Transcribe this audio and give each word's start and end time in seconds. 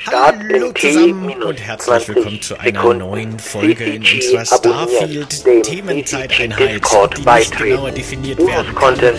Start 0.00 0.36
Hallo 0.52 0.72
zusammen 0.72 1.42
und 1.42 1.60
herzlich 1.60 1.86
20 2.06 2.08
willkommen 2.14 2.40
zu 2.42 2.58
einer 2.58 2.80
Sekunden. 2.80 2.98
neuen 2.98 3.38
Folge 3.38 3.84
in 3.84 4.02
unserer 4.02 4.52
abonniert 4.52 5.32
Starfield 5.32 5.46
den 5.46 5.62
Themenzeiteinheit, 5.62 6.70
Discord 6.76 7.18
die 7.18 7.24
nicht 7.24 7.58
genauer 7.58 7.90
definiert 7.90 8.38
werden 8.38 8.74
kann. 8.76 8.98
Denn 8.98 9.14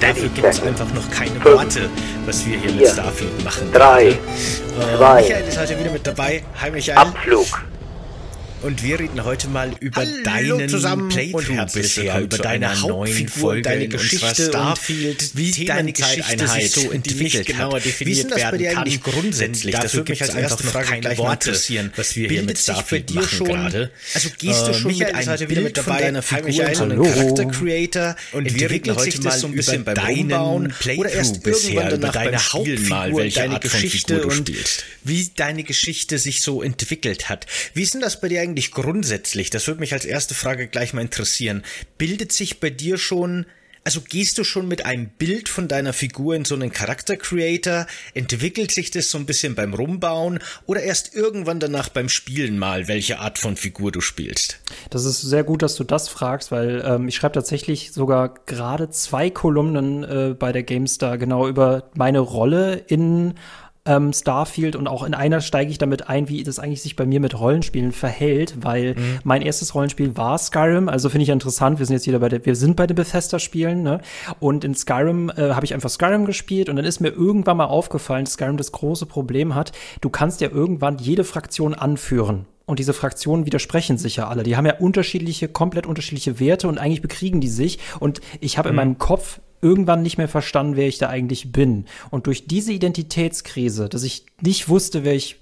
dafür 0.00 0.28
gibt 0.30 0.46
es 0.46 0.62
einfach 0.62 0.86
noch 0.94 1.10
keine 1.10 1.44
Worte, 1.44 1.90
was 2.24 2.46
wir 2.46 2.58
hier 2.58 2.72
mit 2.72 2.88
Starfield 2.88 3.44
machen. 3.44 3.70
drei, 3.72 4.08
Äh, 4.08 4.16
zwei, 4.96 5.20
Michael 5.20 5.48
ist 5.48 5.58
heute 5.60 5.78
wieder 5.78 5.90
mit 5.90 6.06
dabei. 6.06 6.42
Hi 6.60 6.70
Michael. 6.70 6.98
Abflug. 6.98 7.46
Und 8.62 8.82
wir 8.82 8.98
reden 8.98 9.22
heute 9.22 9.48
mal 9.48 9.70
über 9.80 10.00
Hallo 10.00 10.22
deinen 10.24 10.68
zusammen 10.68 11.08
Playthrough 11.10 11.72
bisher, 11.72 12.20
über 12.20 12.38
deine 12.38 12.74
Folge 13.28 13.62
deine 13.62 13.84
in 13.84 13.90
Geschichte 13.90 14.46
Starfield, 14.46 15.36
wie 15.36 15.64
deine 15.66 15.92
Geschichte 15.92 16.48
sich 16.48 16.72
so 16.72 16.90
entwickelt 16.90 17.46
genauer 17.46 17.76
hat. 17.76 17.84
definiert 17.84 18.16
Wie 18.16 18.20
ist 18.20 18.22
denn 18.24 18.30
das 18.30 18.38
bei 18.38 18.44
werden 18.46 18.58
dir 18.58 18.70
kann. 18.72 18.78
eigentlich 18.84 19.02
grundsätzlich? 19.02 19.72
Dafür 19.74 19.82
Das 19.84 19.94
würde 19.94 20.12
mich 20.12 20.22
als 20.22 20.34
erste 20.34 20.42
einfach 20.64 20.64
noch 20.64 20.72
Frage 20.72 21.02
mal 21.02 21.18
Worte, 21.18 21.48
interessieren. 21.50 21.92
was 21.96 22.16
wir 22.16 22.28
hier 22.28 22.42
mit 22.42 22.58
Starfield 22.58 23.14
machen 23.14 23.28
schon, 23.28 23.46
gerade. 23.46 23.90
also 24.14 24.28
gehst 24.38 24.66
du 24.66 24.70
Äh, 24.70 24.74
schon 24.74 24.90
Michael 24.90 25.06
mit 25.12 25.14
einem 25.16 25.28
heute 25.28 25.50
wieder 25.50 25.60
mit 25.60 25.76
dabei. 25.76 26.00
deiner 26.00 26.22
Figur 26.22 26.52
so 26.74 26.82
einen 26.84 26.98
Hallo. 26.98 27.02
Charakter-Creator? 27.04 28.16
Und 28.32 28.54
wir 28.54 28.70
reden 28.70 28.96
heute 28.96 29.20
mal 29.20 29.38
so 29.38 29.46
ein 29.46 29.52
über 29.52 29.56
bisschen 29.58 29.84
beim 29.84 29.94
deinen 29.94 30.68
Playthrough 30.70 31.40
bisher, 31.42 31.92
über 31.94 32.08
deine 32.08 32.38
Hauptfigur, 32.38 33.28
deine 33.28 33.60
Geschichte 33.60 34.26
und 34.26 34.50
wie 35.04 35.30
deine 35.36 35.62
Geschichte 35.62 36.18
sich 36.18 36.40
so 36.40 36.62
entwickelt 36.62 37.28
hat. 37.28 37.46
Wie 37.74 37.82
ist 37.82 37.94
denn 37.94 38.00
das 38.00 38.20
bei 38.20 38.28
dir 38.28 38.45
eigentlich 38.46 38.70
grundsätzlich? 38.70 39.50
Das 39.50 39.66
würde 39.66 39.80
mich 39.80 39.92
als 39.92 40.04
erste 40.04 40.34
Frage 40.34 40.68
gleich 40.68 40.92
mal 40.92 41.00
interessieren. 41.00 41.64
Bildet 41.98 42.30
sich 42.30 42.60
bei 42.60 42.70
dir 42.70 42.96
schon, 42.96 43.44
also 43.82 44.00
gehst 44.00 44.38
du 44.38 44.44
schon 44.44 44.68
mit 44.68 44.86
einem 44.86 45.08
Bild 45.08 45.48
von 45.48 45.66
deiner 45.66 45.92
Figur 45.92 46.36
in 46.36 46.44
so 46.44 46.54
einen 46.54 46.72
Charakter-Creator? 46.72 47.88
Entwickelt 48.14 48.70
sich 48.70 48.92
das 48.92 49.10
so 49.10 49.18
ein 49.18 49.26
bisschen 49.26 49.56
beim 49.56 49.74
Rumbauen 49.74 50.38
oder 50.64 50.80
erst 50.80 51.12
irgendwann 51.16 51.58
danach 51.58 51.88
beim 51.88 52.08
Spielen 52.08 52.56
mal, 52.56 52.86
welche 52.86 53.18
Art 53.18 53.38
von 53.38 53.56
Figur 53.56 53.90
du 53.90 54.00
spielst? 54.00 54.60
Das 54.90 55.04
ist 55.04 55.22
sehr 55.22 55.42
gut, 55.42 55.62
dass 55.62 55.74
du 55.74 55.82
das 55.82 56.08
fragst, 56.08 56.52
weil 56.52 56.84
ähm, 56.86 57.08
ich 57.08 57.16
schreibe 57.16 57.34
tatsächlich 57.34 57.90
sogar 57.92 58.34
gerade 58.46 58.90
zwei 58.90 59.28
Kolumnen 59.28 60.04
äh, 60.04 60.34
bei 60.38 60.52
der 60.52 60.62
GameStar 60.62 61.18
genau 61.18 61.48
über 61.48 61.90
meine 61.96 62.20
Rolle 62.20 62.76
in 62.86 63.34
ähm, 63.86 64.12
Starfield 64.12 64.76
und 64.76 64.88
auch 64.88 65.02
in 65.02 65.14
einer 65.14 65.40
steige 65.40 65.70
ich 65.70 65.78
damit 65.78 66.08
ein, 66.08 66.28
wie 66.28 66.42
das 66.42 66.58
eigentlich 66.58 66.82
sich 66.82 66.96
bei 66.96 67.06
mir 67.06 67.20
mit 67.20 67.38
Rollenspielen 67.38 67.92
verhält, 67.92 68.56
weil 68.60 68.94
mein 69.24 69.42
erstes 69.42 69.74
Rollenspiel 69.74 70.16
war 70.16 70.38
Skyrim, 70.38 70.88
also 70.88 71.08
finde 71.08 71.24
ich 71.24 71.30
interessant, 71.30 71.78
wir 71.78 71.86
sind 71.86 71.94
jetzt 71.94 72.06
wieder 72.06 72.18
bei 72.18 72.28
der, 72.28 72.44
wir 72.44 72.56
sind 72.56 72.76
bei 72.76 72.86
den 72.86 72.96
Bethesda-Spielen, 72.96 73.82
ne? 73.82 74.00
Und 74.40 74.64
in 74.64 74.74
Skyrim 74.74 75.30
äh, 75.30 75.50
habe 75.50 75.64
ich 75.64 75.74
einfach 75.74 75.90
Skyrim 75.90 76.24
gespielt 76.24 76.68
und 76.68 76.76
dann 76.76 76.84
ist 76.84 77.00
mir 77.00 77.10
irgendwann 77.10 77.56
mal 77.56 77.66
aufgefallen, 77.66 78.24
dass 78.24 78.34
Skyrim 78.34 78.56
das 78.56 78.72
große 78.72 79.06
Problem 79.06 79.54
hat, 79.54 79.72
du 80.00 80.10
kannst 80.10 80.40
ja 80.40 80.50
irgendwann 80.50 80.98
jede 80.98 81.24
Fraktion 81.24 81.74
anführen. 81.74 82.46
Und 82.66 82.80
diese 82.80 82.92
Fraktionen 82.92 83.46
widersprechen 83.46 83.96
sich 83.96 84.16
ja 84.16 84.26
alle. 84.28 84.42
Die 84.42 84.56
haben 84.56 84.66
ja 84.66 84.76
unterschiedliche, 84.78 85.46
komplett 85.46 85.86
unterschiedliche 85.86 86.40
Werte 86.40 86.66
und 86.66 86.78
eigentlich 86.78 87.00
bekriegen 87.00 87.40
die 87.40 87.48
sich. 87.48 87.78
Und 88.00 88.20
ich 88.40 88.58
habe 88.58 88.70
in 88.70 88.74
meinem 88.74 88.98
Kopf 88.98 89.40
irgendwann 89.62 90.02
nicht 90.02 90.18
mehr 90.18 90.28
verstanden, 90.28 90.76
wer 90.76 90.88
ich 90.88 90.98
da 90.98 91.08
eigentlich 91.08 91.52
bin. 91.52 91.86
Und 92.10 92.26
durch 92.26 92.46
diese 92.46 92.72
Identitätskrise, 92.72 93.88
dass 93.88 94.02
ich 94.02 94.26
nicht 94.40 94.68
wusste, 94.68 95.04
wer 95.04 95.14
ich 95.14 95.36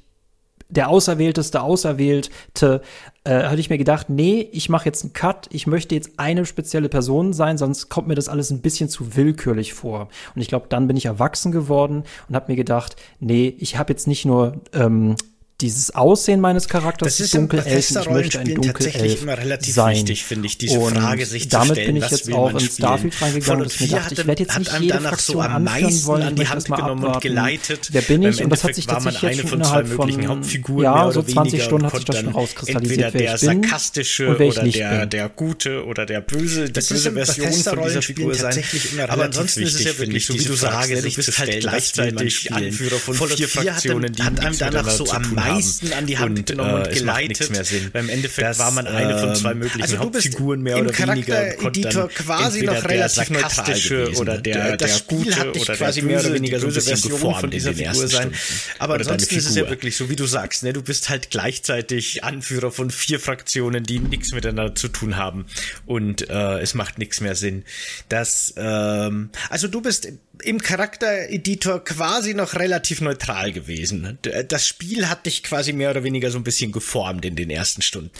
der 0.69 0.89
Auserwählteste, 0.89 1.63
Auserwählte, 1.63 2.81
äh, 3.25 3.45
hatte 3.45 3.61
ich 3.61 3.71
mir 3.71 3.79
gedacht, 3.79 4.09
nee, 4.11 4.49
ich 4.53 4.69
mache 4.69 4.87
jetzt 4.87 5.05
einen 5.05 5.13
Cut, 5.13 5.49
ich 5.51 5.67
möchte 5.67 5.95
jetzt 5.95 6.13
eine 6.17 6.47
spezielle 6.47 6.89
Person 6.89 7.33
sein, 7.33 7.59
sonst 7.59 7.89
kommt 7.89 8.09
mir 8.09 8.15
das 8.15 8.29
alles 8.29 8.51
ein 8.51 8.61
bisschen 8.61 8.89
zu 8.89 9.17
willkürlich 9.17 9.75
vor. 9.75 10.09
Und 10.35 10.41
ich 10.41 10.49
glaube, 10.49 10.67
dann 10.69 10.87
bin 10.87 10.97
ich 10.97 11.07
erwachsen 11.07 11.53
geworden 11.53 12.05
und 12.29 12.35
habe 12.35 12.53
mir 12.53 12.57
gedacht, 12.57 12.97
nee, 13.21 13.55
ich 13.59 13.79
habe 13.79 13.93
jetzt 13.93 14.07
nicht 14.07 14.25
nur 14.25 14.61
ähm, 14.73 15.17
dieses 15.61 15.95
Aussehen 15.95 16.41
meines 16.41 16.69
Charakters 16.69 17.17
Das 17.17 17.21
ist 17.21 17.35
im 17.35 17.49
Dunkelelfen, 17.49 18.01
ich 18.01 18.11
möchte 18.11 18.41
ein 18.41 18.55
Dunkelelf 18.55 19.23
immer 19.23 19.39
relativ 19.39 19.73
sein. 19.75 19.95
wichtig, 19.95 20.25
finde 20.25 20.47
ich, 20.47 20.59
diese 20.59 20.79
und 20.81 20.99
Frage 20.99 21.25
sich 21.27 21.45
zu 21.45 21.49
damit 21.51 21.73
stellen, 21.73 21.95
bin 21.95 21.97
ich 22.03 22.11
jetzt 22.11 22.33
auch 22.33 22.51
in? 22.51 22.61
Starfield 22.61 23.23
reingegangen, 23.23 23.67
ich 23.67 23.81
mir 23.81 23.87
4 23.87 23.97
dachte, 23.97 24.15
ich 24.15 24.27
werde 24.27 24.43
jetzt 24.43 24.59
nicht 24.59 24.81
jede 24.81 24.95
danach 24.95 25.11
Fraktion 25.11 25.37
so 25.37 25.43
am 25.43 25.65
meisten 25.65 26.07
wollen, 26.07 26.23
an 26.23 26.35
die 26.35 26.49
Hand 26.49 26.63
das 26.63 26.69
mal 26.69 26.77
genommen 26.77 27.03
und 27.03 27.09
abwarten. 27.09 27.29
geleitet. 27.29 27.89
Wer 27.93 28.03
bin 28.03 28.23
ich? 28.25 28.43
Und 28.43 28.51
das 28.51 28.65
hat 28.65 28.75
sich 28.75 28.87
tatsächlich 28.87 29.23
jetzt 29.23 29.41
von 29.43 29.49
schon 29.49 29.61
innerhalb 29.61 29.89
von 29.89 30.83
ja, 30.83 31.11
so 31.13 31.21
oder 31.21 31.29
20 31.29 31.37
weniger 31.37 31.65
Stunden 31.65 31.85
und 31.85 31.93
hat 31.93 31.97
sich 31.99 32.05
das 32.05 32.19
schon 32.19 32.29
rauskristallisiert, 32.29 32.99
wer 32.99 33.11
der 33.13 33.35
ich 33.35 33.41
bin 33.41 33.63
sarkastische 33.63 34.29
und 34.29 34.39
wer 34.41 34.47
ich 34.49 34.57
oder 34.57 34.63
nicht 34.65 34.79
der, 34.79 35.01
bin. 35.01 35.11
der 35.11 35.29
gute 35.29 35.85
oder 35.85 36.05
der 36.07 36.21
böse, 36.21 36.65
die 36.65 36.73
Das 36.73 36.89
böse 36.89 37.13
Version 37.13 37.53
von 37.53 37.83
dieser 37.85 38.03
Figur 38.03 38.35
sein. 38.35 38.61
Aber 39.09 39.25
ansonsten 39.25 39.63
ist 39.63 39.75
es 39.77 39.85
ja 39.85 39.97
wirklich, 39.99 40.27
so 40.27 40.35
wie 40.35 40.45
du 40.45 40.55
sagst, 40.55 40.91
ne, 40.91 40.97
du 41.01 41.15
bist 41.15 41.33
zu 41.33 41.39
halt 41.39 41.61
gleichzeitig? 41.61 42.53
Anführer 42.53 42.97
von 42.97 43.15
vier 43.15 43.47
4 43.47 43.47
hat 43.47 43.83
Fraktionen, 43.83 44.13
die 44.13 44.23
hat 44.23 44.41
einem 44.41 44.59
danach 44.59 44.91
so 44.91 45.05
zu 45.05 45.13
am 45.13 45.44
meisten 45.49 45.91
haben. 45.91 45.99
an 45.99 46.07
die 46.07 46.19
Hand 46.19 46.39
und, 46.39 46.47
genommen 46.47 46.75
und 46.75 46.89
äh, 46.89 46.95
geleitet. 46.95 47.51
mehr 47.51 47.65
Sinn. 47.65 47.91
Weil 47.93 48.05
im 48.05 48.09
Endeffekt 48.09 48.49
Das, 48.49 48.59
war 48.59 48.71
man 48.71 48.87
eine 48.87 49.19
von 49.19 49.35
zwei 49.35 49.53
ähm, 49.53 49.59
möglichen 49.59 49.83
also 49.83 49.99
Hauptfiguren 49.99 50.63
mehr 50.63 50.79
oder 50.79 50.97
weniger. 50.99 51.55
dann 51.57 52.09
quasi 52.09 52.63
noch 52.63 52.85
relativ 52.85 53.15
sarkastische 53.15 54.05
gewesen. 54.05 54.21
oder 54.21 54.39
der, 54.39 54.77
Das 54.77 54.91
der 54.91 54.99
Spiel 54.99 55.37
hat 55.37 55.55
dich 55.55 55.63
oder 55.63 55.77
quasi 55.77 56.03
mehr 56.03 56.21
oder 56.21 56.35
weniger 56.35 56.61
so 56.61 56.67
ein 56.67 56.73
böse 56.73 56.91
bisschen 56.91 57.11
Version 57.11 57.35
von 57.35 57.51
dieser 57.51 57.75
Figur 57.75 58.09
sein. 58.09 58.33
Aber 58.79 58.95
ansonsten 58.95 59.35
ist 59.35 59.49
es 59.49 59.57
ja 59.57 59.69
wirklich 59.69 59.97
so, 59.97 60.11
wie 60.11 60.17
du 60.17 60.27
sagst, 60.27 60.63
ne? 60.63 60.73
Du 60.73 60.83
bist 60.83 61.09
halt 61.09 61.31
gleichzeitig 61.31 62.25
Anführer 62.25 62.71
von 62.71 62.91
vier 62.91 63.21
Fraktionen, 63.21 63.85
die 63.85 63.99
nichts 63.99 64.33
miteinander 64.33 64.75
zu 64.75 64.89
tun 64.89 65.17
haben. 65.17 65.47
Und 65.87 66.29
äh, 66.29 66.61
es 66.61 66.75
macht 66.75 66.99
nichts 66.99 67.21
mehr 67.21 67.35
Sinn. 67.35 67.65
Das, 68.09 68.55
ähm, 68.57 69.31
also 69.51 69.69
du 69.69 69.81
bist 69.81 70.09
im 70.43 70.61
Charaktereditor 70.61 71.85
quasi 71.85 72.35
noch 72.35 72.55
relativ 72.55 73.01
neutral 73.01 73.53
gewesen. 73.53 74.19
D- 74.25 74.45
Das 74.49 74.67
Spiel 74.67 75.09
hat 75.09 75.27
dich 75.27 75.43
quasi 75.43 75.73
mehr 75.73 75.91
oder 75.91 76.03
weniger 76.05 76.31
so 76.31 76.39
ein 76.39 76.45
bisschen 76.45 76.73
geformt 76.73 77.25
in 77.25 77.37
den 77.37 77.51
ersten 77.51 77.83
Stunden. 77.83 78.11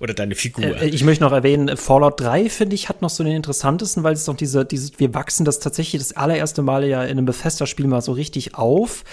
Oder 0.00 0.14
deine 0.14 0.34
Figur. 0.34 0.80
Äh, 0.82 0.88
ich 0.88 1.04
möchte 1.04 1.24
noch 1.24 1.32
erwähnen, 1.32 1.76
Fallout 1.76 2.20
3, 2.20 2.50
finde 2.50 2.74
ich, 2.74 2.88
hat 2.88 3.02
noch 3.02 3.10
so 3.10 3.24
den 3.24 3.34
interessantesten, 3.34 4.02
weil 4.02 4.14
es 4.14 4.24
doch 4.24 4.36
diese, 4.36 4.64
diese, 4.64 4.92
wir 4.98 5.14
wachsen 5.14 5.44
das 5.44 5.60
tatsächlich 5.60 6.00
das 6.02 6.12
allererste 6.12 6.62
Mal 6.62 6.84
ja 6.84 7.02
in 7.04 7.12
einem 7.12 7.26
Bethesda-Spiel 7.26 7.86
mal 7.86 8.02
so 8.02 8.12
richtig 8.12 8.54
auf. 8.54 9.04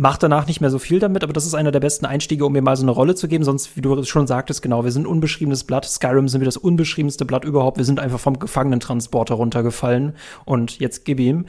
Macht 0.00 0.22
danach 0.22 0.46
nicht 0.46 0.60
mehr 0.60 0.70
so 0.70 0.78
viel 0.78 1.00
damit, 1.00 1.24
aber 1.24 1.32
das 1.32 1.44
ist 1.44 1.54
einer 1.54 1.72
der 1.72 1.80
besten 1.80 2.06
Einstiege, 2.06 2.46
um 2.46 2.52
mir 2.52 2.62
mal 2.62 2.76
so 2.76 2.84
eine 2.84 2.92
Rolle 2.92 3.16
zu 3.16 3.26
geben. 3.26 3.42
Sonst, 3.42 3.76
wie 3.76 3.80
du 3.80 4.04
schon 4.04 4.28
sagtest, 4.28 4.62
genau, 4.62 4.84
wir 4.84 4.92
sind 4.92 5.08
unbeschriebenes 5.08 5.64
Blatt. 5.64 5.84
Skyrim 5.86 6.28
sind 6.28 6.40
wir 6.40 6.44
das 6.44 6.56
unbeschriebenste 6.56 7.24
Blatt 7.24 7.44
überhaupt. 7.44 7.78
Wir 7.78 7.84
sind 7.84 7.98
einfach 7.98 8.20
vom 8.20 8.38
Gefangenentransporter 8.38 9.34
runtergefallen 9.34 10.14
und 10.44 10.78
jetzt 10.78 11.04
gib 11.04 11.18
ihm. 11.18 11.46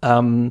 Ähm, 0.00 0.50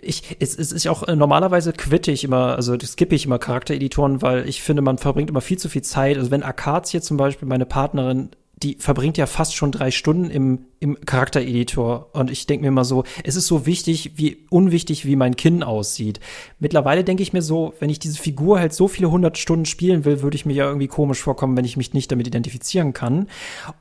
ich, 0.00 0.38
es, 0.40 0.56
es 0.56 0.72
ist 0.72 0.88
auch 0.88 1.02
äh, 1.02 1.14
normalerweise 1.14 1.74
quitte 1.74 2.10
ich 2.10 2.24
immer, 2.24 2.56
also 2.56 2.74
skippe 2.80 3.14
ich 3.14 3.26
immer 3.26 3.38
Charaktereditoren, 3.38 4.22
weil 4.22 4.48
ich 4.48 4.62
finde, 4.62 4.80
man 4.80 4.96
verbringt 4.96 5.28
immer 5.28 5.42
viel 5.42 5.58
zu 5.58 5.68
viel 5.68 5.82
Zeit. 5.82 6.16
Also 6.16 6.30
wenn 6.30 6.42
Akazie 6.42 7.02
zum 7.02 7.18
Beispiel, 7.18 7.46
meine 7.46 7.66
Partnerin, 7.66 8.30
die 8.62 8.76
verbringt 8.80 9.16
ja 9.18 9.26
fast 9.26 9.54
schon 9.54 9.70
drei 9.70 9.90
Stunden 9.92 10.30
im, 10.30 10.58
im 10.80 10.98
Charaktereditor. 11.04 12.10
Und 12.12 12.30
ich 12.30 12.46
denke 12.46 12.62
mir 12.62 12.68
immer 12.68 12.84
so, 12.84 13.04
es 13.22 13.36
ist 13.36 13.46
so 13.46 13.66
wichtig, 13.66 14.12
wie 14.16 14.46
unwichtig, 14.50 15.04
wie 15.06 15.14
mein 15.16 15.36
Kinn 15.36 15.62
aussieht. 15.62 16.18
Mittlerweile 16.58 17.04
denke 17.04 17.22
ich 17.22 17.32
mir 17.32 17.42
so, 17.42 17.74
wenn 17.78 17.88
ich 17.90 17.98
diese 18.00 18.18
Figur 18.18 18.58
halt 18.58 18.72
so 18.72 18.88
viele 18.88 19.10
hundert 19.10 19.38
Stunden 19.38 19.64
spielen 19.64 20.04
will, 20.04 20.22
würde 20.22 20.34
ich 20.34 20.44
mir 20.44 20.54
ja 20.54 20.66
irgendwie 20.66 20.88
komisch 20.88 21.20
vorkommen, 21.22 21.56
wenn 21.56 21.64
ich 21.64 21.76
mich 21.76 21.94
nicht 21.94 22.10
damit 22.10 22.26
identifizieren 22.26 22.92
kann. 22.92 23.28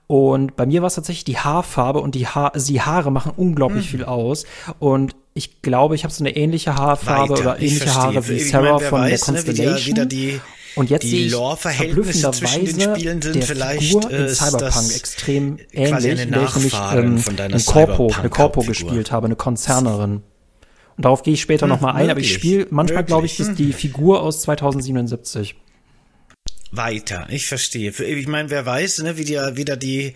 Und 0.06 0.56
bei 0.56 0.66
mir 0.66 0.82
war 0.82 0.88
es 0.88 0.96
tatsächlich 0.96 1.26
die 1.26 1.38
Haarfarbe 1.40 2.00
und 2.00 2.14
die, 2.16 2.28
ha 2.28 2.52
die 2.56 2.82
Haare 2.82 3.12
machen 3.12 3.32
unglaublich 3.36 3.90
viel 3.90 4.04
aus. 4.06 4.46
Und 4.80 5.16
ich 5.34 5.62
glaube, 5.62 5.96
ich 5.96 6.04
habe 6.04 6.14
so 6.14 6.24
eine 6.24 6.36
ähnliche 6.36 6.76
Haarfarbe 6.76 7.32
Weiter. 7.34 7.42
oder 7.42 7.62
Ich 7.62 7.74
ähnliche. 7.74 7.96
Haare 7.96 8.28
wie 8.28 8.34
Ich 8.34 8.50
Sarah 8.50 8.64
meine, 8.74 8.82
wer 8.82 8.90
von 8.90 9.02
der 9.02 9.12
weiß, 9.12 9.28
ne, 9.32 9.34
wie 9.42 9.46
Constellation. 9.46 10.10
die- 10.10 10.40
und 10.78 10.90
jetzt 10.90 11.04
die 11.04 11.30
Lore-Verhältnisse 11.30 12.32
zwischen 12.32 12.66
den 12.66 12.96
Spielen 12.96 13.22
sind 13.22 13.36
der 13.36 13.44
vielleicht, 13.44 13.84
Figur 13.84 14.10
in 14.12 14.18
äh, 14.18 14.26
ist 14.28 14.38
Cyberpunk 14.38 14.96
extrem 14.96 15.58
ähnlich, 15.72 15.94
eine 15.94 16.22
in 16.24 16.32
der 16.32 16.44
ich 16.44 16.56
nämlich 16.56 16.74
ähm, 16.94 17.18
von 17.18 17.36
deiner 17.36 17.56
ein 17.56 17.66
Corpo, 17.66 18.14
eine. 18.18 18.30
Corpo 18.30 18.62
gespielt 18.62 19.12
habe, 19.12 19.26
eine 19.26 19.36
Konzernerin. 19.36 20.22
Und 20.98 21.06
darauf 21.06 21.24
gehe 21.24 21.34
ich 21.34 21.42
später 21.42 21.68
noch 21.68 21.82
mal 21.82 21.94
ein, 21.94 22.10
aber 22.10 22.20
ich 22.20 22.28
möglich. 22.28 22.34
spiele 22.34 22.68
manchmal, 22.72 23.04
glaube 23.04 23.26
ich, 23.26 23.38
Möglich. 23.38 23.56
das 23.56 23.58
die 23.58 23.74
Figur 23.74 24.24
aus 24.24 24.42
2077. 24.42 25.56
weiter. 26.72 27.28
Ich 27.30 27.48
verstehe. 27.48 27.92
Ich 27.92 28.28
meine, 28.28 28.50
wer 28.50 28.66
weiß, 28.66 29.00
ne, 29.00 29.18
wie 29.18 29.24
die, 29.24 29.36
wieder 29.36 29.78
die, 29.78 30.14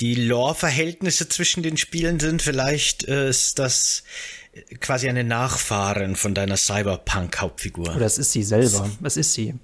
die 0.00 0.14
Lore-Verhältnisse 0.14 1.28
zwischen 1.28 1.62
den 1.62 1.76
Spielen 1.76 2.20
sind. 2.20 2.42
Vielleicht 2.42 3.06
äh, 3.06 3.28
ist 3.28 3.58
das 3.58 4.02
quasi 4.80 5.08
eine 5.08 5.24
Nachfahrin 5.24 6.16
von 6.16 6.34
deiner 6.34 6.56
Cyberpunk-Hauptfigur. 6.56 7.94
Oder 7.94 8.06
es 8.06 8.18
ist 8.18 8.32
sie 8.32 8.42
selber. 8.42 8.90
Es 9.02 9.16
ist 9.16 9.32
sie. 9.32 9.54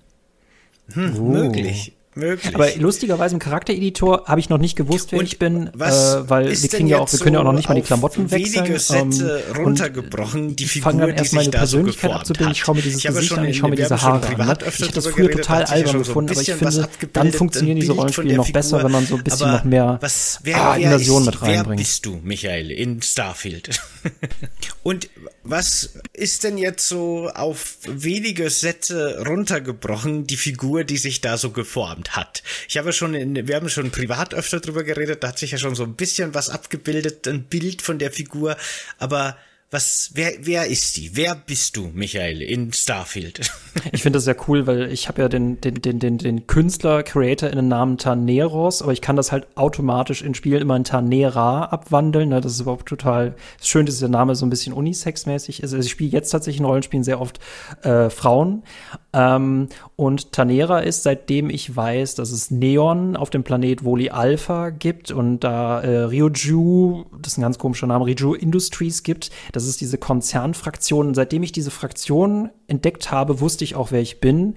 Hm, 0.95 1.15
Oh. 1.19 1.23
Möglich. 1.23 1.97
Möglich. 2.17 2.57
Aber 2.57 2.69
lustigerweise 2.75 3.37
im 3.37 3.39
Charaktereditor 3.39 4.25
habe 4.27 4.41
ich 4.41 4.49
noch 4.49 4.59
nicht 4.59 4.75
gewusst, 4.75 5.13
wer 5.13 5.21
und 5.21 5.27
ich 5.27 5.39
bin, 5.39 5.69
äh, 5.69 5.71
weil 5.79 6.51
wir 6.51 6.69
kriegen 6.69 6.89
ja 6.89 6.99
auch, 6.99 7.13
wir 7.13 7.19
können 7.21 7.35
ja 7.35 7.41
auch 7.41 7.45
noch 7.45 7.53
nicht 7.53 7.69
mal 7.69 7.77
die 7.77 7.83
Klamotten 7.83 8.33
wechseln. 8.33 8.65
Wenige 8.65 8.81
Sätze 8.81 9.45
ähm, 9.55 9.65
runtergebrochen, 9.65 10.57
die 10.57 10.65
Figur, 10.65 10.91
fange 10.91 11.07
dann 11.07 11.17
erst 11.17 11.35
meine 11.35 11.51
Persönlichkeit 11.51 12.11
so 12.11 12.17
abzubilden. 12.17 12.51
Ich 12.51 12.59
schaue 12.59 12.75
mir 12.75 12.83
dieses 12.83 13.05
Gesicht 13.05 13.39
an, 13.39 13.45
ich 13.45 13.59
schaue 13.59 13.71
mir 13.71 13.77
diese 13.77 14.03
Haare 14.03 14.27
an. 14.27 14.47
Ne? 14.49 14.59
Ich 14.67 14.83
habe 14.83 14.93
das 14.93 15.07
früher 15.07 15.29
geredet, 15.29 15.45
total 15.45 15.65
albern 15.65 15.99
gefunden, 15.99 16.33
aber 16.33 16.41
ich 16.41 16.53
finde, 16.53 16.89
dann 17.13 17.33
funktionieren 17.33 17.79
diese 17.79 17.93
Rollenspiele 17.93 18.35
noch 18.35 18.51
besser, 18.51 18.83
wenn 18.83 18.91
man 18.91 19.07
so 19.07 19.15
ein 19.15 19.23
bisschen 19.23 19.53
noch 19.53 19.65
mehr 19.65 19.99
was, 20.01 20.41
wer, 20.43 20.61
ah, 20.61 20.77
Immersion 20.77 21.25
mit 21.25 21.41
reinbringt. 21.41 21.69
Wer 21.69 21.77
bist 21.77 22.07
du, 22.07 22.19
Michael, 22.25 22.73
in 22.73 23.03
Starfield? 23.03 23.81
und 24.83 25.09
was 25.45 25.95
ist 26.13 26.43
denn 26.43 26.59
jetzt 26.59 26.89
so 26.89 27.29
auf 27.29 27.79
wenige 27.87 28.51
Sätze 28.51 29.23
runtergebrochen 29.27 30.27
die 30.27 30.37
Figur, 30.37 30.83
die 30.83 30.97
sich 30.97 31.21
da 31.21 31.39
so 31.39 31.51
geformt 31.51 32.00
hat? 32.09 32.43
Ich 32.69 32.79
habe 32.79 32.93
schon, 32.93 33.15
in, 33.15 33.47
wir 33.47 33.57
haben 33.57 33.69
schon 33.69 33.91
privat 33.91 34.35
öfter 34.35 34.61
drüber 34.61 34.83
geredet, 34.83 35.23
da 35.23 35.29
hat 35.29 35.39
sich 35.39 35.53
ja 35.53 35.59
schon 35.59 35.75
so 35.75 35.85
ein 35.85 35.95
bisschen 35.95 36.35
was 36.35 36.49
abgebildet, 36.49 37.29
ein 37.29 37.45
Bild 37.45 37.83
von 37.83 37.99
der 37.99 38.11
Figur, 38.11 38.57
aber 38.99 39.37
was, 39.73 40.11
wer, 40.15 40.33
wer 40.41 40.67
ist 40.67 40.97
die? 40.97 41.15
Wer 41.15 41.37
bist 41.37 41.77
du, 41.77 41.91
Michael, 41.95 42.43
in 42.43 42.73
Starfield? 42.73 43.51
Ich 43.93 44.03
finde 44.03 44.17
das 44.17 44.25
sehr 44.25 44.37
cool, 44.49 44.67
weil 44.67 44.93
ich 44.93 45.09
habe 45.09 45.23
ja 45.23 45.29
den, 45.29 45.61
den, 45.61 45.81
den, 45.81 46.01
den, 46.01 46.19
den 46.19 46.47
Künstler, 46.49 47.03
Creator 47.05 47.49
in 47.49 47.57
den 47.57 47.69
Namen 47.69 47.99
Taneros, 47.99 48.83
aber 48.83 48.93
ich 48.93 49.01
kann 49.01 49.15
das 49.15 49.31
halt 49.31 49.47
automatisch 49.57 50.23
in 50.23 50.35
Spielen 50.35 50.61
immer 50.61 50.75
in 50.77 50.85
Tanera 50.85 51.67
abwandeln. 51.67 52.31
Ne? 52.31 52.41
Das 52.41 52.53
ist 52.53 52.61
überhaupt 52.61 52.89
total 52.89 53.37
schön, 53.63 53.87
dass 53.87 54.01
der 54.01 54.09
Name 54.09 54.35
so 54.35 54.45
ein 54.45 54.51
bisschen 54.51 54.75
unisex-mäßig 54.75 55.63
ist. 55.63 55.73
Also 55.73 55.79
ich 55.79 55.91
spiele 55.91 56.11
jetzt 56.11 56.31
tatsächlich 56.31 56.59
in 56.59 56.67
Rollenspielen 56.67 57.05
sehr 57.05 57.21
oft 57.21 57.39
äh, 57.83 58.11
Frauen. 58.11 58.65
Ähm, 59.13 59.69
und 59.97 60.33
Tanera 60.33 60.81
ist, 60.81 61.03
seitdem 61.03 61.51
ich 61.51 61.75
weiß, 61.75 62.15
dass 62.15 62.31
es 62.31 62.51
Neon 62.51 63.17
auf 63.17 63.31
dem 63.31 63.43
Planet 63.43 63.85
Woli 63.85 64.11
Alpha 64.11 64.71
gibt 64.71 65.11
und 65.11 65.41
da 65.41 65.81
äh, 65.81 66.05
Ryoju, 66.05 67.05
das 67.21 67.33
ist 67.33 67.39
ein 67.39 67.43
ganz 67.43 67.59
komischer 67.59 67.87
Name, 67.87 68.07
Ryoju 68.07 68.35
Industries 68.35 69.03
gibt, 69.03 69.31
das 69.53 69.67
ist 69.67 69.81
diese 69.81 69.99
Konzernfraktion. 69.99 71.09
Und 71.09 71.15
seitdem 71.15 71.43
ich 71.43 71.53
diese 71.53 71.71
Fraktion 71.71 72.51
entdeckt 72.67 73.11
habe, 73.11 73.41
wusste 73.41 73.65
ich 73.65 73.75
auch, 73.75 73.91
wer 73.91 74.01
ich 74.01 74.21
bin. 74.21 74.55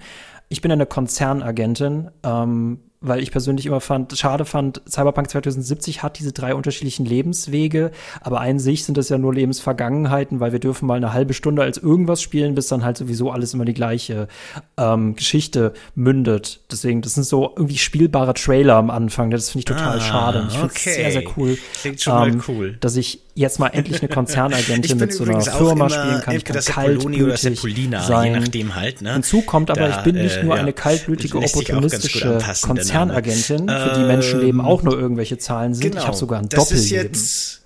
Ich 0.48 0.60
bin 0.60 0.70
eine 0.70 0.86
Konzernagentin. 0.86 2.10
Ähm, 2.22 2.78
weil 3.04 3.22
ich 3.22 3.30
persönlich 3.30 3.66
immer 3.66 3.80
fand, 3.80 4.16
schade 4.16 4.44
fand, 4.44 4.82
Cyberpunk 4.88 5.30
2070 5.30 6.02
hat 6.02 6.18
diese 6.18 6.32
drei 6.32 6.54
unterschiedlichen 6.54 7.04
Lebenswege, 7.04 7.90
aber 8.20 8.40
ein 8.40 8.58
sich 8.58 8.84
sind 8.84 8.96
das 8.96 9.08
ja 9.08 9.18
nur 9.18 9.34
Lebensvergangenheiten, 9.34 10.40
weil 10.40 10.52
wir 10.52 10.58
dürfen 10.58 10.86
mal 10.86 10.96
eine 10.96 11.12
halbe 11.12 11.34
Stunde 11.34 11.62
als 11.62 11.78
irgendwas 11.78 12.22
spielen, 12.22 12.54
bis 12.54 12.68
dann 12.68 12.84
halt 12.84 12.96
sowieso 12.96 13.30
alles 13.30 13.54
immer 13.54 13.64
die 13.64 13.74
gleiche 13.74 14.28
ähm, 14.76 15.16
Geschichte 15.16 15.74
mündet. 15.94 16.60
Deswegen, 16.70 17.02
das 17.02 17.14
sind 17.14 17.24
so 17.24 17.52
irgendwie 17.56 17.78
spielbare 17.78 18.34
Trailer 18.34 18.76
am 18.76 18.90
Anfang. 18.90 19.30
Das 19.30 19.50
finde 19.50 19.60
ich 19.60 19.64
total 19.66 19.98
ah, 19.98 20.00
schade. 20.00 20.44
Ich 20.48 20.54
finde 20.54 20.66
es 20.74 20.80
okay. 20.80 20.94
sehr, 20.94 21.12
sehr 21.12 21.24
cool. 21.36 21.58
Klingt 21.80 22.00
schon 22.00 22.28
ähm, 22.28 22.36
mal 22.38 22.44
cool. 22.48 22.76
Dass 22.80 22.96
ich 22.96 23.20
jetzt 23.34 23.58
mal 23.58 23.68
endlich 23.68 24.00
eine 24.00 24.08
Konzernagentin 24.08 24.98
mit 24.98 25.12
so 25.12 25.24
einer 25.24 25.40
Firma 25.40 25.90
spielen 25.90 26.20
kann. 26.20 26.36
Ich 26.36 26.44
kann 26.44 26.60
kaltblütig 26.60 27.40
sein. 27.40 28.34
Je 28.34 28.40
nachdem 28.40 28.74
halt, 28.74 29.02
ne? 29.02 29.14
Hinzu 29.14 29.42
kommt 29.42 29.70
aber, 29.70 29.88
da, 29.88 29.98
ich 29.98 30.04
bin 30.04 30.16
nicht 30.16 30.42
nur 30.42 30.56
äh, 30.56 30.60
eine 30.60 30.72
kaltblütige, 30.72 31.38
opportunistische 31.38 32.38
Konzernagentin, 32.62 33.68
für 33.68 33.92
die 33.96 34.04
Menschenleben 34.04 34.60
auch 34.60 34.82
nur 34.82 34.98
irgendwelche 34.98 35.38
Zahlen 35.38 35.74
sind. 35.74 35.90
Genau, 35.90 36.00
ich 36.00 36.06
habe 36.06 36.16
sogar 36.16 36.40
ein 36.40 36.48
Doppelleben. 36.48 36.84
Ist 36.84 36.90
jetzt 36.90 37.63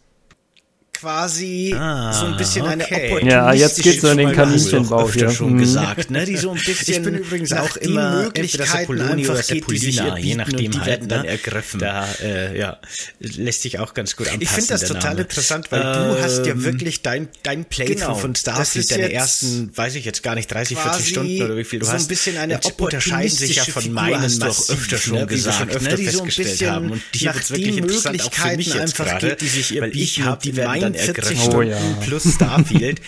quasi 1.00 1.74
ah, 1.76 2.12
so 2.12 2.26
ein 2.26 2.36
bisschen 2.36 2.62
okay. 2.62 2.72
eine 2.72 2.84
opportunistische 2.84 3.28
Ja, 3.28 3.52
jetzt 3.52 3.82
geht's 3.82 4.00
so 4.00 4.08
in 4.08 4.18
den 4.18 4.32
Kaninchenbau 4.32 5.10
hier. 5.10 5.30
schon 5.30 5.54
mhm. 5.54 5.58
gesagt, 5.58 6.10
ne? 6.10 6.24
Die 6.24 6.36
so 6.36 6.50
ein 6.50 6.56
bisschen 6.56 6.94
Ich 6.94 7.02
bin 7.02 7.14
übrigens 7.14 7.52
auch 7.52 7.76
immer 7.76 8.22
Möglichkeiten 8.22 9.00
einfach 9.00 9.46
geht, 9.46 9.70
die 9.70 9.78
sich 9.78 10.00
je 10.18 10.34
nachdem 10.34 10.70
die 10.70 10.80
halt, 10.80 11.10
dann 11.10 11.22
ne? 11.22 11.28
ergriffen. 11.28 11.80
Da 11.80 12.06
äh, 12.22 12.58
ja, 12.58 12.78
lässt 13.20 13.62
sich 13.62 13.78
auch 13.78 13.94
ganz 13.94 14.16
gut 14.16 14.28
anpassen. 14.28 14.42
Ich 14.42 14.48
finde 14.48 14.68
das 14.68 14.82
total 14.82 15.10
Name. 15.10 15.20
interessant, 15.22 15.70
weil 15.70 15.80
ähm, 15.80 16.14
du 16.14 16.22
hast 16.22 16.46
ja 16.46 16.62
wirklich 16.62 17.02
dein 17.02 17.28
dein 17.42 17.64
Playthrough 17.64 17.98
genau, 17.98 18.14
von 18.14 18.34
Starfield 18.34 18.90
deine 18.90 19.12
ersten, 19.12 19.70
weiß 19.76 19.94
ich 19.94 20.04
jetzt 20.04 20.22
gar 20.22 20.34
nicht 20.34 20.52
30, 20.52 20.78
40 20.78 21.08
Stunden 21.08 21.42
oder 21.42 21.56
wie 21.56 21.64
viel 21.64 21.80
du 21.80 21.86
so 21.86 21.92
hast. 21.92 22.02
So 22.02 22.06
ein 22.06 22.08
bisschen 22.08 22.36
eine 22.38 22.60
unterscheiden 22.78 23.30
sich 23.30 23.56
ja 23.56 23.64
von 23.64 23.92
meinen, 23.92 24.22
hast 24.22 24.42
du 24.42 24.46
auch 24.46 24.68
öfter 24.70 24.98
schon 24.98 25.26
gesagt, 25.26 25.74
öfter 25.74 25.98
festgestellt 25.98 26.70
haben 26.70 26.90
und 26.90 27.02
hier 27.14 27.34
wird's 27.34 27.50
wirklich 27.50 27.76
interessant 27.76 28.22
auch 28.22 28.32
für 28.32 28.56
mich 28.56 28.74
jetzt 28.74 28.96
gerade, 28.96 29.36
die 29.36 29.48
sich 29.48 29.74
ihr 29.74 29.82
weil 29.82 29.96
ich 29.96 30.22
habe 30.22 30.42
die 30.42 30.56
werden 30.56 30.87
dann 30.92 31.06
ergriffen 31.06 31.68
ja. 31.68 31.78
plus 32.02 32.34
Starfield. 32.34 33.00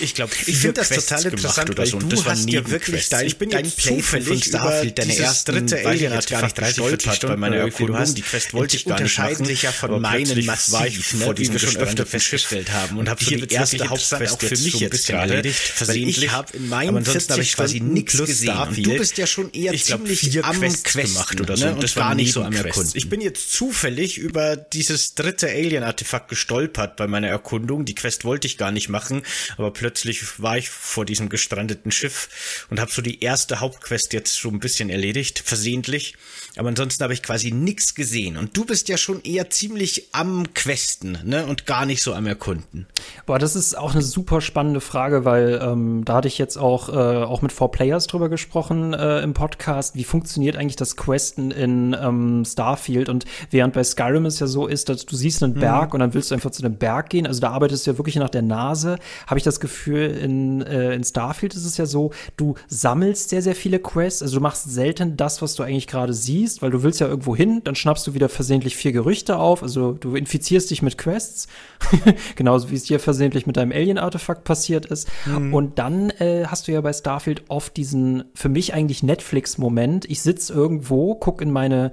Ich 0.00 0.14
glaube, 0.14 0.32
ich 0.46 0.56
finde 0.56 0.80
das 0.80 0.88
total 0.88 1.24
interessant, 1.24 1.70
oder 1.70 1.86
so. 1.86 1.96
Und 1.98 2.12
das 2.12 2.24
hast 2.24 2.48
dir 2.48 2.68
wirklich 2.70 3.08
dein, 3.08 3.26
ich 3.26 3.38
bin 3.38 3.50
dein 3.50 3.70
Play 3.70 4.00
von 4.00 4.22
Starfield, 4.22 4.98
deine 4.98 5.16
erste 5.16 5.52
dritte 5.52 5.86
Alien 5.86 6.12
hat 6.12 6.28
gar 6.28 6.42
nicht 6.42 6.58
30, 6.58 6.84
40 6.84 7.12
Stunden 7.12 7.34
bei 7.34 7.40
meiner 7.50 7.62
Erkundung. 7.62 8.14
Die 8.14 8.22
Quest 8.22 8.54
wollte 8.54 8.76
ich 8.76 8.84
gar 8.84 9.00
nicht 9.00 9.18
machen. 9.18 9.44
sich 9.44 9.62
ja 9.62 9.72
von 9.72 10.00
meinen 10.00 10.44
massiv, 10.44 11.14
ne, 11.14 11.34
wie 11.36 11.52
wir 11.52 11.58
schon 11.58 11.76
öfter 11.76 12.06
festgestellt 12.06 12.70
haben. 12.72 12.98
Und 12.98 13.08
habe 13.08 13.22
so 13.22 13.30
die 13.34 13.54
erste 13.54 13.88
Hauptquest 13.88 14.40
für 14.40 14.56
mich 14.56 14.80
jetzt 14.80 15.10
erledigt, 15.10 15.60
versehentlich. 15.60 16.24
Ich 16.24 16.32
habe 16.32 16.56
in 16.56 16.68
meinen 16.68 17.04
40 17.04 17.54
quasi 17.54 17.80
nichts 17.80 18.18
gesehen. 18.18 18.56
Und 18.56 18.86
du 18.86 18.96
bist 18.96 19.18
ja 19.18 19.26
schon 19.26 19.52
eher 19.52 19.74
ziemlich 19.74 20.44
am 20.44 20.60
Quest 20.60 20.84
gemacht 20.92 21.40
oder 21.40 21.56
so. 21.56 21.68
Und 21.68 21.82
das 21.82 21.96
war 21.96 22.14
nicht 22.14 22.32
so 22.32 22.42
am 22.42 22.52
Erkunden. 22.52 22.92
Ich 22.94 23.08
bin 23.08 23.20
jetzt 23.20 23.52
zufällig 23.52 24.18
über 24.18 24.56
dieses 24.56 25.14
dritte 25.14 25.48
Alien-Artefakt 25.48 26.28
gestolpert 26.28 26.96
bei 26.96 27.06
meiner 27.14 27.28
Erkundung. 27.28 27.84
Die 27.84 27.94
Quest 27.94 28.24
wollte 28.24 28.48
ich 28.48 28.58
gar 28.58 28.72
nicht 28.72 28.88
machen, 28.88 29.22
aber 29.56 29.72
plötzlich 29.72 30.42
war 30.42 30.58
ich 30.58 30.68
vor 30.68 31.04
diesem 31.04 31.28
gestrandeten 31.28 31.92
Schiff 31.92 32.66
und 32.70 32.80
habe 32.80 32.90
so 32.90 33.02
die 33.02 33.22
erste 33.22 33.60
Hauptquest 33.60 34.12
jetzt 34.12 34.34
so 34.34 34.48
ein 34.48 34.58
bisschen 34.58 34.90
erledigt, 34.90 35.40
versehentlich. 35.44 36.16
Aber 36.56 36.68
ansonsten 36.68 37.02
habe 37.04 37.12
ich 37.12 37.22
quasi 37.22 37.52
nichts 37.52 37.94
gesehen. 37.94 38.36
Und 38.36 38.56
du 38.56 38.64
bist 38.64 38.88
ja 38.88 38.96
schon 38.96 39.22
eher 39.22 39.50
ziemlich 39.50 40.08
am 40.12 40.54
Questen, 40.54 41.18
ne? 41.24 41.46
Und 41.46 41.66
gar 41.66 41.86
nicht 41.86 42.02
so 42.02 42.14
am 42.14 42.26
Erkunden. 42.26 42.86
Boah, 43.26 43.38
das 43.38 43.56
ist 43.56 43.76
auch 43.76 43.92
eine 43.92 44.02
super 44.02 44.40
spannende 44.40 44.80
Frage, 44.80 45.24
weil 45.24 45.60
ähm, 45.62 46.04
da 46.04 46.16
hatte 46.16 46.28
ich 46.28 46.38
jetzt 46.38 46.56
auch, 46.56 46.88
äh, 46.88 46.92
auch 46.92 47.42
mit 47.42 47.52
Four 47.52 47.70
Players 47.70 48.06
drüber 48.06 48.28
gesprochen 48.28 48.92
äh, 48.92 49.20
im 49.20 49.34
Podcast. 49.34 49.96
Wie 49.96 50.04
funktioniert 50.04 50.56
eigentlich 50.56 50.76
das 50.76 50.96
Questen 50.96 51.50
in 51.50 51.96
ähm, 52.00 52.44
Starfield? 52.44 53.08
Und 53.08 53.24
während 53.50 53.74
bei 53.74 53.84
Skyrim 53.84 54.26
es 54.26 54.40
ja 54.40 54.46
so 54.46 54.66
ist, 54.66 54.88
dass 54.88 55.06
du 55.06 55.16
siehst 55.16 55.42
einen 55.42 55.54
Berg 55.54 55.88
mhm. 55.88 55.94
und 55.94 56.00
dann 56.00 56.14
willst 56.14 56.30
du 56.30 56.34
einfach 56.34 56.50
zu 56.50 56.64
einem 56.64 56.76
Berg 56.76 57.03
gehen. 57.10 57.26
Also 57.26 57.40
da 57.40 57.50
arbeitest 57.50 57.86
du 57.86 57.92
ja 57.92 57.98
wirklich 57.98 58.16
nach 58.16 58.30
der 58.30 58.42
Nase. 58.42 58.98
Habe 59.26 59.38
ich 59.38 59.44
das 59.44 59.60
Gefühl, 59.60 60.10
in, 60.10 60.62
äh, 60.62 60.94
in 60.94 61.04
Starfield 61.04 61.54
ist 61.54 61.64
es 61.64 61.76
ja 61.76 61.86
so, 61.86 62.10
du 62.36 62.54
sammelst 62.68 63.30
sehr, 63.30 63.42
sehr 63.42 63.54
viele 63.54 63.78
Quests. 63.78 64.22
Also 64.22 64.36
du 64.36 64.42
machst 64.42 64.70
selten 64.70 65.16
das, 65.16 65.42
was 65.42 65.54
du 65.54 65.62
eigentlich 65.62 65.86
gerade 65.86 66.12
siehst 66.12 66.34
siehst, 66.34 66.62
weil 66.62 66.70
du 66.70 66.82
willst 66.82 67.00
ja 67.00 67.06
irgendwo 67.06 67.34
hin, 67.34 67.62
dann 67.64 67.74
schnappst 67.74 68.06
du 68.06 68.14
wieder 68.14 68.28
versehentlich 68.28 68.76
vier 68.76 68.92
Gerüchte 68.92 69.38
auf, 69.38 69.62
also 69.62 69.92
du 69.92 70.16
infizierst 70.16 70.70
dich 70.70 70.82
mit 70.82 70.98
Quests, 70.98 71.48
genauso 72.36 72.70
wie 72.70 72.74
es 72.74 72.84
dir 72.84 73.00
versehentlich 73.00 73.46
mit 73.46 73.56
deinem 73.56 73.72
Alien-Artefakt 73.72 74.44
passiert 74.44 74.86
ist. 74.86 75.08
Mhm. 75.26 75.54
Und 75.54 75.78
dann 75.78 76.10
äh, 76.10 76.44
hast 76.46 76.68
du 76.68 76.72
ja 76.72 76.80
bei 76.80 76.92
Starfield 76.92 77.44
oft 77.48 77.76
diesen, 77.76 78.24
für 78.34 78.48
mich 78.48 78.74
eigentlich 78.74 79.02
Netflix-Moment, 79.02 80.04
ich 80.10 80.22
sitze 80.22 80.52
irgendwo, 80.52 81.14
guck 81.14 81.40
in 81.40 81.50
meine 81.50 81.92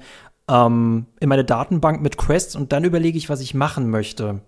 ähm, 0.50 1.06
in 1.20 1.30
meine 1.30 1.46
Datenbank 1.46 2.02
mit 2.02 2.18
Quests 2.18 2.56
und 2.56 2.74
dann 2.74 2.84
überlege 2.84 3.18
ich, 3.18 3.30
was 3.30 3.42
ich 3.42 3.54
machen 3.54 3.90
möchte. 3.90 4.42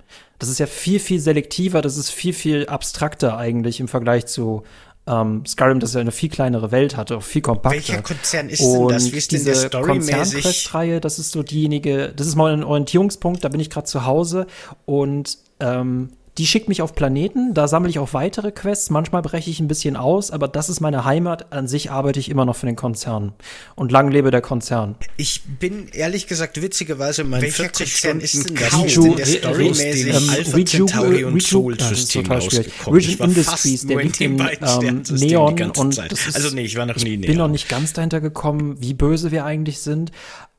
Das 0.43 0.49
ist 0.49 0.59
ja 0.59 0.67
viel, 0.67 0.99
viel 0.99 1.21
selektiver, 1.21 1.81
das 1.81 1.95
ist 1.95 2.09
viel, 2.09 2.33
viel 2.33 2.65
abstrakter 2.65 3.37
eigentlich 3.37 3.79
im 3.79 3.87
Vergleich 3.87 4.25
zu 4.25 4.63
ähm, 5.07 5.45
Skyrim, 5.45 5.79
das 5.79 5.93
ja 5.93 6.01
eine 6.01 6.11
viel 6.11 6.27
kleinere 6.27 6.69
Welt 6.73 6.97
hatte, 6.97 7.15
auch 7.15 7.23
viel 7.23 7.41
kompakter. 7.41 7.77
Welcher 7.77 8.01
Konzern 8.01 8.49
ist 8.49 8.59
und 8.59 8.89
denn 8.89 8.97
das? 8.97 9.09
Wie 9.13 9.15
ist 9.15 9.31
denn 9.31 9.39
diese 9.39 9.69
Konzern-Quest-Reihe, 9.69 10.99
das 10.99 11.17
ist 11.17 11.31
so 11.31 11.43
diejenige, 11.43 12.11
das 12.13 12.27
ist 12.27 12.35
mal 12.35 12.51
ein 12.51 12.65
Orientierungspunkt, 12.65 13.45
da 13.45 13.47
bin 13.47 13.61
ich 13.61 13.69
gerade 13.69 13.87
zu 13.87 14.05
Hause 14.05 14.45
und 14.83 15.37
ähm, 15.61 16.09
die 16.37 16.47
schickt 16.47 16.67
mich 16.67 16.81
auf 16.81 16.95
Planeten, 16.95 17.53
da 17.53 17.67
sammle 17.67 17.89
ich 17.89 17.99
auch 17.99 18.13
weitere 18.13 18.51
Quests, 18.51 18.89
manchmal 18.89 19.21
breche 19.21 19.49
ich 19.51 19.59
ein 19.59 19.67
bisschen 19.67 19.95
aus, 19.95 20.31
aber 20.31 20.47
das 20.47 20.67
ist 20.67 20.79
meine 20.79 21.05
Heimat. 21.05 21.53
An 21.53 21.67
sich 21.67 21.91
arbeite 21.91 22.19
ich 22.19 22.29
immer 22.29 22.45
noch 22.45 22.55
für 22.55 22.65
den 22.65 22.75
Konzern. 22.75 23.33
Und 23.75 23.91
lang 23.91 24.09
lebe 24.09 24.31
der 24.31 24.41
Konzern. 24.41 24.95
Ich 25.17 25.43
bin 25.59 25.87
ehrlich 25.93 26.25
gesagt 26.25 26.59
witzigerweise 26.61 27.23
mein 27.23 27.43
Welcher 27.43 27.63
40 27.65 28.01
Konzern 28.01 28.19
ist 28.19 28.49
denn 28.49 28.55
das? 28.55 28.73
Riju, 28.73 29.15
der 29.15 29.25
storymäßig 29.25 30.07
ähm, 30.07 30.29
Alpha 30.29 30.55
Riju, 30.55 30.85
Centauri 30.85 31.23
und 31.25 31.43
Soul 31.43 31.79
System 31.79 32.31
Region 32.31 33.29
Industries, 33.29 33.85
der 33.85 34.01
liegt 34.01 34.21
in 34.21 34.39
ähm, 34.39 35.03
Neon 35.11 35.71
und 35.71 35.97
ist, 35.97 36.35
also 36.35 36.55
nee, 36.55 36.63
ich 36.63 36.75
war 36.75 36.85
noch 36.85 36.95
nie 36.95 37.01
ich 37.01 37.19
Neon. 37.19 37.21
bin 37.21 37.37
noch 37.37 37.47
nicht 37.47 37.69
ganz 37.69 37.93
dahinter 37.93 38.21
gekommen, 38.21 38.77
wie 38.79 38.93
böse 38.93 39.31
wir 39.31 39.45
eigentlich 39.45 39.81
sind, 39.81 40.11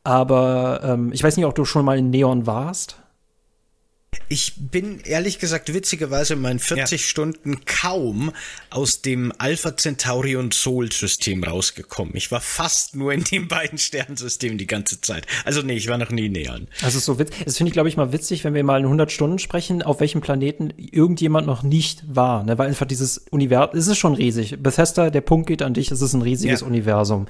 aber 0.05 0.83
ähm, 0.85 1.11
ich 1.13 1.25
weiß 1.25 1.37
nicht, 1.37 1.47
ob 1.47 1.55
du 1.55 1.65
schon 1.65 1.85
mal 1.85 1.99
in 1.99 2.11
Neon 2.11 2.47
warst. 2.47 2.97
Ich 4.29 4.55
bin 4.57 5.01
ehrlich 5.01 5.39
gesagt 5.39 5.73
witzigerweise 5.73 6.35
in 6.35 6.41
meinen 6.41 6.59
40 6.59 6.91
ja. 7.01 7.07
Stunden 7.07 7.65
kaum 7.65 8.33
aus 8.71 9.03
dem 9.03 9.33
Alpha 9.39 9.77
Centauri 9.77 10.37
und 10.37 10.55
Sol 10.55 10.91
System 10.93 11.45
rausgekommen. 11.45 12.17
Ich 12.17 12.31
war 12.31 12.41
fast 12.41 12.97
nur 12.97 13.13
in 13.13 13.25
den 13.25 13.49
beiden 13.49 13.79
Sternsystemen 13.79 14.59
die 14.59 14.67
ganze 14.67 15.01
Zeit. 15.01 15.27
Also 15.45 15.63
nee, 15.63 15.75
ich 15.75 15.89
war 15.89 15.99
noch 15.99 16.11
nie 16.11 16.29
näher. 16.29 16.61
Also 16.83 16.99
so 16.99 17.19
witzig. 17.19 17.45
Das 17.45 17.57
finde 17.57 17.69
ich 17.69 17.73
glaube 17.75 17.89
ich 17.89 17.97
mal 17.97 18.13
witzig, 18.13 18.45
wenn 18.45 18.55
wir 18.55 18.65
mal 18.65 18.79
in 18.79 18.85
100 18.85 19.11
Stunden 19.11 19.39
sprechen, 19.39 19.83
auf 19.83 20.01
welchem 20.01 20.21
Planeten 20.21 20.73
irgendjemand 20.77 21.47
noch 21.47 21.63
nicht 21.63 22.03
war, 22.07 22.45
ne? 22.45 22.59
weil 22.59 22.69
einfach 22.69 22.87
dieses 22.87 23.19
Universum, 23.31 23.79
es 23.79 23.87
ist 23.87 23.99
schon 23.99 24.15
riesig. 24.15 24.57
Bethesda, 24.63 25.11
der 25.11 25.21
Punkt 25.21 25.47
geht 25.47 25.63
an 25.63 25.75
dich, 25.75 25.91
es 25.91 26.01
ist 26.01 26.15
ein 26.15 26.23
riesiges 26.23 26.61
ja. 26.61 26.67
Universum. 26.67 27.27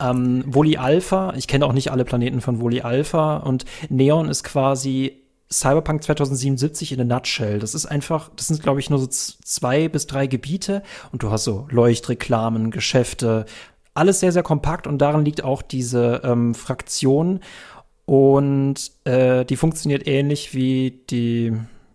Ähm, 0.00 0.44
Woli 0.46 0.76
Alpha, 0.76 1.34
ich 1.36 1.48
kenne 1.48 1.66
auch 1.66 1.72
nicht 1.72 1.90
alle 1.90 2.04
Planeten 2.04 2.40
von 2.40 2.60
Woli 2.60 2.80
Alpha 2.80 3.38
und 3.38 3.64
Neon 3.88 4.28
ist 4.28 4.44
quasi 4.44 5.16
Cyberpunk 5.50 6.02
2077 6.02 6.92
in 6.92 7.00
a 7.00 7.04
nutshell. 7.04 7.58
Das 7.58 7.74
ist 7.74 7.86
einfach, 7.86 8.30
das 8.36 8.48
sind, 8.48 8.62
glaube 8.62 8.80
ich, 8.80 8.90
nur 8.90 8.98
so 8.98 9.06
zwei 9.06 9.88
bis 9.88 10.06
drei 10.06 10.26
Gebiete. 10.26 10.82
Und 11.12 11.22
du 11.22 11.30
hast 11.30 11.44
so 11.44 11.66
Leuchtreklamen, 11.70 12.70
Geschäfte, 12.70 13.46
alles 13.94 14.20
sehr, 14.20 14.32
sehr 14.32 14.42
kompakt. 14.42 14.86
Und 14.86 14.98
darin 14.98 15.24
liegt 15.24 15.42
auch 15.42 15.62
diese 15.62 16.20
ähm, 16.24 16.54
Fraktion. 16.54 17.40
Und 18.04 18.92
äh, 19.04 19.44
die 19.44 19.56
funktioniert 19.56 20.06
ähnlich 20.06 20.54
wie 20.54 21.02
die 21.10 21.52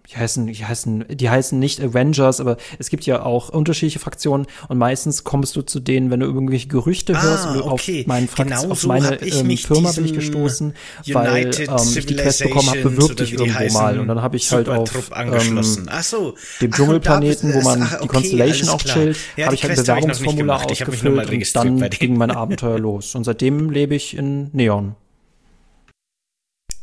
die 0.10 0.18
heißen, 0.18 0.48
die 0.48 0.66
heißen, 0.66 1.06
die 1.10 1.30
heißen 1.30 1.58
nicht 1.58 1.82
Avengers, 1.82 2.42
aber 2.42 2.58
es 2.78 2.90
gibt 2.90 3.06
ja 3.06 3.24
auch 3.24 3.50
unterschiedliche 3.50 4.00
Fraktionen 4.00 4.48
und 4.68 4.78
meistens 4.78 5.24
kommst 5.24 5.56
du 5.56 5.62
zu 5.62 5.80
denen, 5.80 6.12
wenn 6.12 6.20
du 6.20 6.26
irgendwelche 6.26 6.68
Gerüchte 6.68 7.16
ah, 7.16 7.24
hörst 7.24 7.48
okay. 7.48 8.02
auf, 8.02 8.08
meinen 8.08 8.30
genau 8.36 8.72
auf 8.72 8.82
so 8.82 8.90
meine 8.90 9.22
ähm, 9.22 9.58
Firma 9.58 9.92
bin 9.94 10.06
ich 10.06 10.14
gestoßen, 10.14 10.74
weil 11.14 11.52
ähm, 11.58 11.78
ich 11.96 12.06
die 12.06 12.16
Quest 12.16 12.44
bekommen 12.44 12.70
habe, 12.70 12.82
bewirb 12.82 13.16
dich 13.16 13.34
irgendwo 13.34 13.74
mal 13.74 14.00
und 14.00 14.08
dann 14.10 14.22
habe 14.22 14.36
ich 14.36 14.52
halt 14.52 14.68
auf 14.68 14.92
ähm, 15.16 15.64
so. 16.02 16.36
dem 16.60 16.72
Dschungelplaneten, 16.72 17.54
wo 17.54 17.62
man 17.62 17.84
ach, 17.84 17.94
okay, 17.94 18.02
die 18.02 18.08
Constellation 18.08 18.70
auch 18.70 18.82
chillt, 18.82 19.18
ja, 19.38 19.46
habe 19.46 19.56
ich 19.56 19.64
halt 19.64 19.78
ein 19.78 19.86
Bewerbungsformular 19.86 20.66
ausgefüllt 20.66 21.30
und 21.30 21.56
dann 21.56 21.90
ging 21.90 22.18
mein 22.18 22.32
Abenteuer 22.44 22.78
los 22.78 23.16
und 23.16 23.24
seitdem 23.24 23.70
lebe 23.70 23.96
ich 23.96 24.18
in 24.18 24.50
Neon. 24.52 24.96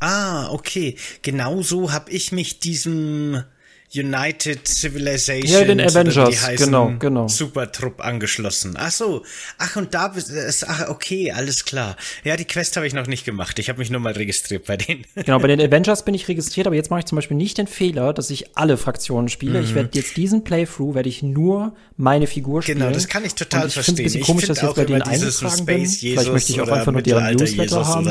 Ah, 0.01 0.51
okay. 0.51 0.97
Genauso 1.23 1.93
habe 1.93 2.11
ich 2.11 2.33
mich 2.33 2.59
diesem 2.59 3.45
United 3.93 4.69
Civilization. 4.69 5.51
Ja, 5.51 5.65
den 5.65 5.81
Avengers, 5.81 6.49
genau, 6.57 6.93
genau. 6.99 7.27
Supertrupp 7.27 8.05
angeschlossen. 8.05 8.77
Ach 8.79 8.93
so. 8.93 9.25
Ach, 9.59 9.75
und 9.75 9.95
da 9.95 10.07
ist, 10.07 10.69
ach, 10.69 10.89
okay, 10.89 11.33
alles 11.33 11.65
klar. 11.65 11.97
Ja, 12.23 12.37
die 12.37 12.45
Quest 12.45 12.77
habe 12.77 12.87
ich 12.87 12.95
noch 12.95 13.09
nicht 13.09 13.25
gemacht. 13.25 13.59
Ich 13.59 13.69
habe 13.69 13.81
mich 13.81 13.91
nur 13.91 14.01
mal 14.01 14.13
registriert 14.13 14.67
bei 14.67 14.77
denen. 14.77 15.05
Genau, 15.17 15.41
bei 15.41 15.49
den 15.49 15.61
Avengers 15.73 16.05
bin 16.05 16.15
ich 16.15 16.29
registriert, 16.29 16.69
aber 16.69 16.77
jetzt 16.77 16.91
mache 16.91 17.01
ich 17.01 17.07
zum 17.07 17.17
Beispiel 17.17 17.37
nicht 17.37 17.59
den 17.59 17.67
Fehler, 17.67 18.13
dass 18.13 18.31
ich 18.31 18.57
alle 18.57 18.77
Fraktionen 18.77 19.29
spiele. 19.29 19.59
Mhm. 19.59 19.65
Ich 19.65 19.75
werde 19.75 19.91
jetzt 19.95 20.17
diesen 20.17 20.45
Playthrough, 20.45 20.95
werde 20.95 21.09
ich 21.09 21.25
nur 21.25 21.75
meine 21.97 22.29
Figur 22.29 22.63
spielen. 22.63 22.79
Genau, 22.79 22.93
das 22.93 23.09
kann 23.09 23.25
ich 23.25 23.35
total 23.35 23.67
ich 23.67 23.75
verstehen. 23.75 23.95
Ich 23.95 23.97
finde 23.97 24.09
es 24.09 24.15
ein 24.15 24.21
bisschen 24.21 24.27
komisch, 24.27 24.47
dass 24.47 24.59
ich 24.59 24.63
jetzt 24.63 24.77
bei 24.77 24.85
denen 24.85 25.03
eingetragen 25.03 25.67
bin. 25.67 25.87
Vielleicht 25.87 26.33
möchte 26.33 26.53
ich 26.53 26.61
auch 26.61 26.69
einfach 26.69 26.93
nur 26.93 27.03
deren 27.03 27.35
Newsletter 27.35 27.63
Jesus 27.63 27.89
haben. 27.89 28.09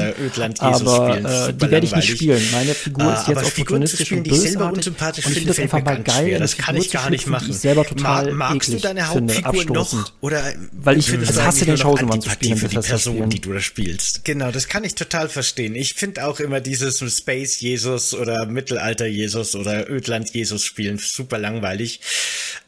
aber 0.59 1.17
äh, 1.17 1.53
die 1.53 1.71
werde 1.71 1.85
ich 1.85 1.95
nicht 1.95 2.09
spielen. 2.09 2.41
Meine 2.51 2.73
Figur 2.73 3.03
ah, 3.03 3.21
ist 3.21 3.27
jetzt 3.29 3.45
opportunistisch 3.45 4.11
und 4.11 4.27
bösartig. 4.27 4.87
Und 4.87 5.17
ich 5.17 5.25
finde 5.25 5.47
das 5.47 5.68
einfach 5.73 5.83
mal 5.83 6.03
geil, 6.03 6.39
das 6.39 6.57
kann 6.57 6.75
ich 6.75 6.91
gar 6.91 7.09
nicht 7.09 7.27
machen. 7.27 7.49
Ich 7.49 7.57
selber 7.57 7.85
total 7.85 8.33
Ma 8.33 8.53
magst 8.53 8.73
du 8.73 8.77
deine 8.77 9.07
Hauptfigur 9.07 9.53
finde, 9.53 9.73
noch 9.73 10.11
oder 10.21 10.43
weil 10.71 10.97
ich 10.97 11.09
es 11.09 11.39
hasse 11.39 11.65
den 11.65 11.77
Chosen 11.77 12.21
zu 12.21 12.29
spielen 12.29 12.57
für 12.57 12.67
die 12.67 12.77
Person, 12.77 13.29
die 13.29 13.39
du 13.39 13.53
da 13.53 13.61
spielst. 13.61 14.25
Genau, 14.25 14.51
das 14.51 14.67
kann 14.67 14.83
ich 14.83 14.95
total 14.95 15.29
verstehen. 15.29 15.75
Ich 15.75 15.93
finde 15.93 16.25
auch 16.25 16.39
immer 16.39 16.59
dieses 16.59 16.99
Space 16.99 17.59
Jesus 17.59 18.13
oder 18.13 18.45
Mittelalter 18.45 19.05
Jesus 19.05 19.55
oder 19.55 19.89
Ödland 19.89 20.33
Jesus 20.33 20.63
spielen 20.63 20.97
super 20.97 21.37
langweilig. 21.37 22.01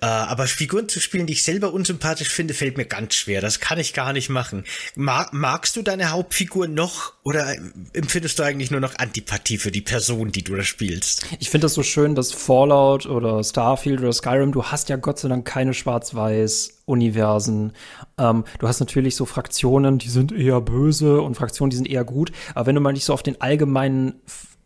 Äh, 0.02 0.06
aber 0.06 0.48
Figuren 0.48 0.90
zu 0.90 1.00
spielen, 1.00 1.28
die 1.28 1.34
ich 1.34 1.44
selber 1.44 1.74
unsympathisch 1.74 2.30
finde, 2.30 2.54
fällt 2.54 2.78
mir 2.78 2.86
ganz 2.86 3.16
schwer. 3.16 3.42
Das 3.42 3.60
kann 3.60 3.80
ich 3.80 3.94
gar 3.94 4.14
nicht 4.14 4.30
machen. 4.30 4.66
Mag, 4.96 5.32
magst 5.34 5.76
du 5.76 5.82
deine 5.82 6.12
Hauptfigur 6.12 6.68
noch 6.68 7.14
oder 7.24 7.56
empfindest 7.94 8.40
du 8.40 8.44
eigentlich 8.44 8.72
nur 8.72 8.80
noch 8.80 8.96
Antipathie 8.96 9.58
für 9.58 9.72
die 9.72 9.82
Person, 9.82 10.32
die 10.32 10.44
du 10.44 10.56
da 10.56 10.64
spielst? 10.64 11.26
Ich 11.40 11.50
finde 11.50 11.66
das 11.66 11.76
so 11.76 11.84
schön, 11.84 12.16
dass 12.16 12.32
Fallout 12.32 12.91
oder 12.92 13.44
Starfield 13.44 14.02
oder 14.02 14.14
Skyrim, 14.14 14.52
du 14.52 14.64
hast 14.64 14.90
ja 14.90 14.96
Gott 14.96 15.20
sei 15.20 15.30
Dank 15.30 15.46
keine 15.46 15.74
Schwarz-Weiß-Universen. 15.74 17.74
Ähm, 18.18 18.44
du 18.60 18.68
hast 18.68 18.80
natürlich 18.80 19.16
so 19.16 19.26
Fraktionen, 19.26 19.98
die 19.98 20.10
sind 20.10 20.32
eher 20.32 20.62
böse 20.62 21.22
und 21.22 21.36
Fraktionen, 21.36 21.72
die 21.72 21.78
sind 21.78 21.90
eher 21.90 22.04
gut. 22.04 22.32
Aber 22.56 22.68
wenn 22.68 22.76
du 22.76 22.82
mal 22.82 22.94
nicht 22.94 23.06
so 23.06 23.14
auf 23.14 23.24
den 23.24 23.42
allgemeinen 23.42 24.22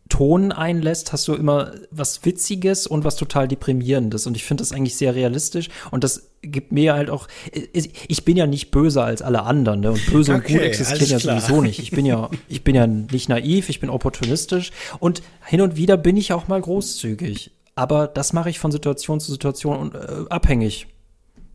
Ton 0.07 0.51
einlässt, 0.51 1.13
hast 1.13 1.27
du 1.27 1.33
immer 1.33 1.71
was 1.89 2.25
Witziges 2.25 2.85
und 2.85 3.03
was 3.03 3.15
total 3.15 3.47
Deprimierendes. 3.47 4.27
Und 4.27 4.37
ich 4.37 4.43
finde 4.43 4.61
das 4.61 4.71
eigentlich 4.71 4.95
sehr 4.95 5.15
realistisch. 5.15 5.69
Und 5.89 6.03
das 6.03 6.29
gibt 6.43 6.71
mir 6.71 6.93
halt 6.93 7.09
auch. 7.09 7.27
Ich 7.71 8.23
bin 8.23 8.37
ja 8.37 8.45
nicht 8.45 8.69
böser 8.69 9.03
als 9.03 9.23
alle 9.23 9.43
anderen, 9.43 9.79
ne? 9.79 9.91
Und 9.91 10.05
böse 10.05 10.35
okay, 10.35 10.53
und 10.53 10.59
gut 10.59 10.61
existieren 10.61 11.09
ja 11.09 11.19
sowieso 11.19 11.61
nicht. 11.61 11.79
Ich 11.79 11.89
bin 11.89 12.05
ja, 12.05 12.29
ich 12.47 12.63
bin 12.63 12.75
ja 12.75 12.85
nicht 12.85 13.29
naiv, 13.29 13.69
ich 13.69 13.79
bin 13.79 13.89
opportunistisch. 13.89 14.71
Und 14.99 15.23
hin 15.43 15.61
und 15.61 15.75
wieder 15.75 15.97
bin 15.97 16.17
ich 16.17 16.33
auch 16.33 16.47
mal 16.47 16.61
großzügig. 16.61 17.54
Aber 17.75 18.07
das 18.07 18.33
mache 18.33 18.49
ich 18.49 18.59
von 18.59 18.71
Situation 18.71 19.19
zu 19.19 19.31
Situation 19.31 19.93
äh, 19.93 20.29
abhängig. 20.29 20.87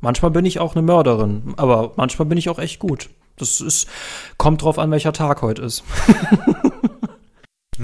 Manchmal 0.00 0.30
bin 0.30 0.44
ich 0.44 0.58
auch 0.60 0.74
eine 0.74 0.82
Mörderin, 0.82 1.54
aber 1.56 1.92
manchmal 1.96 2.26
bin 2.26 2.38
ich 2.38 2.48
auch 2.48 2.58
echt 2.58 2.78
gut. 2.78 3.10
Das 3.36 3.60
ist, 3.60 3.88
kommt 4.36 4.62
drauf 4.62 4.78
an, 4.78 4.90
welcher 4.90 5.12
Tag 5.12 5.42
heute 5.42 5.62
ist. 5.62 5.82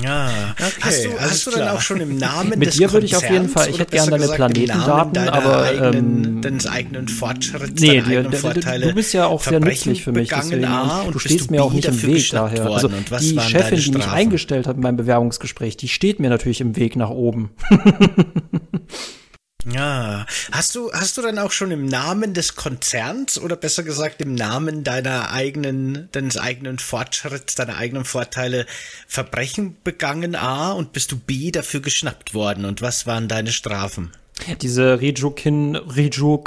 Ja, 0.03 0.31
okay, 0.53 0.73
hast 0.81 1.05
du, 1.05 1.19
hast 1.19 1.47
du 1.47 1.51
dann 1.53 1.69
auch 1.69 1.81
schon 1.81 2.01
im 2.01 2.17
Namen 2.17 2.59
Mit 2.59 2.79
dir 2.79 2.93
würde 2.93 3.07
ich 3.07 3.17
auf 3.17 3.29
jeden 3.31 3.49
Fall, 3.49 3.71
ich 3.71 3.79
hätte 3.79 3.93
gerne 3.97 4.11
deine 4.11 4.29
Planetendaten, 4.29 5.29
aber 5.29 5.63
eigenen, 5.63 6.25
ähm, 6.25 6.43
deines 6.43 6.67
eigenen 6.67 7.09
Fortschritts, 7.09 7.81
nee, 7.81 8.03
die, 8.03 8.23
du 8.23 8.95
bist 8.95 9.15
ja 9.15 9.27
auch 9.27 9.43
sehr 9.43 9.61
nützlich 9.61 10.03
für 10.03 10.13
mich, 10.13 10.29
deswegen, 10.29 10.67
du 11.11 11.19
stehst 11.19 11.51
mir 11.51 11.63
auch 11.63 11.73
nicht 11.73 11.89
im 11.89 12.03
Weg 12.03 12.31
daher. 12.31 12.67
Also 12.67 12.89
die 12.89 13.41
Chefin, 13.41 13.81
die 13.81 13.91
mich 13.93 14.07
eingestellt 14.07 14.67
hat 14.67 14.77
in 14.77 14.83
meinem 14.83 14.97
Bewerbungsgespräch, 14.97 15.77
die 15.77 15.89
steht 15.89 16.21
mir 16.21 16.29
natürlich 16.29 16.61
im 16.61 16.77
Weg 16.77 16.97
nach 16.97 17.11
oben. 17.11 17.51
Ja, 19.69 20.27
hast 20.53 20.77
du 20.77 20.93
hast 20.93 21.19
du 21.19 21.23
dann 21.23 21.41
auch 21.41 21.51
schon 21.51 21.73
im 21.73 21.87
Namen 21.87 22.35
des 22.35 22.55
Konzerns 22.55 23.41
oder 23.41 23.57
besser 23.57 23.83
gesagt 23.83 24.21
im 24.21 24.35
Namen 24.35 24.85
deiner 24.85 25.33
eigenen 25.33 26.09
deines 26.13 26.37
eigenen 26.37 26.79
Fortschritts, 26.79 27.57
deiner 27.57 27.77
eigenen 27.77 28.05
Vorteile 28.05 28.67
Verbrechen 29.09 29.77
begangen 29.83 30.37
A 30.37 30.71
und 30.71 30.93
bist 30.93 31.11
du 31.11 31.19
B 31.19 31.51
dafür 31.51 31.81
geschnappt 31.81 32.33
worden 32.33 32.65
und 32.65 32.81
was 32.81 33.07
waren 33.07 33.27
deine 33.27 33.51
Strafen? 33.51 34.13
Diese 34.61 35.01
Rijukin, 35.01 35.75
Riju, 35.77 36.45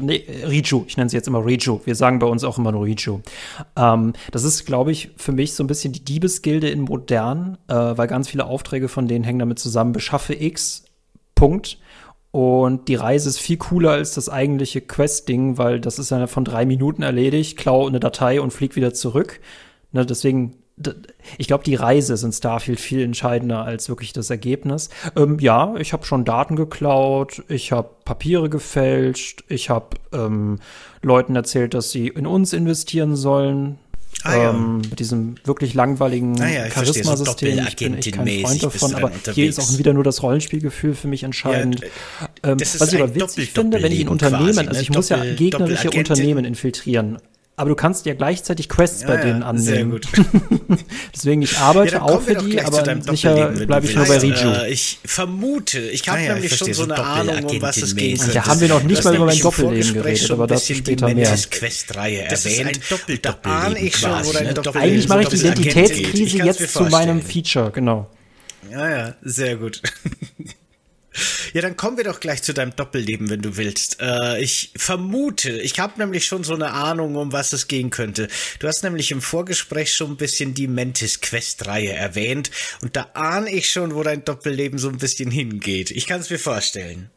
nee, 0.00 0.26
Riju, 0.44 0.84
ich 0.86 0.96
nenne 0.96 1.08
sie 1.08 1.16
jetzt 1.16 1.28
immer 1.28 1.46
Riju. 1.46 1.80
Wir 1.84 1.94
sagen 1.94 2.18
bei 2.18 2.26
uns 2.26 2.42
auch 2.42 2.58
immer 2.58 2.72
nur 2.72 2.84
Riju. 2.84 3.20
Ähm, 3.76 4.14
das 4.32 4.42
ist, 4.42 4.66
glaube 4.66 4.90
ich, 4.90 5.10
für 5.16 5.30
mich 5.30 5.54
so 5.54 5.62
ein 5.62 5.68
bisschen 5.68 5.92
die 5.92 6.04
Diebesgilde 6.04 6.68
in 6.68 6.80
modern, 6.80 7.56
äh, 7.68 7.74
weil 7.74 8.08
ganz 8.08 8.28
viele 8.28 8.46
Aufträge 8.46 8.88
von 8.88 9.06
denen 9.06 9.24
hängen 9.24 9.38
damit 9.38 9.60
zusammen. 9.60 9.92
Beschaffe 9.92 10.34
X, 10.34 10.84
Punkt. 11.36 11.78
Und 12.34 12.88
die 12.88 12.96
Reise 12.96 13.28
ist 13.28 13.38
viel 13.38 13.58
cooler 13.58 13.92
als 13.92 14.14
das 14.14 14.28
eigentliche 14.28 14.80
Quest-Ding, 14.80 15.56
weil 15.56 15.78
das 15.78 16.00
ist 16.00 16.10
ja 16.10 16.26
von 16.26 16.44
drei 16.44 16.66
Minuten 16.66 17.04
erledigt, 17.04 17.56
klau 17.56 17.86
eine 17.86 18.00
Datei 18.00 18.40
und 18.40 18.52
flieg 18.52 18.74
wieder 18.74 18.92
zurück. 18.92 19.38
Ne, 19.92 20.04
deswegen, 20.04 20.56
ich 21.38 21.46
glaube, 21.46 21.62
die 21.62 21.76
Reise 21.76 22.12
ist 22.12 22.24
in 22.24 22.32
Starfield 22.32 22.80
viel 22.80 23.02
entscheidender 23.02 23.62
als 23.62 23.88
wirklich 23.88 24.12
das 24.12 24.30
Ergebnis. 24.30 24.90
Ähm, 25.14 25.38
ja, 25.38 25.76
ich 25.76 25.92
habe 25.92 26.04
schon 26.04 26.24
Daten 26.24 26.56
geklaut, 26.56 27.44
ich 27.46 27.70
habe 27.70 27.90
Papiere 28.04 28.50
gefälscht, 28.50 29.44
ich 29.46 29.70
habe 29.70 29.90
ähm, 30.12 30.58
Leuten 31.02 31.36
erzählt, 31.36 31.72
dass 31.72 31.92
sie 31.92 32.08
in 32.08 32.26
uns 32.26 32.52
investieren 32.52 33.14
sollen. 33.14 33.78
Ah, 34.24 34.36
ja. 34.36 34.50
ähm, 34.50 34.78
mit 34.78 34.98
diesem 35.00 35.34
wirklich 35.44 35.74
langweiligen 35.74 36.40
ah, 36.40 36.48
ja, 36.48 36.70
Charisma-System. 36.70 37.58
So 37.58 37.68
ich 37.68 37.76
bin 37.76 37.94
echt 37.94 38.12
kein 38.12 38.26
Freund 38.26 38.62
davon, 38.62 38.94
aber 38.94 39.10
hier 39.32 39.46
ist 39.46 39.60
auch 39.60 39.78
wieder 39.78 39.92
nur 39.92 40.02
das 40.02 40.22
Rollenspielgefühl 40.22 40.94
für 40.94 41.08
mich 41.08 41.24
entscheidend. 41.24 41.80
Ja, 41.82 42.52
ähm, 42.52 42.60
was 42.60 42.92
ich 42.92 43.00
aber 43.00 43.14
witzig 43.14 43.52
finde, 43.52 43.82
wenn 43.82 43.92
ich 43.92 44.00
in 44.00 44.08
Unternehmen, 44.08 44.54
quasi, 44.54 44.68
also 44.68 44.80
ich 44.80 44.90
ne? 44.90 44.96
muss 44.96 45.10
ja 45.10 45.22
gegnerische 45.34 45.90
Unternehmen 45.90 46.46
infiltrieren 46.46 47.18
aber 47.56 47.70
du 47.70 47.76
kannst 47.76 48.04
ja 48.06 48.14
gleichzeitig 48.14 48.68
Quests 48.68 49.02
ja, 49.02 49.08
bei 49.08 49.16
denen 49.18 49.40
ja, 49.42 49.46
annehmen. 49.46 49.64
Sehr 49.64 49.84
gut. 49.84 50.08
Deswegen, 51.14 51.42
ich 51.42 51.58
arbeite 51.58 51.94
ja, 51.94 52.02
auch 52.02 52.20
für 52.20 52.34
die, 52.34 52.60
aber 52.60 52.84
sicher 53.02 53.48
bleibe 53.50 53.86
ich 53.86 53.94
nur 53.94 54.06
bei 54.06 54.18
Riju. 54.18 54.50
Äh, 54.50 54.72
ich 54.72 54.98
vermute, 55.04 55.80
ich 55.80 56.08
habe 56.08 56.20
nämlich 56.20 56.56
schon 56.56 56.72
so 56.74 56.82
eine 56.82 56.98
Ahnung, 56.98 57.44
um 57.44 57.62
was 57.62 57.76
es 57.76 57.94
geht. 57.94 58.20
Da 58.34 58.46
haben 58.46 58.60
wir 58.60 58.68
noch 58.68 58.82
nicht 58.82 59.04
mal 59.04 59.14
über 59.14 59.26
mein 59.26 59.38
Doppelleben 59.38 59.94
geredet, 59.94 60.30
aber 60.30 60.46
dazu 60.48 60.74
später 60.74 61.14
mehr. 61.14 61.36
Questreihe 61.50 62.22
erwähnt. 62.22 62.80
Da 63.22 63.38
ahne 63.42 63.78
ich 63.78 63.96
schon, 63.96 64.10
Doppel 64.54 64.82
Eigentlich 64.82 65.08
mache 65.08 65.22
ich 65.22 65.28
die 65.28 65.36
Identitätskrise 65.36 66.38
jetzt 66.38 66.72
zu 66.72 66.84
meinem 66.84 67.22
Feature, 67.22 67.70
genau. 67.70 68.10
Ja, 68.70 68.88
ja, 68.90 69.14
sehr 69.22 69.56
gut. 69.56 69.80
Ja, 71.52 71.62
dann 71.62 71.76
kommen 71.76 71.96
wir 71.96 72.04
doch 72.04 72.20
gleich 72.20 72.42
zu 72.42 72.52
deinem 72.52 72.74
Doppelleben, 72.74 73.30
wenn 73.30 73.42
du 73.42 73.56
willst. 73.56 74.00
Äh, 74.00 74.42
ich 74.42 74.72
vermute, 74.76 75.60
ich 75.60 75.78
habe 75.78 75.98
nämlich 75.98 76.26
schon 76.26 76.44
so 76.44 76.54
eine 76.54 76.72
Ahnung, 76.72 77.16
um 77.16 77.32
was 77.32 77.52
es 77.52 77.68
gehen 77.68 77.90
könnte. 77.90 78.28
Du 78.58 78.66
hast 78.66 78.82
nämlich 78.82 79.10
im 79.10 79.22
Vorgespräch 79.22 79.94
schon 79.94 80.12
ein 80.12 80.16
bisschen 80.16 80.54
die 80.54 80.66
Mantis 80.66 81.20
Quest-Reihe 81.20 81.92
erwähnt 81.92 82.50
und 82.82 82.96
da 82.96 83.10
ahne 83.14 83.50
ich 83.50 83.68
schon, 83.68 83.94
wo 83.94 84.02
dein 84.02 84.24
Doppelleben 84.24 84.78
so 84.78 84.88
ein 84.88 84.98
bisschen 84.98 85.30
hingeht. 85.30 85.90
Ich 85.90 86.06
kann 86.06 86.20
es 86.20 86.30
mir 86.30 86.38
vorstellen. 86.38 87.10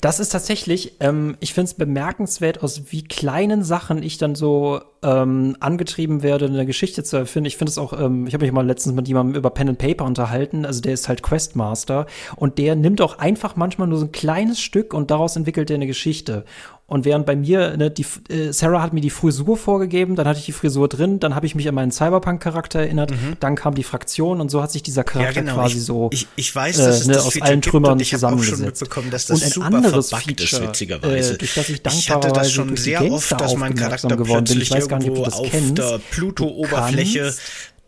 Das 0.00 0.20
ist 0.20 0.30
tatsächlich, 0.30 0.94
ähm, 1.00 1.36
ich 1.40 1.54
finde 1.54 1.66
es 1.66 1.74
bemerkenswert, 1.74 2.62
aus 2.62 2.82
wie 2.90 3.04
kleinen 3.04 3.62
Sachen 3.62 4.02
ich 4.02 4.18
dann 4.18 4.34
so 4.34 4.80
ähm, 5.02 5.56
angetrieben 5.60 6.22
werde, 6.22 6.46
eine 6.46 6.66
Geschichte 6.66 7.04
zu 7.04 7.16
erfinden. 7.16 7.46
Ich 7.46 7.56
finde 7.56 7.70
es 7.70 7.78
auch, 7.78 7.92
ähm, 7.92 8.26
ich 8.26 8.34
habe 8.34 8.44
mich 8.44 8.52
mal 8.52 8.66
letztens 8.66 8.94
mit 8.94 9.08
jemandem 9.08 9.36
über 9.36 9.50
Pen 9.50 9.70
and 9.70 9.78
Paper 9.78 10.04
unterhalten, 10.04 10.64
also 10.64 10.80
der 10.80 10.94
ist 10.94 11.08
halt 11.08 11.22
Questmaster 11.22 12.06
und 12.36 12.58
der 12.58 12.76
nimmt 12.76 13.00
auch 13.00 13.18
einfach 13.18 13.56
manchmal 13.56 13.88
nur 13.88 13.98
so 13.98 14.06
ein 14.06 14.12
kleines 14.12 14.60
Stück 14.60 14.94
und 14.94 15.10
daraus 15.10 15.36
entwickelt 15.36 15.70
er 15.70 15.76
eine 15.76 15.86
Geschichte. 15.86 16.44
Und 16.92 17.06
während 17.06 17.24
bei 17.24 17.36
mir, 17.36 17.74
ne, 17.78 17.90
die, 17.90 18.04
äh, 18.28 18.52
Sarah 18.52 18.82
hat 18.82 18.92
mir 18.92 19.00
die 19.00 19.08
Frisur 19.08 19.56
vorgegeben, 19.56 20.14
dann 20.14 20.28
hatte 20.28 20.40
ich 20.40 20.44
die 20.44 20.52
Frisur 20.52 20.88
drin, 20.88 21.20
dann 21.20 21.34
habe 21.34 21.46
ich 21.46 21.54
mich 21.54 21.66
an 21.66 21.74
meinen 21.74 21.90
Cyberpunk-Charakter 21.90 22.80
erinnert, 22.80 23.12
mhm. 23.12 23.38
dann 23.40 23.56
kam 23.56 23.74
die 23.74 23.82
Fraktion 23.82 24.42
und 24.42 24.50
so 24.50 24.62
hat 24.62 24.70
sich 24.70 24.82
dieser 24.82 25.02
Charakter 25.02 25.36
ja, 25.36 25.40
genau. 25.40 25.54
quasi 25.54 25.78
ich, 25.78 25.84
so 25.84 26.10
ich, 26.12 26.28
ich 26.36 26.54
weiß, 26.54 26.78
äh, 26.78 26.82
ne, 26.82 27.14
das 27.14 27.24
aus 27.24 27.32
Feature 27.32 27.50
allen 27.50 27.62
Trümmern 27.62 27.96
gibt, 27.96 28.10
zusammengesetzt. 28.10 28.84
Dass 29.10 29.24
das 29.24 29.56
und 29.56 29.62
ein 29.62 29.74
anderes 29.74 30.10
Feature, 30.10 30.68
witzigerweise. 30.68 31.32
Äh, 31.32 31.38
durch 31.38 31.54
das 31.54 31.70
ich 31.70 31.80
ich 31.82 32.10
hatte 32.10 32.28
das 32.28 32.52
schon 32.52 32.76
sehr 32.76 33.10
oft, 33.10 33.40
dass 33.40 33.56
mein 33.56 33.74
Charakter 33.74 34.14
geworden 34.14 34.44
bin. 34.44 34.60
Ich 34.60 34.70
weiß 34.70 34.86
gar 34.86 34.98
nicht, 34.98 35.08
ob 35.08 35.16
du 35.16 35.22
das 35.22 35.34
auf 35.34 35.50
kennst. 35.50 35.78
der 35.78 35.98
Pluto-Oberfläche 36.10 37.32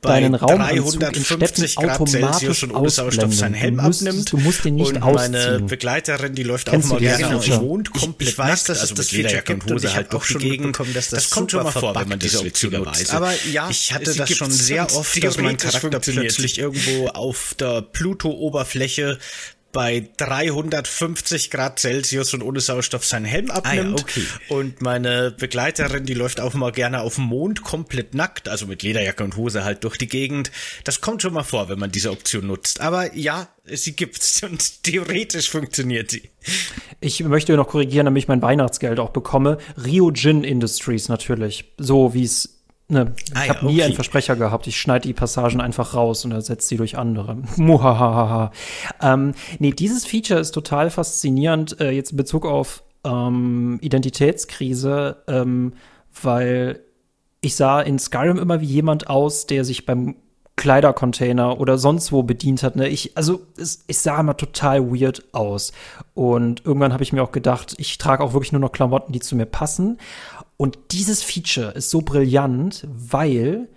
deinen 0.04 0.34
Raumanzug 0.34 1.16
in 1.16 1.24
Städten 1.24 1.76
automatisch 1.76 2.62
und 2.62 2.72
ohne 2.72 2.90
Sauerstoff 2.90 3.34
seinen 3.34 3.54
Helm 3.54 3.76
du 3.76 3.82
abnimmt. 3.82 4.32
Du 4.32 4.36
musst 4.38 4.64
den 4.64 4.76
nicht 4.76 4.94
und 4.94 5.02
ausziehen. 5.02 5.32
meine 5.32 5.60
Begleiterin, 5.60 6.34
die 6.34 6.42
läuft 6.42 6.68
Kennst 6.68 6.88
auch 6.88 6.94
mal 6.94 7.00
gerne 7.00 7.36
auf 7.36 7.48
Mond 7.48 7.92
komplett 7.92 8.30
ich, 8.30 8.38
weiß, 8.38 8.64
dass 8.64 8.80
also 8.80 8.94
es 8.94 8.98
das 8.98 9.08
Feature 9.10 9.42
gibt 9.42 9.70
und 9.70 9.84
ich 9.84 9.94
halt 9.94 10.14
auch 10.14 10.24
die 10.24 10.38
Gegend 10.38 10.72
bekommen, 10.72 10.94
dass 10.94 11.10
das, 11.10 11.24
das 11.24 11.30
kommt 11.30 11.50
schon 11.50 11.62
mal 11.62 11.72
vor, 11.72 11.94
wenn 11.94 12.08
man 12.08 12.18
diese 12.18 12.40
Option 12.40 12.72
nutzt. 12.72 13.12
Aber 13.12 13.32
ja, 13.52 13.68
ich 13.70 13.92
hatte 13.92 14.14
das 14.14 14.30
schon 14.30 14.50
sehr 14.50 14.84
oft, 14.94 15.22
dass 15.22 15.38
mein 15.38 15.56
Charakter 15.56 16.00
plötzlich 16.00 16.58
irgendwo 16.58 17.08
auf 17.08 17.54
der 17.58 17.82
Pluto-Oberfläche 17.82 19.18
bei 19.74 20.08
350 20.16 21.50
Grad 21.50 21.80
Celsius 21.80 22.32
und 22.32 22.42
ohne 22.42 22.60
Sauerstoff 22.60 23.04
seinen 23.04 23.26
Helm 23.26 23.50
abnimmt. 23.50 24.04
Ah 24.06 24.18
ja, 24.18 24.22
okay. 24.22 24.26
Und 24.48 24.80
meine 24.80 25.32
Begleiterin, 25.32 26.06
die 26.06 26.14
läuft 26.14 26.40
auch 26.40 26.54
mal 26.54 26.72
gerne 26.72 27.00
auf 27.00 27.16
dem 27.16 27.24
Mond 27.24 27.62
komplett 27.62 28.14
nackt, 28.14 28.48
also 28.48 28.66
mit 28.66 28.82
Lederjacke 28.82 29.22
und 29.22 29.36
Hose 29.36 29.64
halt 29.64 29.84
durch 29.84 29.98
die 29.98 30.06
Gegend. 30.08 30.50
Das 30.84 31.02
kommt 31.02 31.20
schon 31.20 31.34
mal 31.34 31.42
vor, 31.42 31.68
wenn 31.68 31.78
man 31.78 31.90
diese 31.90 32.12
Option 32.12 32.46
nutzt. 32.46 32.80
Aber 32.80 33.14
ja, 33.14 33.48
sie 33.64 33.94
gibt's 33.94 34.42
und 34.50 34.82
theoretisch 34.84 35.50
funktioniert 35.50 36.10
sie. 36.10 36.30
Ich 37.00 37.22
möchte 37.24 37.56
noch 37.56 37.68
korrigieren, 37.68 38.06
damit 38.06 38.22
ich 38.22 38.28
mein 38.28 38.42
Weihnachtsgeld 38.42 39.00
auch 39.00 39.10
bekomme. 39.10 39.58
Rio 39.84 40.12
Gin 40.12 40.44
Industries 40.44 41.08
natürlich. 41.08 41.64
So 41.78 42.14
wie 42.14 42.24
es 42.24 42.53
Ne, 42.86 43.14
ich 43.16 43.34
ah, 43.34 43.48
habe 43.48 43.66
ja, 43.66 43.72
nie 43.72 43.82
einen 43.82 43.94
Versprecher 43.94 44.36
gehabt. 44.36 44.66
Ich 44.66 44.78
schneide 44.78 45.08
die 45.08 45.14
Passagen 45.14 45.60
einfach 45.60 45.94
raus 45.94 46.24
und 46.24 46.32
ersetze 46.32 46.68
sie 46.68 46.76
durch 46.76 46.98
andere. 46.98 47.38
Muhahaha. 47.56 48.52
ähm, 49.00 49.32
nee, 49.58 49.72
dieses 49.72 50.04
Feature 50.04 50.40
ist 50.40 50.52
total 50.52 50.90
faszinierend, 50.90 51.80
äh, 51.80 51.90
jetzt 51.90 52.10
in 52.10 52.18
Bezug 52.18 52.44
auf 52.44 52.84
ähm, 53.04 53.78
Identitätskrise, 53.80 55.22
ähm, 55.28 55.72
weil 56.22 56.80
ich 57.40 57.56
sah 57.56 57.80
in 57.80 57.98
Skyrim 57.98 58.38
immer 58.38 58.60
wie 58.60 58.66
jemand 58.66 59.08
aus, 59.08 59.46
der 59.46 59.64
sich 59.64 59.86
beim 59.86 60.16
Kleidercontainer 60.56 61.58
oder 61.60 61.78
sonst 61.78 62.12
wo 62.12 62.22
bedient 62.22 62.62
hat. 62.62 62.76
Ne? 62.76 62.88
Ich, 62.88 63.16
also 63.16 63.40
es, 63.58 63.84
ich 63.88 63.98
sah 63.98 64.20
immer 64.20 64.36
total 64.36 64.88
weird 64.92 65.24
aus. 65.32 65.72
Und 66.14 66.64
irgendwann 66.64 66.92
habe 66.92 67.02
ich 67.02 67.12
mir 67.12 67.22
auch 67.22 67.32
gedacht, 67.32 67.74
ich 67.78 67.98
trage 67.98 68.22
auch 68.22 68.34
wirklich 68.34 68.52
nur 68.52 68.60
noch 68.60 68.70
Klamotten, 68.70 69.12
die 69.12 69.20
zu 69.20 69.34
mir 69.34 69.46
passen. 69.46 69.98
Und 70.56 70.78
dieses 70.92 71.22
Feature 71.22 71.72
ist 71.72 71.90
so 71.90 72.00
brillant, 72.00 72.86
weil 72.88 73.68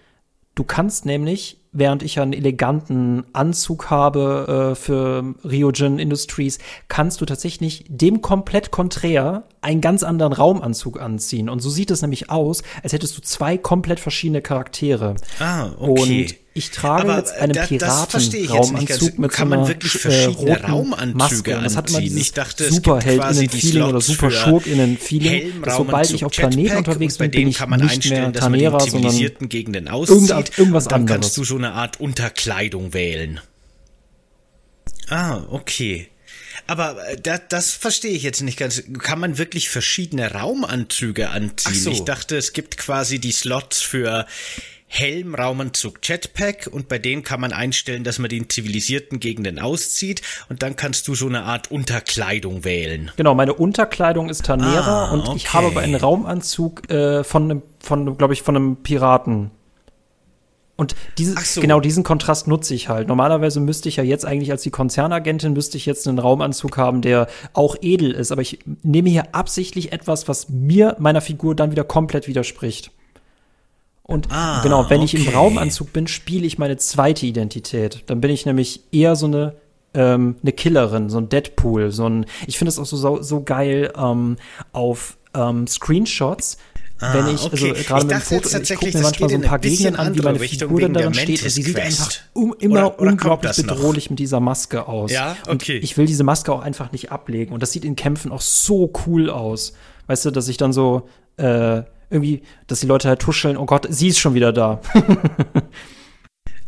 du 0.56 0.64
kannst 0.64 1.06
nämlich, 1.06 1.60
während 1.72 2.04
ich 2.04 2.20
einen 2.20 2.34
eleganten 2.34 3.24
Anzug 3.34 3.90
habe 3.90 4.72
äh, 4.72 4.76
für 4.76 5.36
Ryojin 5.44 6.00
Industries, 6.00 6.60
kannst 6.88 7.22
du 7.22 7.26
tatsächlich 7.26 7.86
dem 7.88 8.22
komplett 8.22 8.72
konträr 8.72 9.44
einen 9.62 9.82
ganz 9.82 10.04
anderen 10.04 10.34
Raumanzug 10.34 11.02
anziehen. 11.02 11.50
Und 11.50 11.62
so 11.62 11.70
sieht 11.70 11.92
es 11.92 12.02
nämlich 12.02 12.30
aus, 12.30 12.64
als 12.84 12.94
hättest 12.94 13.18
du 13.18 13.22
zwei 13.22 13.58
komplett 13.58 14.00
verschiedene 14.00 14.42
Charaktere. 14.42 15.16
Ah, 15.40 15.72
okay. 15.80 16.02
Und 16.02 16.47
ich 16.58 16.72
trage 16.72 17.04
aber 17.04 17.18
jetzt 17.18 17.34
einen 17.34 17.54
da, 17.54 17.66
Piraten-Raumanzug 17.66 19.20
mit 19.20 19.32
kann 19.32 19.50
so 19.50 19.56
man 19.56 19.68
wirklich 19.68 19.92
verschiedene 19.94 20.60
äh, 20.60 20.66
Raumanzüge 20.66 21.16
Maske. 21.18 21.60
Das 21.64 21.76
hat 21.76 21.90
immer 21.90 22.00
ich 22.00 22.32
dachte, 22.34 22.72
Superheldinnen-Feeling 22.72 23.84
oder 23.84 24.02
super 24.02 24.32
Schurkinnen-Feeling. 24.32 25.64
Sobald 25.66 26.12
ich 26.12 26.26
auf 26.26 26.32
Planeten 26.32 26.78
unterwegs 26.78 27.18
bin, 27.18 27.32
bin 27.32 27.48
ich 27.48 27.58
kann 27.58 27.70
man 27.70 27.82
nicht 27.82 28.10
mehr 28.10 28.34
Tanera, 28.34 28.80
sondern 28.80 29.16
Gegenden 29.50 29.88
auszieht, 29.88 30.58
irgendwas 30.58 30.86
dann 30.86 31.02
anderes. 31.02 31.22
kannst 31.22 31.38
du 31.38 31.44
so 31.44 31.56
eine 31.56 31.74
Art 31.74 32.00
Unterkleidung 32.00 32.94
wählen. 32.94 33.40
Ah, 35.10 35.42
okay. 35.50 36.10
Aber 36.66 37.08
äh, 37.08 37.18
das, 37.22 37.42
das 37.50 37.72
verstehe 37.72 38.12
ich 38.12 38.24
jetzt 38.24 38.42
nicht 38.42 38.58
ganz. 38.58 38.84
Kann 39.00 39.20
man 39.20 39.38
wirklich 39.38 39.70
verschiedene 39.70 40.32
Raumanzüge 40.32 41.30
anziehen? 41.30 41.74
So. 41.76 41.92
Ich 41.92 42.04
dachte, 42.04 42.38
es 42.38 42.54
gibt 42.54 42.78
quasi 42.78 43.20
die 43.20 43.32
Slots 43.32 43.82
für 43.82 44.26
Helm, 44.90 45.36
Raumanzug, 45.36 46.00
Jetpack 46.02 46.70
und 46.72 46.88
bei 46.88 46.98
denen 46.98 47.22
kann 47.22 47.42
man 47.42 47.52
einstellen, 47.52 48.04
dass 48.04 48.20
man 48.20 48.30
den 48.30 48.50
zivilisierten 48.50 49.20
Gegenden 49.20 49.60
auszieht 49.60 50.22
und 50.50 50.64
dann 50.64 50.78
kannst 50.78 51.08
du 51.08 51.14
so 51.14 51.28
eine 51.28 51.44
Art 51.44 51.70
Unterkleidung 51.70 52.64
wählen. 52.64 53.12
Genau, 53.18 53.36
meine 53.36 53.54
Unterkleidung 53.54 54.30
ist 54.30 54.46
Tanera 54.46 55.08
ah, 55.08 55.12
und 55.12 55.28
okay. 55.28 55.34
ich 55.36 55.54
habe 55.54 55.68
aber 55.68 55.82
einen 55.82 55.96
Raumanzug 55.96 56.90
äh, 56.90 57.24
von 57.26 57.44
einem, 57.44 57.62
von, 57.80 58.18
glaube 58.18 58.34
ich, 58.34 58.42
von 58.42 58.56
einem 58.56 58.78
Piraten. 58.78 59.52
Und 60.78 60.96
dieses, 61.18 61.56
so. 61.56 61.62
genau 61.62 61.80
diesen 61.80 62.04
Kontrast 62.04 62.48
nutze 62.48 62.76
ich 62.76 62.88
halt. 62.88 63.08
Normalerweise 63.08 63.60
müsste 63.60 63.90
ich 63.90 63.96
ja 63.96 64.04
jetzt 64.04 64.26
eigentlich 64.26 64.52
als 64.52 64.62
die 64.62 64.70
Konzernagentin 64.70 65.54
müsste 65.54 65.76
ich 65.76 65.88
jetzt 65.88 66.08
einen 66.08 66.20
Raumanzug 66.20 66.78
haben, 66.78 67.02
der 67.02 67.28
auch 67.54 67.76
edel 67.82 68.12
ist. 68.12 68.32
Aber 68.32 68.44
ich 68.44 68.60
nehme 68.84 69.10
hier 69.10 69.34
absichtlich 69.34 69.92
etwas, 69.92 70.28
was 70.28 70.50
mir 70.50 70.96
meiner 71.00 71.22
Figur 71.22 71.56
dann 71.56 71.72
wieder 71.72 71.84
komplett 71.84 72.28
widerspricht. 72.28 72.92
Und 74.08 74.32
ah, 74.32 74.62
genau, 74.64 74.90
wenn 74.90 75.02
okay. 75.02 75.18
ich 75.18 75.28
im 75.28 75.34
Raumanzug 75.34 75.92
bin, 75.94 76.08
spiele 76.08 76.48
ich 76.48 76.58
meine 76.58 76.78
zweite 76.78 77.26
Identität. 77.26 78.04
Dann 78.08 78.22
bin 78.22 78.32
ich 78.32 78.46
nämlich 78.46 78.82
eher 78.92 79.16
so 79.16 79.28
eine 79.28 79.56
ähm, 79.94 80.38
eine 80.42 80.52
Killerin, 80.54 81.10
so 81.10 81.18
ein 81.18 81.30
Deadpool, 81.30 81.92
so 81.92 82.08
ein. 82.08 82.26
Ich 82.48 82.58
finde 82.58 82.70
es 82.70 82.80
auch 82.80 82.86
so 82.86 83.22
so 83.22 83.44
geil 83.44 83.92
ähm, 83.98 84.38
auf 84.72 85.18
ähm, 85.34 85.68
Screenshots. 85.68 86.58
Ah, 87.00 87.14
wenn 87.14 87.28
ich, 87.28 87.44
also 87.44 87.48
okay. 87.48 87.72
also 87.72 87.84
gerade 87.84 88.06
mit 88.06 88.16
dem 88.16 88.22
Foto, 88.22 88.58
ich 88.58 88.70
gucke 88.70 88.98
mir 88.98 89.04
manchmal 89.04 89.30
so 89.30 89.36
ein 89.36 89.42
paar 89.44 89.60
Gegenden 89.60 89.96
an, 89.98 90.16
wie 90.16 90.22
meine 90.22 90.40
Richtung 90.40 90.70
Figur 90.70 90.82
dann 90.82 90.94
darin 90.94 91.14
steht. 91.14 91.44
Und 91.44 91.50
sie 91.50 91.62
sieht 91.62 91.80
einfach 91.80 92.12
um, 92.34 92.56
immer 92.60 92.88
oder, 92.88 93.00
oder 93.00 93.12
unglaublich 93.12 93.56
bedrohlich 93.56 94.10
mit 94.10 94.18
dieser 94.18 94.40
Maske 94.40 94.88
aus. 94.88 95.12
Ja, 95.12 95.38
okay. 95.48 95.52
Und 95.52 95.70
ich 95.84 95.96
will 95.98 96.08
diese 96.08 96.24
Maske 96.24 96.52
auch 96.52 96.62
einfach 96.62 96.92
nicht 96.92 97.12
ablegen. 97.12 97.54
Und 97.54 97.62
das 97.62 97.72
sieht 97.72 97.86
in 97.86 97.96
Kämpfen 97.96 98.32
auch 98.32 98.42
so 98.42 98.92
cool 99.06 99.30
aus. 99.30 99.74
Weißt 100.08 100.26
du, 100.26 100.32
dass 100.32 100.48
ich 100.48 100.58
dann 100.58 100.74
so 100.74 101.08
äh, 101.38 101.84
irgendwie, 102.10 102.42
dass 102.68 102.80
die 102.80 102.88
Leute 102.88 103.08
halt 103.08 103.20
tuscheln, 103.20 103.58
oh 103.58 103.66
Gott, 103.66 103.88
sie 103.90 104.10
ist 104.10 104.20
schon 104.20 104.34
wieder 104.34 104.54
da. 104.54 104.82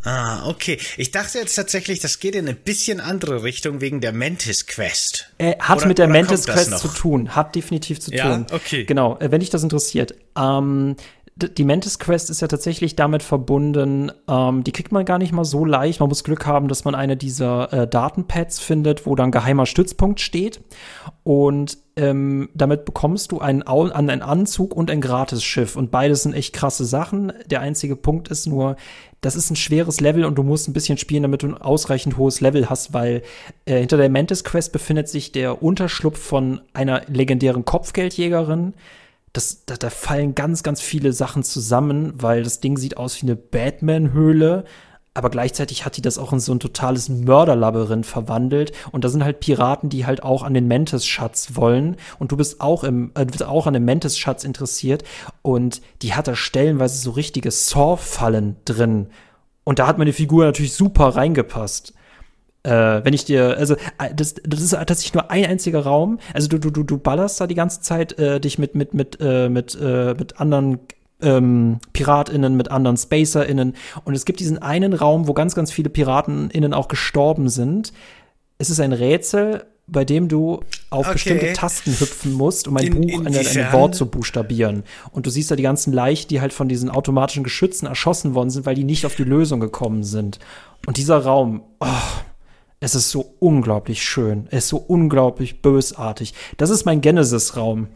Ah, 0.02 0.48
okay. 0.48 0.78
Ich 0.96 1.10
dachte 1.10 1.38
jetzt 1.38 1.54
tatsächlich, 1.54 2.00
das 2.00 2.20
geht 2.20 2.34
in 2.34 2.48
eine 2.48 2.56
bisschen 2.56 3.00
andere 3.00 3.42
Richtung 3.42 3.82
wegen 3.82 4.00
der 4.00 4.12
Mantis 4.12 4.66
Quest. 4.66 5.30
Äh, 5.36 5.56
hat 5.58 5.78
oder, 5.78 5.88
mit 5.88 5.98
der 5.98 6.08
Mantis 6.08 6.46
Quest 6.46 6.78
zu 6.78 6.88
tun. 6.88 7.36
Hat 7.36 7.54
definitiv 7.54 8.00
zu 8.00 8.10
tun. 8.10 8.16
Ja, 8.16 8.46
okay. 8.50 8.84
Genau, 8.84 9.18
äh, 9.18 9.30
wenn 9.30 9.40
dich 9.40 9.50
das 9.50 9.62
interessiert. 9.62 10.14
Ähm, 10.38 10.96
die 11.42 11.64
Mantis 11.64 11.98
Quest 11.98 12.30
ist 12.30 12.40
ja 12.40 12.48
tatsächlich 12.48 12.96
damit 12.96 13.22
verbunden, 13.22 14.12
ähm, 14.28 14.64
die 14.64 14.72
kriegt 14.72 14.92
man 14.92 15.04
gar 15.04 15.18
nicht 15.18 15.32
mal 15.32 15.44
so 15.44 15.64
leicht. 15.64 16.00
Man 16.00 16.08
muss 16.08 16.24
Glück 16.24 16.46
haben, 16.46 16.68
dass 16.68 16.84
man 16.84 16.94
eine 16.94 17.16
dieser 17.16 17.72
äh, 17.72 17.88
Datenpads 17.88 18.60
findet, 18.60 19.06
wo 19.06 19.14
dann 19.14 19.30
geheimer 19.30 19.66
Stützpunkt 19.66 20.20
steht. 20.20 20.60
Und 21.22 21.78
ähm, 21.96 22.48
damit 22.54 22.84
bekommst 22.84 23.32
du 23.32 23.40
einen, 23.40 23.62
einen 23.62 24.22
Anzug 24.22 24.74
und 24.74 24.90
ein 24.90 25.00
Gratisschiff. 25.00 25.76
Und 25.76 25.90
beides 25.90 26.22
sind 26.22 26.34
echt 26.34 26.54
krasse 26.54 26.84
Sachen. 26.84 27.32
Der 27.46 27.60
einzige 27.60 27.96
Punkt 27.96 28.28
ist 28.28 28.46
nur, 28.46 28.76
das 29.20 29.36
ist 29.36 29.50
ein 29.50 29.56
schweres 29.56 30.00
Level 30.00 30.24
und 30.24 30.36
du 30.36 30.42
musst 30.42 30.68
ein 30.68 30.72
bisschen 30.72 30.98
spielen, 30.98 31.22
damit 31.22 31.42
du 31.42 31.48
ein 31.48 31.58
ausreichend 31.58 32.16
hohes 32.16 32.40
Level 32.40 32.70
hast, 32.70 32.94
weil 32.94 33.22
äh, 33.66 33.78
hinter 33.78 33.96
der 33.96 34.08
Mantis 34.08 34.44
Quest 34.44 34.72
befindet 34.72 35.08
sich 35.08 35.32
der 35.32 35.62
Unterschlupf 35.62 36.18
von 36.18 36.60
einer 36.72 37.02
legendären 37.06 37.64
Kopfgeldjägerin. 37.64 38.74
Das, 39.32 39.64
da, 39.64 39.76
da 39.76 39.90
fallen 39.90 40.34
ganz, 40.34 40.62
ganz 40.62 40.80
viele 40.80 41.12
Sachen 41.12 41.42
zusammen, 41.44 42.12
weil 42.16 42.42
das 42.42 42.60
Ding 42.60 42.76
sieht 42.76 42.96
aus 42.96 43.22
wie 43.22 43.26
eine 43.26 43.36
Batman-Höhle 43.36 44.64
aber 45.12 45.28
gleichzeitig 45.28 45.84
hat 45.84 45.96
die 45.96 46.02
das 46.02 46.18
auch 46.18 46.32
in 46.32 46.38
so 46.38 46.52
ein 46.52 46.60
totales 46.60 47.08
Mörderlabyrinth 47.08 48.06
verwandelt. 48.06 48.72
Und 48.92 49.04
da 49.04 49.08
sind 49.08 49.24
halt 49.24 49.40
Piraten, 49.40 49.88
die 49.88 50.06
halt 50.06 50.22
auch 50.22 50.44
an 50.44 50.54
den 50.54 50.68
Mantis-Schatz 50.68 51.50
wollen. 51.54 51.96
Und 52.20 52.30
du 52.30 52.36
bist 52.36 52.60
auch 52.60 52.84
im 52.84 53.10
äh, 53.14 53.24
bist 53.24 53.42
auch 53.42 53.66
an 53.66 53.74
dem 53.74 53.84
Mantis-Schatz 53.84 54.44
interessiert. 54.44 55.02
Und 55.42 55.82
die 56.02 56.14
hat 56.14 56.28
da 56.28 56.36
stellenweise 56.36 56.98
so 56.98 57.10
richtige 57.10 57.50
Saw-Fallen 57.50 58.56
drin. 58.64 59.08
Und 59.64 59.80
da 59.80 59.88
hat 59.88 59.98
meine 59.98 60.12
Figur 60.12 60.44
natürlich 60.44 60.74
super 60.74 61.08
reingepasst. 61.08 61.92
Äh, 62.62 62.70
wenn 63.04 63.14
ich 63.14 63.24
dir, 63.24 63.56
also 63.56 63.74
äh, 63.74 64.14
das, 64.14 64.34
das 64.44 64.60
ist 64.60 64.70
tatsächlich 64.70 65.14
nur 65.14 65.30
ein 65.30 65.44
einziger 65.46 65.80
Raum. 65.80 66.18
Also 66.34 66.48
du, 66.48 66.58
du, 66.58 66.70
du, 66.70 66.82
du 66.82 66.98
ballerst 66.98 67.40
da 67.40 67.46
die 67.46 67.54
ganze 67.54 67.80
Zeit 67.80 68.18
äh, 68.18 68.40
dich 68.40 68.58
mit, 68.58 68.74
mit, 68.74 68.94
mit, 68.94 69.18
äh, 69.20 69.48
mit, 69.48 69.78
äh, 69.80 70.14
mit 70.14 70.40
anderen 70.40 70.80
ähm, 71.22 71.80
PiratInnen, 71.92 72.56
mit 72.56 72.70
anderen 72.70 72.96
SpacerInnen. 72.96 73.74
Und 74.04 74.14
es 74.14 74.24
gibt 74.24 74.40
diesen 74.40 74.58
einen 74.58 74.92
Raum, 74.92 75.26
wo 75.26 75.34
ganz, 75.34 75.54
ganz 75.54 75.72
viele 75.72 75.90
PiratenInnen 75.90 76.74
auch 76.74 76.88
gestorben 76.88 77.48
sind. 77.48 77.92
Es 78.58 78.70
ist 78.70 78.80
ein 78.80 78.92
Rätsel, 78.92 79.64
bei 79.86 80.04
dem 80.04 80.28
du 80.28 80.60
auf 80.90 81.06
okay. 81.06 81.14
bestimmte 81.14 81.52
Tasten 81.52 81.92
hüpfen 81.98 82.32
musst, 82.32 82.68
um 82.68 82.76
ein 82.76 82.86
In, 82.86 83.00
Buch, 83.00 83.24
ein, 83.24 83.34
ein 83.34 83.72
Wort 83.72 83.94
zu 83.94 84.06
buchstabieren. 84.06 84.84
Und 85.10 85.26
du 85.26 85.30
siehst 85.30 85.50
da 85.50 85.56
die 85.56 85.62
ganzen 85.62 85.92
Leichen, 85.92 86.28
die 86.28 86.40
halt 86.40 86.52
von 86.52 86.68
diesen 86.68 86.90
automatischen 86.90 87.42
Geschützen 87.42 87.86
erschossen 87.86 88.34
worden 88.34 88.50
sind, 88.50 88.66
weil 88.66 88.74
die 88.74 88.84
nicht 88.84 89.04
auf 89.06 89.16
die 89.16 89.24
Lösung 89.24 89.60
gekommen 89.60 90.04
sind. 90.04 90.38
Und 90.86 90.96
dieser 90.96 91.18
Raum, 91.18 91.62
oh, 91.80 91.86
es 92.80 92.94
ist 92.94 93.10
so 93.10 93.34
unglaublich 93.38 94.02
schön. 94.02 94.48
Es 94.50 94.64
ist 94.64 94.68
so 94.70 94.78
unglaublich 94.78 95.60
bösartig. 95.60 96.32
Das 96.56 96.70
ist 96.70 96.86
mein 96.86 97.02
Genesis-Raum. 97.02 97.88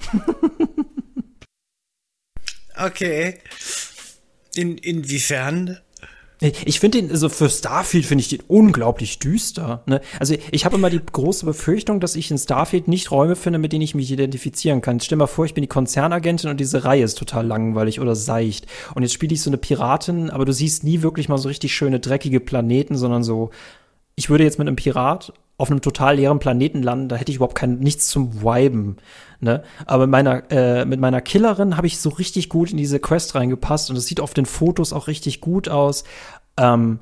okay. 2.76 3.38
In, 4.54 4.76
inwiefern? 4.76 5.78
Ich 6.40 6.80
finde 6.80 7.00
den, 7.00 7.10
also 7.10 7.30
für 7.30 7.48
Starfield 7.48 8.04
finde 8.04 8.20
ich 8.20 8.28
den 8.28 8.42
unglaublich 8.46 9.18
düster. 9.18 9.82
Ne? 9.86 10.02
Also 10.20 10.34
ich 10.50 10.66
habe 10.66 10.76
immer 10.76 10.90
die 10.90 11.00
große 11.00 11.46
Befürchtung, 11.46 12.00
dass 12.00 12.16
ich 12.16 12.30
in 12.30 12.36
Starfield 12.36 12.86
nicht 12.86 13.10
Räume 13.10 13.36
finde, 13.36 13.58
mit 13.58 13.72
denen 13.72 13.82
ich 13.82 13.94
mich 13.94 14.10
identifizieren 14.10 14.82
kann. 14.82 15.00
Stell 15.00 15.16
dir 15.16 15.20
mal 15.20 15.26
vor, 15.26 15.46
ich 15.46 15.54
bin 15.54 15.62
die 15.62 15.68
Konzernagentin 15.68 16.50
und 16.50 16.60
diese 16.60 16.84
Reihe 16.84 17.04
ist 17.04 17.16
total 17.16 17.46
langweilig 17.46 18.00
oder 18.00 18.14
seicht. 18.14 18.66
Und 18.94 19.02
jetzt 19.02 19.14
spiele 19.14 19.32
ich 19.32 19.40
so 19.40 19.48
eine 19.48 19.56
Piratin, 19.56 20.28
aber 20.28 20.44
du 20.44 20.52
siehst 20.52 20.84
nie 20.84 21.00
wirklich 21.00 21.30
mal 21.30 21.38
so 21.38 21.48
richtig 21.48 21.74
schöne, 21.74 22.00
dreckige 22.00 22.40
Planeten, 22.40 22.96
sondern 22.96 23.22
so 23.22 23.50
ich 24.16 24.30
würde 24.30 24.44
jetzt 24.44 24.58
mit 24.58 24.68
einem 24.68 24.76
Pirat 24.76 25.32
auf 25.56 25.70
einem 25.70 25.80
total 25.80 26.16
leeren 26.16 26.40
Planeten 26.40 26.82
landen, 26.82 27.08
da 27.08 27.16
hätte 27.16 27.30
ich 27.30 27.36
überhaupt 27.36 27.54
kein 27.54 27.78
nichts 27.78 28.08
zum 28.08 28.42
Viben. 28.42 28.96
Ne? 29.40 29.62
Aber 29.86 30.06
mit 30.06 30.10
meiner, 30.10 30.50
äh, 30.50 30.84
mit 30.84 31.00
meiner 31.00 31.20
Killerin 31.20 31.76
habe 31.76 31.86
ich 31.86 32.00
so 32.00 32.10
richtig 32.10 32.48
gut 32.48 32.72
in 32.72 32.76
diese 32.76 32.98
Quest 32.98 33.34
reingepasst 33.34 33.90
und 33.90 33.96
es 33.96 34.06
sieht 34.06 34.20
auf 34.20 34.34
den 34.34 34.46
Fotos 34.46 34.92
auch 34.92 35.06
richtig 35.06 35.40
gut 35.40 35.68
aus. 35.68 36.04
Ähm, 36.56 36.98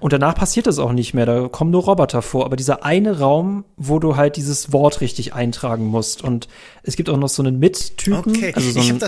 und 0.00 0.12
danach 0.12 0.34
passiert 0.34 0.66
das 0.66 0.78
auch 0.78 0.92
nicht 0.92 1.14
mehr, 1.14 1.26
da 1.26 1.48
kommen 1.48 1.70
nur 1.70 1.82
Roboter 1.82 2.22
vor. 2.22 2.44
Aber 2.46 2.56
dieser 2.56 2.84
eine 2.84 3.18
Raum, 3.18 3.64
wo 3.76 3.98
du 3.98 4.16
halt 4.16 4.36
dieses 4.36 4.72
Wort 4.72 5.00
richtig 5.00 5.34
eintragen 5.34 5.86
musst. 5.86 6.22
Und 6.22 6.48
es 6.82 6.96
gibt 6.96 7.10
auch 7.10 7.16
noch 7.16 7.28
so 7.28 7.42
einen 7.42 7.58
Mit-Typen, 7.58 8.36
okay. 8.36 8.52
also 8.54 8.70
so 8.70 8.80
einen 8.80 9.00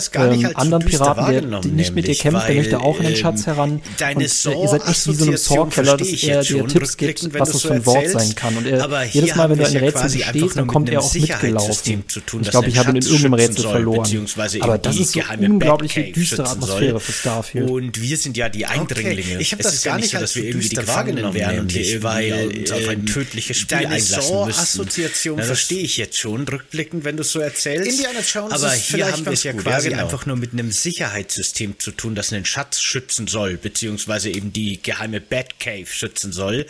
ähm, 0.45 0.51
anderen 0.55 0.85
Piraten, 0.85 1.51
der, 1.51 1.73
nicht 1.73 1.95
mit 1.95 2.07
dir 2.07 2.15
kämpft, 2.15 2.49
der 2.49 2.55
möchte 2.57 2.81
auch 2.81 2.99
in 2.99 3.07
den 3.07 3.17
Schatz 3.17 3.41
ähm, 3.41 3.55
heran. 3.55 3.83
Deine 3.99 4.17
und 4.17 4.23
äh, 4.23 4.63
ihr 4.63 4.69
seid 4.69 4.89
echt 4.89 5.09
wie 5.09 5.15
so 5.15 5.25
einem 5.25 5.37
Saw-Keller, 5.37 5.97
dass 5.97 6.09
er 6.23 6.43
dir 6.43 6.67
Tipps 6.67 6.97
gibt, 6.97 7.39
was 7.39 7.53
das 7.53 7.63
für 7.63 7.75
ein 7.75 7.87
Wort 7.87 8.09
sein 8.09 8.35
kann. 8.35 8.57
Und 8.57 8.67
er, 8.67 9.05
jedes 9.05 9.35
Mal, 9.35 9.51
wenn 9.51 9.59
du 9.59 9.67
ein 9.67 9.77
Rätsel 9.77 10.11
bestehst, 10.11 10.57
dann 10.57 10.67
kommt 10.67 10.91
er 10.91 11.01
auch 11.01 11.15
mitgelaufen. 11.15 12.05
ich 12.09 12.51
glaube, 12.51 12.69
ich 12.69 12.79
habe 12.79 12.91
ihn 12.91 12.97
in 12.97 13.03
irgendeinem 13.03 13.35
Rätsel 13.35 13.69
verloren. 13.69 14.27
Aber 14.61 14.79
das 14.79 14.97
ist 14.99 15.13
so 15.13 15.21
unglaubliche 15.39 16.03
düstere 16.13 16.49
Atmosphäre 16.49 17.01
für 17.01 17.13
Starfield. 17.13 17.71
Und 17.71 18.01
wir 18.01 18.17
sind 18.17 18.37
ja 18.37 18.49
die 18.49 18.67
Eindringlinge. 18.67 19.41
Ich 19.41 19.53
habe 19.53 19.63
das 19.63 19.83
gar 19.83 19.99
nicht, 19.99 20.13
dass 20.15 20.37
wir 20.37 20.53
die 20.53 20.66
Gefangenen 20.71 21.35
wären 21.35 21.61
und 21.61 21.73
hier 21.73 22.03
irgendwie 22.03 22.61
uns 22.61 22.73
auf 22.73 22.89
ein 22.89 23.01
ähm, 23.01 23.07
tödliches 23.07 23.59
Spiel 23.59 23.79
einlassen 23.79 24.47
müssen. 24.47 24.61
Assoziation 24.61 25.43
verstehe 25.43 25.83
ich 25.83 25.97
jetzt 25.97 26.19
schon, 26.19 26.47
rückblickend, 26.47 27.05
wenn 27.05 27.17
du 27.17 27.23
es 27.23 27.33
so 27.33 27.41
erzählst. 27.41 27.91
Indiana 27.91 28.21
Jones 28.21 28.53
Aber 28.53 28.73
hier 28.73 29.13
haben 29.13 29.25
wir 29.25 29.33
es 29.33 29.43
ja 29.43 29.53
gut. 29.53 29.63
quasi 29.63 29.89
ja, 29.89 29.97
genau. 29.97 30.05
einfach 30.05 30.27
nur 30.27 30.37
mit 30.37 30.53
einem 30.53 30.71
Sicherheitssystem 30.71 31.79
zu 31.79 31.91
tun, 31.91 32.15
das 32.15 32.33
einen 32.33 32.45
Schatz 32.45 32.81
schützen 32.81 33.27
soll, 33.27 33.57
beziehungsweise 33.57 34.31
eben 34.31 34.53
die 34.53 34.83
geheime 34.83 35.21
Batcave 35.21 35.87
schützen 35.87 36.33
soll. 36.33 36.67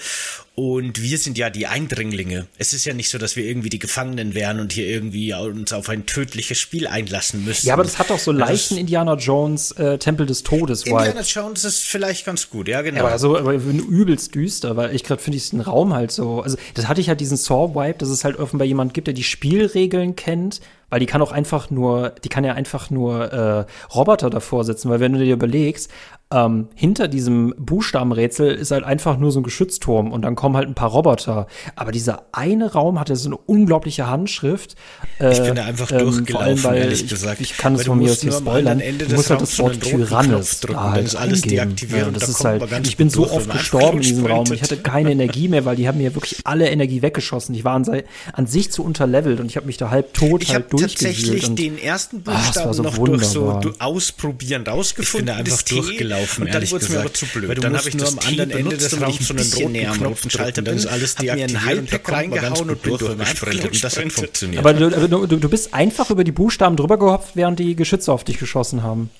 Und 0.58 1.02
wir 1.02 1.18
sind 1.18 1.36
ja 1.36 1.50
die 1.50 1.66
Eindringlinge. 1.66 2.46
Es 2.56 2.72
ist 2.72 2.86
ja 2.86 2.94
nicht 2.94 3.10
so, 3.10 3.18
dass 3.18 3.36
wir 3.36 3.44
irgendwie 3.44 3.68
die 3.68 3.78
Gefangenen 3.78 4.32
wären 4.32 4.58
und 4.58 4.72
hier 4.72 4.86
irgendwie 4.86 5.34
uns 5.34 5.70
auf 5.74 5.90
ein 5.90 6.06
tödliches 6.06 6.58
Spiel 6.58 6.86
einlassen 6.86 7.44
müssen. 7.44 7.66
Ja, 7.66 7.74
aber 7.74 7.82
das 7.82 7.98
hat 7.98 8.08
doch 8.08 8.18
so 8.18 8.32
leichten 8.32 8.78
Indiana 8.78 9.16
Jones 9.16 9.72
äh, 9.72 9.98
Tempel 9.98 10.24
des 10.24 10.44
Todes. 10.44 10.84
Indiana 10.84 11.20
Jones 11.20 11.62
ist 11.64 11.84
vielleicht 11.84 12.24
ganz 12.24 12.48
gut, 12.48 12.68
ja 12.68 12.80
genau. 12.80 13.00
Ja, 13.00 13.06
aber 13.08 13.18
so 13.18 13.36
aber 13.36 13.52
übelst 13.52 14.34
düster, 14.34 14.78
weil 14.78 14.94
ich 14.94 15.04
gerade 15.04 15.20
finde 15.20 15.36
ich 15.36 15.50
den 15.50 15.60
Raum 15.60 15.92
halt 15.92 16.10
so, 16.10 16.40
also 16.40 16.56
das 16.72 16.88
hatte 16.88 17.02
ich 17.02 17.10
halt 17.10 17.20
diesen 17.20 17.36
Saw 17.36 17.74
Vibe, 17.74 17.98
dass 17.98 18.08
es 18.08 18.24
halt 18.24 18.38
offenbar 18.38 18.66
jemand 18.66 18.94
gibt, 18.94 19.08
der 19.08 19.14
die 19.14 19.24
Spielregeln 19.24 20.16
kennt, 20.16 20.62
weil 20.88 21.00
die 21.00 21.06
kann 21.06 21.20
auch 21.20 21.32
einfach 21.32 21.68
nur, 21.68 22.14
die 22.24 22.30
kann 22.30 22.44
ja 22.44 22.54
einfach 22.54 22.88
nur 22.88 23.30
äh, 23.30 23.66
Roboter 23.94 24.30
davor 24.30 24.64
sitzen, 24.64 24.88
weil 24.88 25.00
wenn 25.00 25.12
du 25.12 25.18
dir 25.18 25.34
überlegst, 25.34 25.90
ähm, 26.32 26.68
hinter 26.74 27.06
diesem 27.06 27.54
Buchstabenrätsel 27.56 28.50
ist 28.52 28.72
halt 28.72 28.82
einfach 28.82 29.16
nur 29.16 29.30
so 29.30 29.38
ein 29.38 29.42
Geschützturm 29.44 30.10
und 30.10 30.22
dann 30.22 30.34
kommen 30.34 30.56
halt 30.56 30.66
ein 30.66 30.74
paar 30.74 30.90
Roboter. 30.90 31.46
Aber 31.76 31.92
dieser 31.92 32.26
eine 32.32 32.72
Raum 32.72 32.98
hat 32.98 33.10
ja 33.10 33.14
so 33.14 33.28
eine 33.28 33.36
unglaubliche 33.36 34.08
Handschrift. 34.08 34.74
Äh, 35.20 35.32
ich 35.32 35.42
bin 35.42 35.54
da 35.54 35.64
einfach 35.64 35.92
ähm, 35.92 35.98
durchgelaufen, 35.98 36.64
weil 36.64 36.78
ehrlich 36.78 37.06
gesagt. 37.06 37.40
Ich, 37.40 37.52
ich 37.52 37.56
kann 37.56 37.76
es 37.76 37.86
von 37.86 37.98
mir 37.98 38.10
aus 38.10 38.24
nicht 38.24 38.36
spoilern. 38.36 38.82
Du 38.98 39.14
musst 39.14 39.30
halt 39.30 39.40
das 39.40 39.56
Wort 39.60 39.80
Tyrannis 39.80 40.58
drücken, 40.60 40.74
da 40.74 40.90
halt 40.90 41.14
alles 41.14 41.42
deaktivieren. 41.42 42.06
Ja, 42.06 42.10
das 42.10 42.24
da 42.24 42.28
ist 42.28 42.44
halt, 42.44 42.86
ich 42.88 42.96
bin 42.96 43.08
so 43.08 43.30
oft 43.30 43.48
gestorben 43.48 43.98
in 43.98 44.02
diesem 44.02 44.26
Raum. 44.26 44.52
Ich 44.52 44.62
hatte 44.62 44.78
keine 44.78 45.12
Energie 45.12 45.46
mehr, 45.46 45.64
weil 45.64 45.76
die 45.76 45.86
haben 45.86 45.98
mir 45.98 46.12
wirklich 46.16 46.40
alle 46.42 46.68
Energie 46.68 47.02
weggeschossen. 47.02 47.54
Ich 47.54 47.62
war 47.62 47.74
an, 47.74 48.02
an 48.32 48.46
sich 48.48 48.72
zu 48.72 48.82
unterlevelt 48.82 49.38
und 49.38 49.46
ich 49.46 49.56
habe 49.56 49.66
mich 49.66 49.76
da 49.76 49.90
halb 49.90 50.12
tot 50.12 50.42
ich 50.42 50.52
halt 50.52 50.72
durchgewühlt. 50.72 51.00
Ich 51.00 51.04
habe 51.04 51.14
tatsächlich 51.14 51.54
den 51.54 51.78
ersten 51.78 52.24
ah, 52.26 52.32
Buchstaben 52.32 52.72
so 52.72 52.82
noch 52.82 52.96
wunderbar. 52.96 53.60
durch 53.60 53.76
so 53.76 53.84
ausprobieren 53.84 54.66
rausgefunden. 54.66 55.28
Ich 55.28 55.34
bin 55.34 55.44
da 55.44 55.52
einfach 55.52 55.62
durchgelaufen 55.62 56.15
gelaufen, 56.16 56.42
und 56.42 56.54
dann 56.54 56.70
wurde 56.70 56.84
es 56.84 56.88
mir 56.90 57.00
aber 57.00 57.12
zu 57.12 57.26
blöd. 57.26 57.48
Weil 57.48 57.54
dann 57.56 57.76
habe 57.76 57.88
ich 57.88 57.94
nur 57.94 58.08
am 58.08 58.18
anderen 58.18 58.50
Ende 58.50 58.76
des 58.76 59.00
Raums 59.00 59.28
so 59.28 59.34
einen 59.34 59.52
roten 59.52 59.98
Knopf 59.98 60.30
Schalter 60.30 60.62
bin, 60.62 60.76
ist 60.76 60.86
alles 60.86 61.16
hab 61.16 61.22
mir 61.24 61.44
ein 61.44 61.64
Highpack 61.64 62.12
reingehauen 62.12 62.70
und 62.70 62.82
bin 62.82 62.98
durchgesprintet 62.98 63.72
und 63.72 63.84
das 63.84 63.96
hat 63.96 64.12
funktioniert. 64.12 64.64
Aber 64.64 64.74
du, 64.74 65.26
du, 65.26 65.36
du 65.36 65.48
bist 65.48 65.74
einfach 65.74 66.10
über 66.10 66.24
die 66.24 66.32
Buchstaben 66.32 66.76
drüber 66.76 66.98
gehopft, 66.98 67.32
während 67.34 67.58
die 67.58 67.76
Geschütze 67.76 68.12
auf 68.12 68.24
dich 68.24 68.38
geschossen 68.38 68.82
haben. 68.82 69.10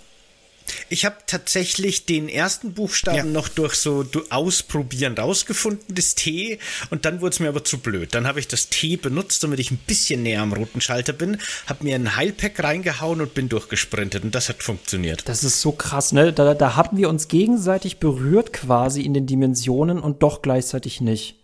Ich 0.89 1.05
habe 1.05 1.17
tatsächlich 1.27 2.07
den 2.07 2.29
ersten 2.29 2.73
Buchstaben 2.73 3.17
ja. 3.17 3.25
noch 3.25 3.49
durch 3.49 3.75
so 3.75 4.05
Ausprobieren 4.31 5.17
rausgefunden, 5.17 5.95
das 5.95 6.15
T, 6.15 6.59
und 6.91 7.05
dann 7.05 7.21
wurde 7.21 7.31
es 7.31 7.41
mir 7.41 7.49
aber 7.49 7.65
zu 7.65 7.79
blöd. 7.79 8.15
Dann 8.15 8.27
habe 8.27 8.41
ich 8.41 8.49
das 8.49 8.69
T 8.69 8.97
benutzt, 8.97 9.43
damit 9.45 9.61
ich 9.61 9.71
ein 9.71 9.79
bisschen 9.87 10.23
näher 10.23 10.43
am 10.43 10.53
roten 10.53 10.81
Schalter 10.81 11.13
bin, 11.13 11.39
habe 11.67 11.85
mir 11.85 11.95
ein 11.95 12.17
Heilpack 12.17 12.63
reingehauen 12.63 13.21
und 13.21 13.35
bin 13.35 13.49
durchgesprintet 13.49 14.25
und 14.25 14.35
das 14.35 14.49
hat 14.49 14.63
funktioniert. 14.63 15.29
Das 15.29 15.45
ist 15.45 15.61
so 15.61 15.73
krass, 15.73 16.13
ne? 16.13 16.33
Da, 16.33 16.55
da 16.55 16.77
haben 16.77 16.97
wir 16.97 17.09
uns 17.09 17.29
gegenseitig 17.29 17.99
berührt 17.99 18.53
quasi 18.53 19.03
in 19.03 19.15
den 19.15 19.27
Dimensionen 19.27 20.01
und 20.01 20.23
doch 20.23 20.43
gleichzeitig 20.43 21.01
nicht. 21.01 21.37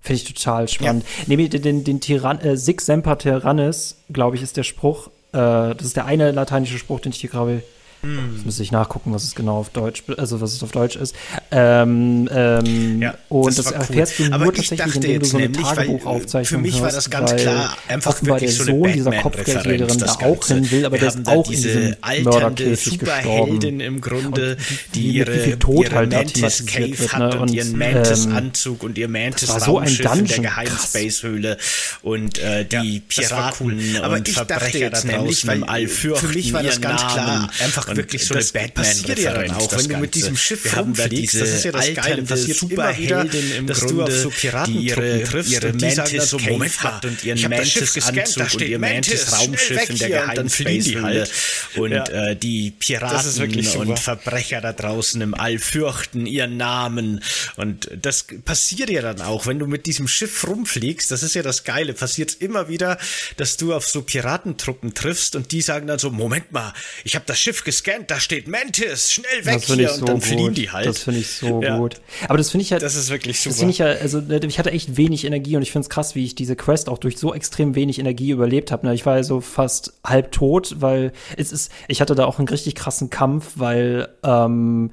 Finde 0.00 0.20
ich 0.20 0.34
total 0.34 0.68
spannend. 0.68 1.04
Ja. 1.04 1.24
Nehme 1.28 1.48
den, 1.48 1.62
den, 1.62 1.84
den 1.84 2.00
Tyrann, 2.00 2.38
äh, 2.40 2.58
Sig 2.58 2.82
Semper 2.82 3.16
Tyrannis, 3.16 3.96
glaube 4.12 4.36
ich, 4.36 4.42
ist 4.42 4.56
der 4.58 4.62
Spruch. 4.62 5.08
Äh, 5.32 5.74
das 5.74 5.82
ist 5.82 5.96
der 5.96 6.04
eine 6.04 6.30
lateinische 6.30 6.76
Spruch, 6.76 7.00
den 7.00 7.12
ich 7.12 7.20
hier 7.20 7.30
gerade 7.30 7.62
hm. 8.04 8.34
Jetzt 8.34 8.46
müsste 8.46 8.62
ich 8.62 8.70
nachgucken, 8.70 9.14
was 9.14 9.24
es 9.24 9.34
genau 9.34 9.56
auf 9.56 9.70
Deutsch, 9.70 10.02
also 10.18 10.40
was 10.42 10.52
es 10.52 10.62
auf 10.62 10.72
Deutsch 10.72 10.96
ist. 10.96 11.14
Ähm, 11.50 12.28
ähm, 12.30 13.00
ja, 13.00 13.14
und 13.30 13.46
das, 13.46 13.64
das 13.64 13.72
erfährst 13.72 14.20
cool. 14.20 14.30
du 14.30 14.38
nur 14.38 14.54
tatsächlich, 14.54 14.96
indem 14.96 15.20
du 15.20 15.26
so 15.26 15.38
eine 15.38 15.52
Tagebuchaufzeichnung 15.52 16.60
Für 16.60 16.66
mich 16.66 16.82
war 16.82 16.92
das 16.92 17.08
ganz 17.08 17.34
klar 17.34 17.76
einfach 17.88 18.22
wirklich 18.22 18.56
der 18.56 18.66
so 18.66 18.72
Sohn 18.72 18.92
dieser 18.92 19.12
Kopfgeldjägerin 19.12 19.98
da 19.98 20.12
auch 20.12 20.46
hin 20.46 20.70
will, 20.70 20.84
aber 20.84 20.98
der 20.98 21.08
ist 21.08 21.26
auch 21.26 21.46
in 21.46 21.52
diesem 21.52 21.96
Mörderkäfig 22.24 22.98
gestorben. 22.98 23.80
im 23.80 24.00
Grunde, 24.02 24.58
die 24.94 25.12
ihre, 25.12 25.38
viel 25.38 25.56
Tod 25.56 25.86
ihre 25.86 25.94
halt 25.94 26.12
Mantis 26.12 26.66
Cave 26.66 26.98
wird, 26.98 27.18
ne? 27.18 27.40
und 27.40 27.50
ihren 27.50 27.78
Mantis 27.78 28.26
ähm, 28.26 28.52
und 28.80 28.98
ihr 28.98 29.08
Mantis 29.08 29.66
Raumschiff 29.66 30.14
in 30.14 30.26
der 30.26 30.38
geheimen 30.40 30.78
Space-Höhle 30.78 31.56
und 32.02 32.38
äh, 32.38 32.66
die 32.66 33.00
Piraten 33.00 33.72
und 34.02 34.28
Verbrecher 34.28 34.90
da 34.90 35.00
draußen 35.00 35.50
im 35.50 35.64
All 35.64 35.88
Für 35.88 36.28
mich 36.28 36.52
war 36.52 36.62
das 36.62 36.80
ganz 36.82 37.00
klar 37.06 37.48
einfach 37.62 37.93
wirklich 37.96 38.24
so 38.24 38.34
eine 38.34 38.44
Batman-Referenz. 38.44 39.52
auch, 39.52 39.76
wenn 39.76 39.88
du 39.88 39.96
mit 39.98 40.14
diesem 40.14 40.36
Schiff 40.36 40.64
wir 40.64 40.72
haben 40.72 40.94
da 40.94 41.08
diese 41.08 41.40
das 41.40 41.50
ist 41.50 41.64
ja 41.64 41.72
das 41.72 41.94
Geile, 41.94 42.22
passiert 42.22 42.58
Superheldin 42.58 43.52
im 43.52 43.66
dass 43.66 43.80
Grunde, 43.80 43.94
du 43.94 44.02
auf 44.02 44.12
so 44.12 44.30
Piratentruppen 44.30 45.24
triffst 45.24 45.52
ihre 45.52 45.68
und 45.68 45.80
die 45.80 45.94
Mantis 45.94 46.30
so, 46.30 46.38
Moment 46.38 46.82
hat 46.82 47.04
und 47.04 47.24
ihren 47.24 47.50
Mantis-Anzug 47.50 48.54
und 48.54 48.62
ihr 48.62 48.78
Mantis-Raumschiff 48.78 49.90
in 49.90 49.98
der 49.98 50.08
geheimen 50.08 50.50
Space 50.50 50.94
halt. 50.96 51.30
Und 51.76 51.92
äh, 51.92 52.36
die 52.36 52.70
Piraten 52.70 53.66
und 53.76 53.98
Verbrecher 53.98 54.60
da 54.60 54.72
draußen 54.72 55.20
im 55.20 55.34
All 55.34 55.58
fürchten 55.58 56.26
ihren 56.26 56.56
Namen. 56.56 57.22
Und 57.56 57.90
das 58.00 58.26
passiert 58.44 58.90
ja 58.90 59.02
dann 59.02 59.20
auch, 59.20 59.46
wenn 59.46 59.58
du 59.58 59.66
mit 59.66 59.86
diesem 59.86 60.08
Schiff 60.08 60.46
rumfliegst, 60.46 61.10
das 61.10 61.22
ist 61.22 61.34
ja 61.34 61.42
das 61.42 61.64
Geile, 61.64 61.94
passiert 61.94 62.34
immer 62.40 62.68
wieder, 62.68 62.98
dass 63.36 63.56
du 63.56 63.74
auf 63.74 63.86
so 63.86 64.02
Piratentruppen 64.02 64.94
triffst 64.94 65.36
und 65.36 65.52
die 65.52 65.62
sagen 65.62 65.86
dann 65.86 65.98
so, 65.98 66.10
Moment 66.10 66.52
mal, 66.52 66.72
ich 67.04 67.14
habe 67.14 67.24
das 67.26 67.38
Schiff 67.38 67.64
gescannt 67.64 67.83
gescannt, 67.84 68.10
da 68.10 68.18
steht 68.18 68.48
Mantis, 68.48 69.12
schnell 69.12 69.44
weg 69.44 69.62
hier 69.62 69.88
so 69.88 70.00
und 70.00 70.08
dann 70.08 70.16
gut. 70.16 70.24
fliehen 70.24 70.54
die 70.54 70.70
halt. 70.70 70.86
Das 70.86 71.02
finde 71.02 71.20
ich 71.20 71.30
so 71.30 71.62
ja. 71.62 71.78
gut. 71.78 72.00
Aber 72.28 72.38
das 72.38 72.50
finde 72.50 72.62
ich 72.62 72.72
halt. 72.72 72.82
Das 72.82 72.94
ist 72.94 73.10
wirklich 73.10 73.38
super. 73.40 73.50
Das 73.50 73.58
finde 73.58 73.72
ich 73.72 73.78
ja, 73.78 73.86
also 73.86 74.20
ich 74.20 74.58
hatte 74.58 74.72
echt 74.72 74.96
wenig 74.96 75.24
Energie 75.24 75.56
und 75.56 75.62
ich 75.62 75.72
finde 75.72 75.84
es 75.84 75.90
krass, 75.90 76.14
wie 76.14 76.24
ich 76.24 76.34
diese 76.34 76.56
Quest 76.56 76.88
auch 76.88 76.98
durch 76.98 77.18
so 77.18 77.34
extrem 77.34 77.74
wenig 77.74 77.98
Energie 77.98 78.30
überlebt 78.30 78.72
habe. 78.72 78.86
Ne? 78.86 78.94
Ich 78.94 79.06
war 79.06 79.16
ja 79.16 79.22
so 79.22 79.40
fast 79.40 79.94
halb 80.04 80.32
tot, 80.32 80.76
weil 80.78 81.12
es 81.36 81.52
ist, 81.52 81.70
ich 81.88 82.00
hatte 82.00 82.14
da 82.14 82.24
auch 82.24 82.38
einen 82.38 82.48
richtig 82.48 82.74
krassen 82.74 83.10
Kampf, 83.10 83.52
weil 83.56 84.08
ähm, 84.22 84.90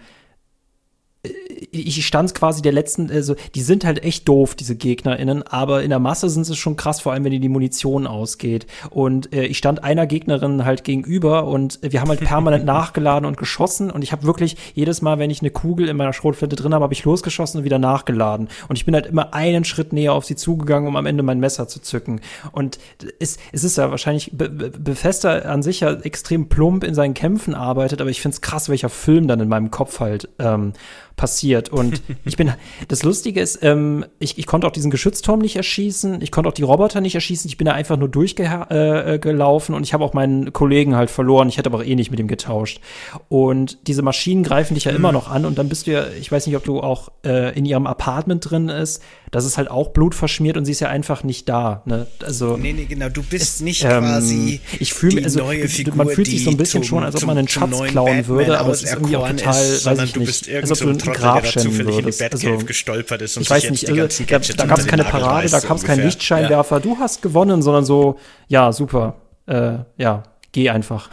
ich 1.71 2.05
stand 2.05 2.33
quasi 2.33 2.61
der 2.61 2.71
letzten, 2.71 3.11
also 3.11 3.35
die 3.53 3.61
sind 3.61 3.85
halt 3.85 4.03
echt 4.03 4.27
doof, 4.27 4.55
diese 4.55 4.75
GegnerInnen, 4.75 5.43
aber 5.43 5.83
in 5.83 5.89
der 5.89 5.99
Masse 5.99 6.29
sind 6.29 6.45
sie 6.45 6.55
schon 6.55 6.75
krass, 6.75 6.99
vor 6.99 7.13
allem 7.13 7.23
wenn 7.23 7.31
die, 7.31 7.39
die 7.39 7.49
Munition 7.49 8.07
ausgeht. 8.07 8.65
Und 8.89 9.31
äh, 9.33 9.45
ich 9.45 9.57
stand 9.57 9.83
einer 9.83 10.07
Gegnerin 10.07 10.65
halt 10.65 10.83
gegenüber 10.83 11.45
und 11.45 11.79
wir 11.81 12.01
haben 12.01 12.09
halt 12.09 12.21
permanent 12.21 12.65
nachgeladen 12.71 13.25
und 13.25 13.37
geschossen 13.37 13.91
und 13.91 14.03
ich 14.03 14.11
habe 14.11 14.23
wirklich 14.23 14.57
jedes 14.73 15.01
Mal, 15.01 15.19
wenn 15.19 15.29
ich 15.29 15.41
eine 15.41 15.51
Kugel 15.51 15.87
in 15.87 15.97
meiner 15.97 16.13
Schrotflinte 16.13 16.55
drin 16.55 16.73
habe, 16.73 16.83
habe 16.83 16.93
ich 16.93 17.03
losgeschossen 17.03 17.59
und 17.59 17.63
wieder 17.63 17.79
nachgeladen. 17.79 18.49
Und 18.67 18.77
ich 18.77 18.85
bin 18.85 18.95
halt 18.95 19.05
immer 19.05 19.33
einen 19.33 19.63
Schritt 19.63 19.93
näher 19.93 20.13
auf 20.13 20.25
sie 20.25 20.35
zugegangen, 20.35 20.87
um 20.87 20.95
am 20.95 21.05
Ende 21.05 21.23
mein 21.23 21.39
Messer 21.39 21.67
zu 21.67 21.79
zücken. 21.79 22.21
Und 22.51 22.79
es, 23.19 23.37
es 23.51 23.63
ist 23.63 23.77
ja 23.77 23.91
wahrscheinlich, 23.91 24.31
Be 24.33 24.49
Bethesda 24.49 25.39
an 25.39 25.61
sich 25.61 25.81
ja 25.81 25.93
extrem 25.93 26.49
plump 26.49 26.83
in 26.83 26.95
seinen 26.95 27.13
Kämpfen 27.13 27.53
arbeitet, 27.53 28.01
aber 28.01 28.09
ich 28.09 28.21
find's 28.21 28.41
krass, 28.41 28.69
welcher 28.69 28.89
Film 28.89 29.27
dann 29.27 29.39
in 29.39 29.47
meinem 29.47 29.71
Kopf 29.71 29.99
halt 29.99 30.27
ähm, 30.39 30.73
passiert. 31.15 31.69
Und 31.69 32.01
ich 32.25 32.37
bin, 32.37 32.51
das 32.87 33.03
Lustige 33.03 33.41
ist, 33.41 33.59
ähm, 33.63 34.05
ich, 34.19 34.37
ich 34.37 34.45
konnte 34.45 34.67
auch 34.67 34.71
diesen 34.71 34.91
Geschützturm 34.91 35.39
nicht 35.39 35.55
erschießen, 35.55 36.21
ich 36.21 36.31
konnte 36.31 36.49
auch 36.49 36.53
die 36.53 36.63
Roboter 36.63 37.01
nicht 37.01 37.15
erschießen, 37.15 37.47
ich 37.47 37.57
bin 37.57 37.65
da 37.65 37.73
einfach 37.73 37.97
nur 37.97 38.09
durchgelaufen 38.09 39.73
äh, 39.73 39.77
und 39.77 39.83
ich 39.83 39.93
habe 39.93 40.03
auch 40.03 40.13
meinen 40.13 40.53
Kollegen 40.53 40.95
halt 40.95 41.09
verloren. 41.09 41.49
Ich 41.49 41.57
hätte 41.57 41.69
aber 41.69 41.79
auch 41.79 41.85
eh 41.85 41.95
nicht 41.95 42.11
mit 42.11 42.19
ihm 42.19 42.27
getauscht. 42.27 42.81
Und 43.29 43.87
diese 43.87 44.01
Maschinen 44.01 44.43
greifen 44.43 44.75
dich 44.75 44.85
ja 44.85 44.91
immer 44.91 45.11
noch 45.11 45.29
an 45.29 45.45
und 45.45 45.57
dann 45.57 45.69
bist 45.69 45.87
du 45.87 45.91
ja, 45.91 46.05
ich 46.19 46.31
weiß 46.31 46.47
nicht, 46.47 46.55
ob 46.55 46.63
du 46.63 46.79
auch 46.81 47.09
äh, 47.25 47.57
in 47.57 47.65
ihrem 47.65 47.87
Apartment 47.87 48.49
drin 48.49 48.69
ist, 48.69 49.01
das 49.31 49.45
ist 49.45 49.57
halt 49.57 49.71
auch 49.71 49.89
blutverschmiert 49.91 50.57
und 50.57 50.65
sie 50.65 50.73
ist 50.73 50.81
ja 50.81 50.89
einfach 50.89 51.23
nicht 51.23 51.47
da. 51.47 51.83
Ne? 51.85 52.05
Also, 52.21 52.57
nee, 52.57 52.73
nee, 52.73 52.83
genau, 52.83 53.07
du 53.07 53.23
bist 53.23 53.43
es, 53.43 53.61
nicht 53.61 53.83
ähm, 53.85 54.03
quasi 54.03 54.59
ich 54.77 54.93
fühl, 54.93 55.11
die 55.11 55.23
also, 55.23 55.39
neue 55.39 55.69
Figur, 55.69 55.95
Man 55.95 56.09
fühlt 56.09 56.27
sich 56.27 56.43
so 56.43 56.51
ein 56.51 56.57
bisschen 56.57 56.83
zum, 56.83 56.89
schon, 56.89 57.03
als 57.05 57.15
ob 57.15 57.25
man 57.25 57.37
einen 57.37 57.47
Schatz 57.47 57.69
klauen 57.69 57.93
Batman 57.93 58.27
würde, 58.27 58.59
aber 58.59 58.71
es 58.71 58.83
ist 58.83 58.93
irgendwie 58.93 59.15
auch 59.15 59.27
total, 59.29 59.63
ist, 59.63 59.85
weiß 59.85 60.03
ich 60.03 60.15
nicht, 60.17 60.49
als 60.49 60.71
ob 60.71 60.79
du 60.79 60.89
ein 60.89 60.97
Grab 60.97 61.47
schänden 61.47 61.85
würdest. 61.87 62.21
Also, 62.21 62.57
gestolpert 62.57 63.21
ist 63.21 63.37
und 63.37 63.43
ich 63.43 63.49
weiß 63.49 63.69
nicht, 63.69 63.89
also, 63.89 64.23
da, 64.25 64.39
da 64.39 64.65
gab 64.65 64.79
es 64.79 64.87
keine 64.87 65.05
Parade, 65.05 65.49
da 65.49 65.59
gab 65.61 65.77
es 65.77 65.83
keinen 65.83 66.03
Lichtscheinwerfer, 66.03 66.81
du 66.81 66.97
hast 66.97 67.21
gewonnen, 67.21 67.61
sondern 67.61 67.85
so, 67.85 68.19
ja, 68.49 68.73
super, 68.73 69.15
äh, 69.47 69.77
ja, 69.97 70.23
geh 70.51 70.69
einfach. 70.69 71.09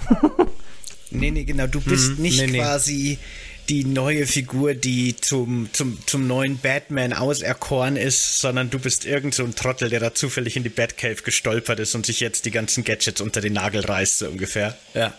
nee, 1.13 1.31
nee, 1.31 1.45
genau, 1.45 1.69
du 1.69 1.81
bist 1.81 2.17
hm, 2.17 2.23
nicht 2.23 2.53
quasi 2.53 3.19
die 3.69 3.85
neue 3.85 4.27
Figur, 4.27 4.75
die 4.75 5.17
zum, 5.17 5.69
zum, 5.73 5.99
zum 6.07 6.27
neuen 6.27 6.59
Batman 6.59 7.13
auserkoren 7.13 7.97
ist, 7.97 8.39
sondern 8.39 8.71
du 8.71 8.79
bist 8.79 9.05
irgend 9.05 9.35
so 9.35 9.45
ein 9.45 9.55
Trottel, 9.55 9.91
der 9.91 10.01
da 10.01 10.15
zufällig 10.15 10.57
in 10.57 10.63
die 10.63 10.69
Batcave 10.71 11.23
gestolpert 11.23 11.79
ist 11.79 11.95
und 11.95 12.07
sich 12.07 12.21
jetzt 12.21 12.47
die 12.47 12.51
ganzen 12.51 12.85
Gadgets 12.85 13.21
unter 13.21 13.41
den 13.41 13.53
Nagel 13.53 13.85
reißt, 13.85 14.19
so 14.19 14.29
ungefähr. 14.29 14.77
Ja. 14.95 15.13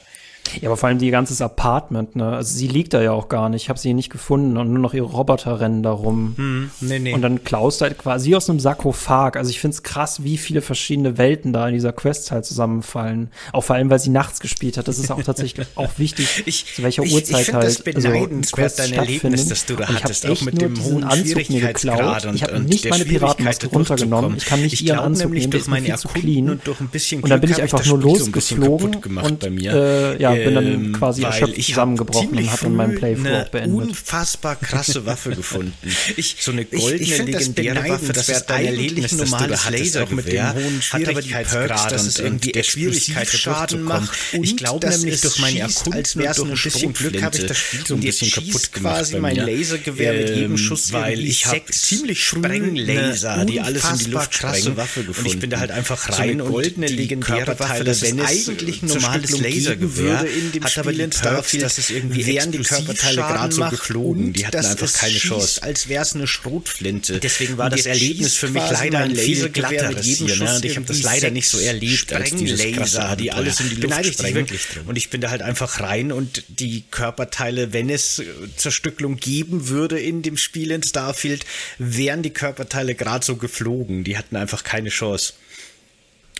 Ja, 0.61 0.69
aber 0.69 0.77
vor 0.77 0.89
allem 0.89 0.99
die 0.99 1.11
ganze 1.11 1.43
Apartment, 1.43 2.15
ne? 2.15 2.35
Also 2.35 2.57
sie 2.57 2.67
liegt 2.67 2.93
da 2.93 3.01
ja 3.01 3.11
auch 3.11 3.29
gar 3.29 3.49
nicht. 3.49 3.63
Ich 3.63 3.69
habe 3.69 3.79
sie 3.79 3.93
nicht 3.93 4.09
gefunden 4.09 4.57
und 4.57 4.71
nur 4.71 4.79
noch 4.79 4.93
ihre 4.93 5.05
Roboter 5.05 5.59
rennen 5.59 5.83
da 5.83 5.91
rum. 5.91 6.33
Hm, 6.35 6.71
nee, 6.81 6.99
nee. 6.99 7.13
Und 7.13 7.21
dann 7.21 7.43
klaust 7.43 7.81
du 7.81 7.85
halt 7.85 7.97
quasi 7.97 8.35
aus 8.35 8.49
einem 8.49 8.59
Sarkophag. 8.59 9.35
Also 9.35 9.49
ich 9.49 9.59
find's 9.59 9.83
krass, 9.83 10.23
wie 10.23 10.37
viele 10.37 10.61
verschiedene 10.61 11.17
Welten 11.17 11.53
da 11.53 11.67
in 11.67 11.73
dieser 11.73 11.93
Quest 11.93 12.31
halt 12.31 12.45
zusammenfallen. 12.45 13.31
Auch 13.53 13.63
vor 13.63 13.75
allem, 13.75 13.89
weil 13.89 13.99
sie 13.99 14.09
nachts 14.09 14.39
gespielt 14.39 14.77
hat. 14.77 14.87
Das 14.87 14.99
ist 14.99 15.11
auch 15.11 15.21
tatsächlich 15.23 15.67
auch 15.75 15.91
wichtig, 15.97 16.43
ich, 16.45 16.65
zu 16.75 16.83
welcher 16.83 17.03
ich, 17.03 17.13
Uhrzeit 17.13 17.41
ich 17.41 17.53
halt 17.53 17.63
das 17.63 17.81
beneidenswert, 17.81 18.79
also 18.79 18.83
dein 18.83 18.99
Erlebnis, 18.99 19.47
das 19.47 19.65
du 19.65 19.75
da 19.75 19.87
hattest, 19.87 20.27
auch 20.27 20.41
mit 20.41 20.61
dem 20.61 20.83
hohen 20.83 21.03
Anzug 21.03 21.49
mir 21.49 21.61
geklaut. 21.61 22.25
Und, 22.25 22.35
ich 22.35 22.43
habe 22.43 22.59
nicht 22.59 22.89
meine 22.89 23.05
Piratenmaske 23.05 23.67
runtergenommen. 23.67 24.37
Ich 24.37 24.45
kann 24.45 24.61
nicht 24.61 24.73
ich 24.73 24.85
ihren 24.85 24.99
Anzug 24.99 25.31
nehmen, 25.31 25.51
der 25.51 25.59
ist 25.59 25.67
mir 25.67 25.81
viel 25.81 25.95
zu 25.95 26.07
clean. 26.07 26.49
Und, 26.49 26.67
und 26.67 27.29
dann 27.29 27.41
bin 27.41 27.51
ich 27.51 27.61
einfach 27.61 27.85
nur 27.85 27.99
losgeflogen 27.99 28.95
und 28.95 29.43
äh, 29.43 30.21
ja, 30.21 30.33
bin 30.45 30.55
dann 30.55 30.67
ähm, 30.67 30.93
quasi 30.93 31.23
erschöpft 31.23 31.63
zusammengebrochen 31.63 32.37
und 32.37 32.51
habe 32.51 32.61
dann 32.63 32.75
meinen 32.75 32.95
Playthrough 32.95 33.41
auch 33.41 33.49
beendet. 33.49 33.87
unfassbar 33.87 34.55
krasse 34.55 35.05
Waffe 35.05 35.31
gefunden. 35.31 35.73
Ich, 36.15 36.37
so 36.39 36.51
eine 36.51 36.65
goldene, 36.65 37.01
ich, 37.01 37.11
ich 37.11 37.25
legendäre 37.25 37.87
Waffe, 37.87 38.13
das 38.13 38.29
ist 38.29 38.51
eigentlich 38.51 39.11
normales 39.11 39.69
Laser 39.69 40.03
auch 40.03 40.09
mit 40.09 40.31
dem 40.31 40.53
hohen 40.53 40.81
Schwierigkeitsgrad 40.81 41.91
das 41.91 42.07
ist 42.07 42.19
irgendwie 42.19 42.51
der 42.51 42.63
Schwierigkeit 42.63 43.27
Schaden 43.27 43.83
macht. 43.83 44.11
Ich 44.33 44.57
glaube 44.57 44.89
nämlich 44.89 45.21
durch 45.21 45.39
meine 45.39 45.59
Erkundung 45.59 46.03
durch 46.03 46.39
ein 46.39 46.51
bisschen 46.51 46.93
Glück 46.93 47.21
habe 47.21 47.37
ich 47.37 47.45
das 47.45 47.57
Spiel 47.57 47.85
so 47.85 47.95
ein 47.95 48.01
bisschen 48.01 48.31
kaputt 48.31 48.73
gemacht 48.73 48.89
quasi 48.99 49.19
mein 49.19 49.35
Lasergewehr 49.35 50.13
mit 50.13 50.29
jedem 50.29 50.51
ähm, 50.51 50.57
Schuss 50.57 50.91
weil 50.91 51.19
ich 51.19 51.45
habe 51.45 51.65
ziemlich 51.71 52.23
Sprenglaser, 52.23 53.45
die 53.45 53.59
alles 53.59 53.83
in 53.89 53.97
die 53.97 54.11
Luft 54.11 54.33
sprengen. 54.33 54.77
Waffe 54.77 55.03
gefunden. 55.03 55.27
Und 55.29 55.35
ich 55.35 55.39
bin 55.39 55.49
da 55.49 55.59
halt 55.59 55.71
einfach 55.71 56.19
rein 56.19 56.41
und 56.41 56.51
goldene 56.51 56.87
legendäre 56.87 57.59
Waffe, 57.59 57.83
das 57.83 58.03
ist 58.03 58.19
eigentlich 58.19 58.81
ein 58.81 58.87
normales 58.87 59.39
Lasergewehr 59.39 60.18
in 60.27 60.51
dem 60.51 60.63
hat 60.63 60.71
Spiel 60.71 60.81
aber 60.81 60.93
den 60.93 61.11
Starfield, 61.11 61.63
dass 61.63 61.77
es 61.77 61.89
irgendwie 61.89 62.25
wären 62.25 62.51
die 62.51 62.59
Körperteile 62.59 63.15
gerade 63.17 63.53
so 63.53 63.69
geflogen. 63.69 64.33
Die 64.33 64.45
hatten 64.45 64.57
einfach 64.57 64.93
keine 64.93 65.17
Chance. 65.17 65.63
Als 65.63 65.87
wäre 65.87 66.03
es 66.03 66.15
eine 66.15 66.27
Schrotflinte. 66.27 67.19
Deswegen 67.19 67.57
war 67.57 67.69
das 67.69 67.85
Erlebnis 67.85 68.35
für 68.35 68.49
mich 68.49 68.63
leider 68.69 68.99
ein 68.99 69.15
viel 69.15 69.49
glatteres 69.49 70.05
hier. 70.05 70.35
Ne? 70.35 70.55
Und 70.55 70.65
ich 70.65 70.75
habe 70.75 70.85
das 70.85 71.01
leider 71.03 71.31
nicht 71.31 71.49
so 71.49 71.59
erlebt 71.59 72.13
als 72.13 72.31
dieses 72.31 72.63
Laser, 72.63 73.15
die 73.15 73.31
alles 73.31 73.59
in 73.59 73.69
die 73.69 73.75
Luft 73.75 74.05
sprengen. 74.05 74.47
Und 74.85 74.97
ich 74.97 75.09
bin 75.09 75.21
da 75.21 75.29
halt 75.29 75.41
einfach 75.41 75.79
rein 75.79 76.11
und 76.11 76.43
die 76.47 76.83
Körperteile, 76.91 77.73
wenn 77.73 77.89
es 77.89 78.21
Zerstücklung 78.55 79.17
geben 79.17 79.69
würde 79.69 79.99
in 79.99 80.21
dem 80.21 80.37
Spiel 80.37 80.71
in 80.71 80.83
Starfield, 80.83 81.45
wären 81.77 82.23
die 82.23 82.31
Körperteile 82.31 82.95
gerade 82.95 83.25
so 83.25 83.35
geflogen. 83.35 84.03
Die 84.03 84.17
hatten 84.17 84.35
einfach 84.35 84.63
keine 84.63 84.89
Chance. 84.89 85.33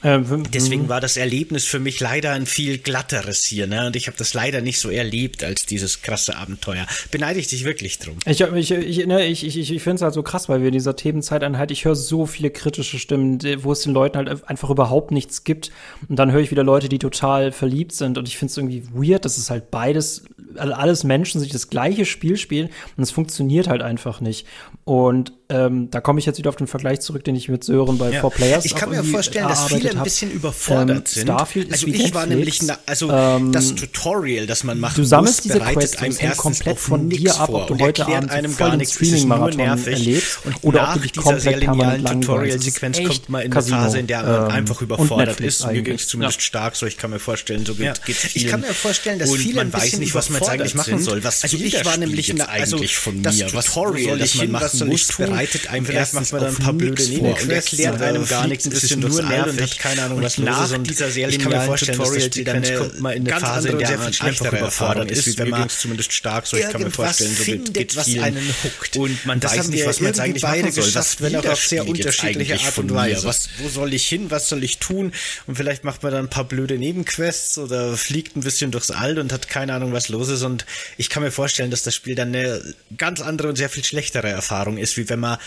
Ähm, 0.04 0.44
Deswegen 0.54 0.88
war 0.88 1.02
das 1.02 1.18
Erlebnis 1.18 1.66
für 1.66 1.80
mich 1.80 2.00
leider 2.00 2.32
ein 2.32 2.46
viel 2.46 2.78
glatteres 2.78 3.44
hier, 3.44 3.68
ne? 3.68 3.88
Und 3.88 3.96
ich 3.96 4.08
habe 4.08 4.18
das 4.18 4.34
leider 4.34 4.62
nicht 4.62 4.80
so 4.80 4.90
erlebt 4.90 5.44
als 5.44 5.66
dieses 5.66 6.02
krasse 6.02 6.38
Abenteuer. 6.38 6.88
Beneide 7.12 7.40
ich 7.40 7.48
dich 7.48 7.66
wirklich 7.66 8.00
drum. 8.00 8.18
Ich, 8.26 8.40
ich, 8.42 8.72
ich, 8.72 9.06
ne, 9.06 9.26
ich, 9.26 9.46
ich, 9.46 9.58
ich 9.58 9.82
finde 9.82 9.96
es 9.96 10.02
halt 10.02 10.14
so 10.14 10.24
krass, 10.24 10.48
weil 10.48 10.62
wir 10.62 10.68
in 10.68 10.74
dieser 10.74 10.96
Themenzeiteinheit, 10.96 11.72
ich 11.72 11.86
höre 11.86 11.96
so 11.96 12.26
viele 12.26 12.50
kritische 12.50 12.98
Stimmen, 12.98 13.40
wo 13.64 13.74
es 13.74 13.82
den 13.82 13.94
Leuten 13.94 14.18
halt 14.18 14.50
einfach 14.50 14.70
überhaupt 14.70 15.12
nichts 15.12 15.44
gibt. 15.44 15.72
Und 16.08 16.18
dann 16.18 16.32
höre 16.32 16.42
ich 16.42 16.52
wieder 16.52 16.64
Leute, 16.64 16.88
die 16.88 17.00
total 17.00 17.52
verliebt 17.52 17.92
sind. 17.92 18.18
Und 18.18 18.28
ich 18.28 18.38
finde 18.38 18.52
es 18.52 18.58
irgendwie 18.58 18.84
weird, 18.94 19.26
dass 19.26 19.38
es 19.38 19.50
halt 19.50 19.70
beides, 19.72 20.24
also 20.56 20.74
alles 20.74 21.04
Menschen 21.04 21.42
sich 21.42 21.52
das 21.52 21.70
gleiche 21.70 22.06
Spiel 22.06 22.38
spielen 22.38 22.70
und 22.96 23.04
es 23.04 23.12
funktioniert 23.12 23.68
halt 23.68 23.82
einfach 23.82 24.22
nicht. 24.22 24.48
Und 24.86 25.34
ähm, 25.50 25.90
da 25.92 26.00
komme 26.00 26.20
ich 26.20 26.26
jetzt 26.26 26.38
wieder 26.38 26.50
auf 26.50 26.56
den 26.56 26.68
Vergleich 26.68 27.00
zurück, 27.02 27.24
den 27.24 27.36
ich 27.36 27.50
mit 27.50 27.64
Sören 27.64 27.98
bei 27.98 28.12
ja. 28.12 28.22
Four 28.22 28.32
Players 28.32 28.66
Ich 28.66 28.76
kann 28.76 28.90
mir 28.92 29.04
vorstellen, 29.04 29.48
dass 29.48 29.66
viele 29.66 29.89
ein 29.98 30.04
bisschen 30.04 30.32
überfordert 30.32 30.98
ähm, 30.98 31.06
sind. 31.06 31.24
Starfield 31.24 31.72
also 31.72 31.88
ist 31.88 31.96
ich 31.96 32.14
war 32.14 32.26
nämlich, 32.26 32.62
na, 32.64 32.78
also 32.86 33.12
ähm, 33.12 33.52
das 33.52 33.76
Tutorial, 33.76 34.48
das 34.48 34.64
man 34.64 34.80
macht, 34.80 34.98
du 34.98 35.04
sammelst 35.04 35.46
muss, 35.46 35.56
diese 35.56 35.60
Quest 35.60 36.02
einem 36.02 36.16
erst 36.20 36.38
komplett 36.38 36.80
von 36.80 37.10
dir 37.10 37.36
ab, 37.36 37.50
ob 37.50 37.68
du 37.68 37.80
heute 37.80 38.06
Abend 38.08 38.32
einem 38.32 38.56
gar 38.56 38.76
nichts 38.76 38.96
Streaming-Marathon 38.96 39.60
erlebst 39.60 40.40
und 40.46 40.56
oder 40.64 40.90
ob 40.90 40.94
du 40.96 41.00
dich 41.02 41.16
komplett 41.16 41.60
permanent 41.62 42.08
Tutorial-Sequenz 42.08 43.04
kommt 43.04 43.30
mal 43.30 43.42
in 43.42 43.54
eine 43.54 43.62
Phase, 43.62 44.00
in 44.00 44.08
der 44.08 44.24
man 44.24 44.46
ähm, 44.46 44.52
einfach 44.52 44.82
überfordert 44.82 45.40
ist. 45.40 45.66
Mir 45.66 45.82
ging 45.82 45.96
es 45.96 46.08
zumindest 46.08 46.42
stark 46.42 46.76
so. 46.76 46.86
Ich 46.86 46.98
kann 46.98 47.12
mir 47.12 47.20
vorstellen, 47.20 47.66
so 47.66 47.76
geht 47.76 48.00
es 48.08 48.36
Ich 48.36 48.48
kann 48.48 48.62
mir 48.62 48.74
vorstellen, 48.74 49.20
dass 49.20 49.32
viele 49.34 49.56
man 49.56 49.74
weiß 49.74 49.98
nicht, 49.98 50.14
was 50.16 50.30
man 50.30 50.42
jetzt 50.42 50.50
eigentlich 50.50 50.76
machen 50.76 51.00
soll. 51.00 51.24
Was 51.24 51.44
also 51.44 51.58
ich 51.58 51.86
war 51.86 51.98
nämlich 51.98 52.30
eigentlich 52.50 52.98
von 52.98 53.22
mir, 53.22 53.54
was 53.54 53.66
Tutorial, 53.66 54.18
das 54.18 54.36
man 54.36 54.52
machen? 54.52 54.88
muss, 54.88 55.08
bereitet 55.08 55.70
einem 55.70 55.86
macht 55.86 56.32
man 56.32 56.42
dann 56.42 56.56
ein 56.56 56.56
paar 56.56 56.74
blöde 56.74 57.04
Nebenquests 57.04 57.74
erklärt 57.74 58.02
einem 58.02 58.28
gar 58.28 58.48
nichts, 58.48 58.70
bisschen 58.70 59.00
nur 59.00 59.22
nervig 59.22 59.60
und 59.60 59.79
keine 59.80 60.04
Ahnung, 60.04 60.22
was 60.22 60.38
nach 60.38 60.70
los 60.70 60.84
dieser 60.84 61.10
sehr 61.10 61.30
linearen 61.30 61.76
Tutorial, 61.76 62.30
die 62.30 62.44
dann 62.44 62.64
kommt 62.64 63.00
mal 63.00 63.14
in 63.14 63.28
eine 63.28 63.40
Phase, 63.40 63.70
in 63.70 63.80
der 63.80 63.98
man 63.98 64.14
einfach 64.20 64.52
überfordert 64.54 65.10
ist, 65.10 65.26
wie 65.28 65.38
wenn 65.38 65.50
man 65.50 65.70
zumindest 65.70 66.14
stark 66.14 66.46
so, 66.46 66.58
ich 66.58 66.70
kann 66.70 66.84
mir 66.84 66.92
vorstellen, 66.92 67.36
so 67.36 67.72
geht 67.72 67.96
was 67.96 68.08
einen 68.08 68.54
huckt. 68.64 68.98
Und 68.98 69.26
man 69.26 69.42
weiß 69.42 69.70
nicht, 69.70 69.86
was 69.86 70.02
man 70.02 70.08
jetzt 70.08 70.20
eigentlich 70.20 70.44
machen 70.44 70.72
soll. 70.72 70.94
Was 70.94 71.22
will 71.22 71.36
auf 71.38 71.66
sehr 71.66 71.88
unterschiedliche 71.88 72.60
Art 72.60 72.78
und 72.78 72.94
Weise. 72.94 73.26
Was, 73.26 73.50
wo 73.60 73.70
soll 73.70 73.94
ich 73.94 74.08
hin, 74.08 74.30
was 74.30 74.50
soll 74.50 74.64
ich 74.64 74.80
tun? 74.80 75.14
Und 75.48 75.56
vielleicht 75.56 75.84
macht 75.84 76.04
man 76.04 76.12
dann 76.12 76.26
ein 76.26 76.30
paar 76.30 76.44
blöde 76.44 76.78
Nebenquests 76.78 77.58
oder 77.58 77.96
fliegt 77.96 78.36
ein 78.36 78.42
bisschen 78.42 78.72
durchs 78.72 78.92
All 78.92 79.18
und 79.18 79.32
hat 79.32 79.48
keine 79.48 79.74
Ahnung, 79.74 79.94
was 79.94 80.10
los 80.10 80.30
ist. 80.30 80.44
Und 80.44 80.66
ich 80.98 81.10
kann 81.10 81.24
mir 81.24 81.32
vorstellen, 81.32 81.72
dass 81.72 81.84
das 81.84 81.96
Spiel 81.96 82.16
dann 82.16 82.30
eine 82.30 82.62
ganz 82.98 83.22
andere 83.22 83.48
und 83.48 83.56
sehr 83.56 83.70
viel 83.70 83.84
schlechtere 83.84 84.30
Erfahrung 84.30 84.78
ist, 84.78 84.98
wie 84.98 85.08
wenn 85.10 85.20
man 85.20 85.38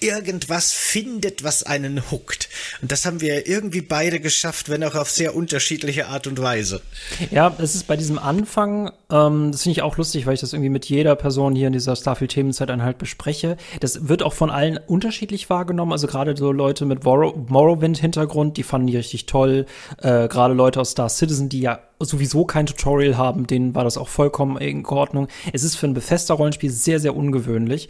irgendwas 0.00 0.72
findet, 0.72 1.44
was 1.44 1.62
einen 1.62 2.10
huckt. 2.10 2.48
Und 2.82 2.92
das 2.92 3.06
haben 3.06 3.20
wir 3.20 3.46
irgendwie 3.46 3.80
beide 3.80 4.20
geschafft, 4.20 4.68
wenn 4.68 4.84
auch 4.84 4.94
auf 4.94 5.10
sehr 5.10 5.34
unterschiedliche 5.34 6.08
Art 6.08 6.26
und 6.26 6.40
Weise. 6.40 6.82
Ja, 7.30 7.54
es 7.58 7.74
ist 7.74 7.86
bei 7.86 7.96
diesem 7.96 8.18
Anfang, 8.18 8.92
ähm, 9.10 9.52
das 9.52 9.62
finde 9.62 9.72
ich 9.72 9.82
auch 9.82 9.96
lustig, 9.96 10.26
weil 10.26 10.34
ich 10.34 10.40
das 10.40 10.52
irgendwie 10.52 10.70
mit 10.70 10.86
jeder 10.86 11.16
Person 11.16 11.54
hier 11.54 11.68
in 11.68 11.72
dieser 11.72 11.96
Starfield-Themenzeit 11.96 12.70
halt 12.70 12.98
bespreche. 12.98 13.56
Das 13.80 14.08
wird 14.08 14.22
auch 14.22 14.32
von 14.32 14.50
allen 14.50 14.78
unterschiedlich 14.78 15.48
wahrgenommen. 15.48 15.92
Also 15.92 16.06
gerade 16.06 16.36
so 16.36 16.52
Leute 16.52 16.84
mit 16.84 17.04
Morrowind-Hintergrund, 17.04 18.56
die 18.56 18.62
fanden 18.62 18.88
die 18.88 18.96
richtig 18.96 19.26
toll. 19.26 19.66
Äh, 19.98 20.28
gerade 20.28 20.54
Leute 20.54 20.80
aus 20.80 20.90
Star 20.90 21.08
Citizen, 21.08 21.48
die 21.48 21.60
ja 21.60 21.80
sowieso 21.98 22.44
kein 22.44 22.66
Tutorial 22.66 23.16
haben, 23.16 23.46
denen 23.46 23.74
war 23.74 23.84
das 23.84 23.96
auch 23.96 24.08
vollkommen 24.08 24.58
in 24.58 24.84
Ordnung. 24.84 25.28
Es 25.52 25.64
ist 25.64 25.76
für 25.76 25.86
ein 25.86 25.94
Bethesda-Rollenspiel 25.94 26.70
sehr, 26.70 27.00
sehr 27.00 27.16
ungewöhnlich. 27.16 27.88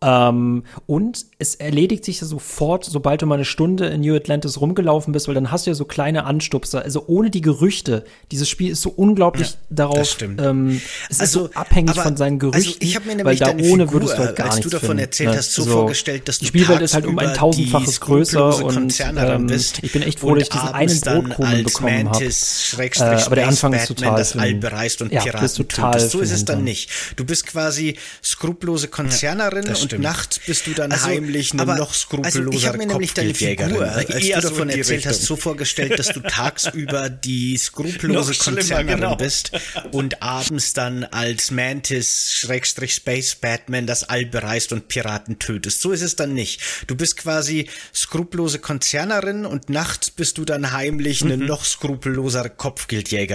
Ähm, 0.00 0.62
und 0.86 1.26
es 1.38 1.56
erledigt 1.56 2.04
sich 2.04 2.20
ja 2.20 2.26
sofort, 2.26 2.84
sobald 2.84 3.22
du 3.22 3.26
mal 3.26 3.34
eine 3.34 3.44
Stunde 3.44 3.86
in 3.86 4.02
New 4.02 4.14
Atlantis 4.14 4.60
rumgelaufen 4.60 5.12
bist, 5.12 5.26
weil 5.26 5.34
dann 5.34 5.50
hast 5.50 5.66
du 5.66 5.70
ja 5.70 5.74
so 5.74 5.84
kleine 5.84 6.24
Anstupser. 6.24 6.82
Also 6.82 7.04
ohne 7.08 7.30
die 7.30 7.40
Gerüchte. 7.40 8.04
Dieses 8.30 8.48
Spiel 8.48 8.70
ist 8.70 8.82
so 8.82 8.90
unglaublich 8.90 9.50
ja, 9.50 9.56
darauf, 9.70 10.16
ähm, 10.22 10.80
es 11.10 11.18
also, 11.20 11.46
ist 11.46 11.52
so 11.52 11.58
abhängig 11.58 11.90
aber, 11.90 12.02
von 12.02 12.16
seinen 12.16 12.38
Gerüchten, 12.38 12.74
also 12.80 13.00
ich 13.00 13.04
mir 13.04 13.24
weil 13.24 13.36
da 13.36 13.50
ohne 13.50 13.58
Figur, 13.60 13.92
würdest 13.92 14.14
du 14.14 14.18
halt 14.18 14.36
gar 14.36 14.46
als 14.46 14.56
nichts 14.56 14.70
du 14.70 14.76
davon 14.76 14.88
finden, 14.90 15.02
erzählt 15.02 15.30
ne? 15.30 15.36
hast, 15.36 15.54
so 15.54 15.62
also, 15.62 15.72
vorgestellt, 15.74 16.28
dass 16.28 16.38
du 16.38 16.44
Die 16.44 16.48
Spielwelt 16.48 16.80
ist 16.80 16.94
halt 16.94 17.06
um 17.06 17.18
ein 17.18 17.34
tausendfaches 17.34 18.00
größer 18.00 18.64
und 18.64 19.00
ähm, 19.00 19.48
ich 19.82 19.92
bin 19.92 20.02
echt 20.02 20.20
froh, 20.20 20.34
dass 20.34 20.44
ich 20.44 20.48
diesen 20.50 20.68
einen 20.68 21.00
Brotkrumen 21.00 21.64
bekommen 21.64 22.08
habe. 22.08 22.24
Äh, 22.24 23.22
aber 23.26 23.36
der 23.36 23.47
Anfang 23.48 23.72
ist 23.72 23.88
total 23.88 24.16
das 24.16 24.36
All 24.36 24.54
bereist 24.54 25.02
und 25.02 25.12
ja, 25.12 25.22
Piraten 25.22 25.54
total 25.54 26.00
So 26.00 26.20
ist 26.20 26.30
es 26.30 26.44
dann 26.44 26.64
nicht. 26.64 26.90
Du 27.16 27.24
bist 27.24 27.46
quasi 27.46 27.96
skrupellose 28.24 28.88
Konzernerin 28.88 29.66
ja, 29.66 29.74
und 29.74 29.98
nachts 29.98 30.38
bist 30.38 30.66
du 30.66 30.72
dann 30.72 30.92
also, 30.92 31.06
heimlich 31.06 31.52
eine 31.52 31.76
noch 31.76 31.94
skrupellosere 31.94 32.46
also 32.46 32.56
ich 32.56 32.66
habe 32.66 32.78
mir 32.78 32.86
nämlich 32.86 33.14
deine 33.14 33.34
Figur, 33.34 33.82
als 33.82 34.08
du 34.08 34.40
davon 34.40 34.68
erzählt 34.70 35.06
hast, 35.06 35.22
so 35.22 35.36
vorgestellt, 35.36 35.98
dass 35.98 36.08
du 36.08 36.20
tagsüber 36.28 37.08
die 37.08 37.56
skrupellose 37.56 38.34
Konzernerin 38.34 39.00
genau. 39.00 39.16
bist 39.16 39.52
und 39.92 40.22
abends 40.22 40.72
dann 40.72 41.04
als 41.04 41.50
Mantis 41.50 42.32
Schrägstrich 42.32 42.94
Space 42.94 43.34
Batman 43.34 43.86
das 43.86 44.04
All 44.04 44.26
bereist 44.26 44.72
und 44.72 44.88
Piraten 44.88 45.38
tötest. 45.38 45.80
So 45.80 45.92
ist 45.92 46.02
es 46.02 46.16
dann 46.16 46.34
nicht. 46.34 46.60
Du 46.86 46.96
bist 46.96 47.16
quasi 47.16 47.68
skrupellose 47.94 48.58
Konzernerin 48.58 49.46
und 49.46 49.70
nachts 49.70 50.10
bist 50.10 50.38
du 50.38 50.44
dann 50.44 50.72
heimlich 50.72 51.22
eine 51.22 51.36
mhm. 51.36 51.46
noch 51.46 51.64
skrupellosere 51.64 52.50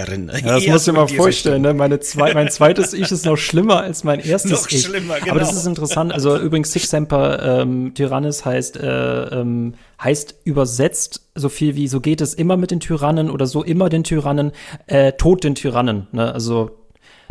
Kopfgeldjägerin. 0.04 0.46
Ja, 0.46 0.54
das 0.54 0.66
musst 0.66 0.86
du 0.86 0.92
dir 0.92 0.98
mal 0.98 1.08
vorstellen, 1.08 1.62
ne? 1.62 1.74
Meine 1.74 2.00
zwei, 2.00 2.34
mein 2.34 2.50
zweites 2.50 2.92
Ich 2.92 3.10
ist 3.10 3.24
noch 3.24 3.36
schlimmer 3.36 3.80
als 3.80 4.04
mein 4.04 4.20
erstes 4.24 4.50
noch 4.50 4.70
Ich. 4.70 4.82
Schlimmer, 4.82 5.18
genau. 5.18 5.32
Aber 5.32 5.40
das 5.40 5.52
ist 5.52 5.66
interessant. 5.66 6.12
Also 6.12 6.38
übrigens 6.38 6.72
Six 6.72 6.90
Semper 6.90 7.60
ähm, 7.60 7.94
Tyrannis 7.94 8.44
heißt 8.44 8.76
äh, 8.76 9.40
ähm, 9.40 9.74
heißt 10.02 10.36
übersetzt 10.44 11.28
so 11.34 11.48
viel 11.48 11.74
wie 11.76 11.88
so 11.88 12.00
geht 12.00 12.20
es 12.20 12.34
immer 12.34 12.56
mit 12.56 12.70
den 12.70 12.80
Tyrannen 12.80 13.30
oder 13.30 13.46
so 13.46 13.62
immer 13.62 13.88
den 13.88 14.04
Tyrannen, 14.04 14.52
äh, 14.86 15.12
Tod 15.12 15.44
den 15.44 15.54
Tyrannen. 15.54 16.08
Ne? 16.12 16.32
Also 16.32 16.83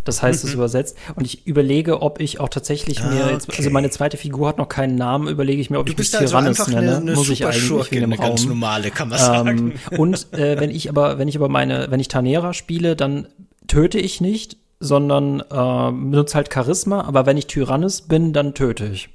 das 0.03 0.21
heißt 0.21 0.43
es 0.43 0.51
mhm. 0.51 0.55
übersetzt. 0.55 0.97
Und 1.15 1.25
ich 1.25 1.47
überlege, 1.47 2.01
ob 2.01 2.19
ich 2.19 2.39
auch 2.39 2.49
tatsächlich 2.49 3.01
ah, 3.01 3.09
mir 3.09 3.31
jetzt, 3.31 3.49
also 3.57 3.69
meine 3.69 3.89
zweite 3.89 4.17
Figur 4.17 4.47
hat 4.47 4.57
noch 4.57 4.69
keinen 4.69 4.95
Namen, 4.95 5.27
überlege 5.27 5.61
ich 5.61 5.69
mir, 5.69 5.79
ob 5.79 5.85
du 5.85 5.91
ich 5.91 5.97
mich 5.97 6.13
also 6.13 6.27
Tyrannis 6.27 6.59
also 6.59 6.71
nenne. 6.71 6.87
Eine, 6.87 6.97
eine 6.97 7.13
Muss 7.13 7.29
ich 7.29 7.45
eigentlich 7.45 7.91
wegen 7.91 8.09
dem 8.09 8.13
Raum. 8.13 8.29
Ganz 8.29 8.45
normale, 8.45 8.91
kann 8.91 9.09
man 9.09 9.19
sagen. 9.19 9.73
Ähm, 9.91 9.99
und 9.99 10.33
äh, 10.33 10.59
wenn 10.59 10.69
ich 10.69 10.89
aber, 10.89 11.17
wenn 11.17 11.27
ich 11.27 11.35
aber 11.35 11.49
meine, 11.49 11.87
wenn 11.89 11.99
ich 11.99 12.07
Tanera 12.07 12.53
spiele, 12.53 12.95
dann 12.95 13.27
töte 13.67 13.99
ich 13.99 14.21
nicht, 14.21 14.57
sondern 14.79 15.39
äh, 15.39 15.91
benutze 15.91 16.35
halt 16.35 16.53
Charisma. 16.53 17.01
Aber 17.01 17.25
wenn 17.25 17.37
ich 17.37 17.47
Tyrannis 17.47 18.01
bin, 18.01 18.33
dann 18.33 18.53
töte 18.53 18.85
ich. 18.85 19.09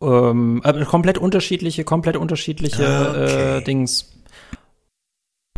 Ähm, 0.00 0.62
äh, 0.64 0.84
komplett 0.84 1.18
unterschiedliche, 1.18 1.84
komplett 1.84 2.16
unterschiedliche 2.16 2.86
ah, 2.86 3.10
okay. 3.10 3.58
äh, 3.58 3.62
Dings. 3.62 4.12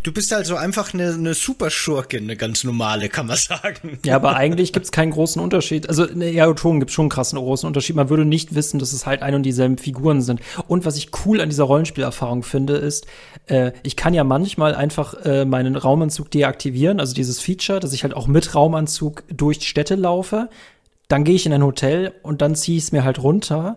Du 0.03 0.13
bist 0.13 0.33
also 0.33 0.57
einfach 0.57 0.95
eine, 0.95 1.13
eine 1.13 1.35
Superschurkin, 1.35 2.25
eine 2.25 2.37
ganz 2.37 2.65
normale, 2.65 3.11
kann 3.11 3.27
man 3.27 3.37
sagen. 3.37 3.99
Ja, 4.05 4.17
aber 4.17 4.35
eigentlich 4.35 4.73
gibt's 4.73 4.93
keinen 4.93 5.11
großen 5.11 5.43
Unterschied. 5.43 5.89
Also, 5.89 6.07
ne, 6.07 6.31
ja, 6.31 6.57
schon 6.57 6.81
gibt's 6.81 6.95
schon 6.95 7.05
einen 7.05 7.11
krassen 7.11 7.39
großen 7.39 7.67
Unterschied. 7.67 7.97
Man 7.97 8.09
würde 8.09 8.25
nicht 8.25 8.55
wissen, 8.55 8.79
dass 8.79 8.95
es 8.95 9.05
halt 9.05 9.23
ein 9.23 9.35
und 9.35 9.43
dieselben 9.43 9.77
Figuren 9.77 10.23
sind. 10.23 10.41
Und 10.69 10.87
was 10.87 10.97
ich 10.97 11.11
cool 11.25 11.41
an 11.41 11.51
dieser 11.51 11.65
Rollenspielerfahrung 11.65 12.43
finde, 12.43 12.77
ist, 12.77 13.07
äh, 13.47 13.73
ich 13.83 13.97
kann 13.97 14.15
ja 14.15 14.25
manchmal 14.25 14.75
einfach 14.75 15.15
äh, 15.25 15.45
meinen 15.45 15.77
Raumanzug 15.77 16.31
deaktivieren, 16.31 16.99
also 16.99 17.13
dieses 17.13 17.41
Feature, 17.41 17.81
dass 17.81 17.93
ich 17.93 18.03
halt 18.03 18.15
auch 18.15 18.27
mit 18.27 18.55
Raumanzug 18.55 19.25
durch 19.29 19.69
Städte 19.69 19.97
laufe. 19.97 20.49
Dann 21.09 21.25
gehe 21.25 21.35
ich 21.35 21.45
in 21.45 21.53
ein 21.53 21.65
Hotel 21.65 22.15
und 22.23 22.41
dann 22.41 22.55
ziehe 22.55 22.79
ich 22.79 22.85
es 22.85 22.93
mir 22.93 23.05
halt 23.05 23.23
runter 23.23 23.77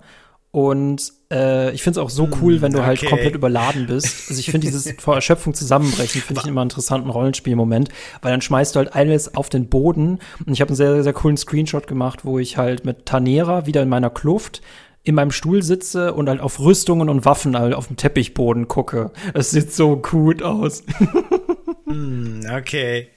und 0.53 1.11
äh, 1.31 1.73
ich 1.73 1.81
finde 1.81 1.99
es 1.99 2.05
auch 2.05 2.11
so 2.11 2.29
cool, 2.39 2.61
wenn 2.61 2.71
du 2.71 2.77
hm, 2.77 2.85
halt 2.85 2.99
okay. 2.99 3.09
komplett 3.09 3.33
überladen 3.33 3.87
bist. 3.87 4.29
Also 4.29 4.39
ich 4.39 4.51
finde 4.51 4.67
dieses 4.67 4.87
vor 4.99 5.15
Erschöpfung 5.15 5.55
zusammenbrechen, 5.55 6.21
finde 6.21 6.41
ich 6.41 6.47
immer 6.47 6.61
einen 6.61 6.69
interessanten 6.69 7.09
Rollenspielmoment, 7.09 7.89
weil 8.21 8.31
dann 8.31 8.41
schmeißt 8.41 8.75
du 8.75 8.77
halt 8.77 8.93
alles 8.93 9.33
auf 9.33 9.49
den 9.49 9.67
Boden. 9.67 10.19
Und 10.45 10.53
ich 10.53 10.61
habe 10.61 10.69
einen 10.69 10.75
sehr, 10.75 11.01
sehr 11.01 11.13
coolen 11.13 11.37
Screenshot 11.37 11.87
gemacht, 11.87 12.23
wo 12.23 12.37
ich 12.37 12.57
halt 12.57 12.85
mit 12.85 13.07
Tanera 13.07 13.65
wieder 13.65 13.81
in 13.81 13.89
meiner 13.89 14.11
Kluft 14.11 14.61
in 15.01 15.15
meinem 15.15 15.31
Stuhl 15.31 15.63
sitze 15.63 16.13
und 16.13 16.29
halt 16.29 16.39
auf 16.39 16.59
Rüstungen 16.59 17.09
und 17.09 17.25
Waffen 17.25 17.57
halt 17.57 17.73
auf 17.73 17.87
dem 17.87 17.97
Teppichboden 17.97 18.67
gucke. 18.67 19.11
Es 19.33 19.49
sieht 19.49 19.73
so 19.73 19.97
gut 19.97 20.43
aus. 20.43 20.83
mm, 21.87 22.41
okay. 22.55 23.09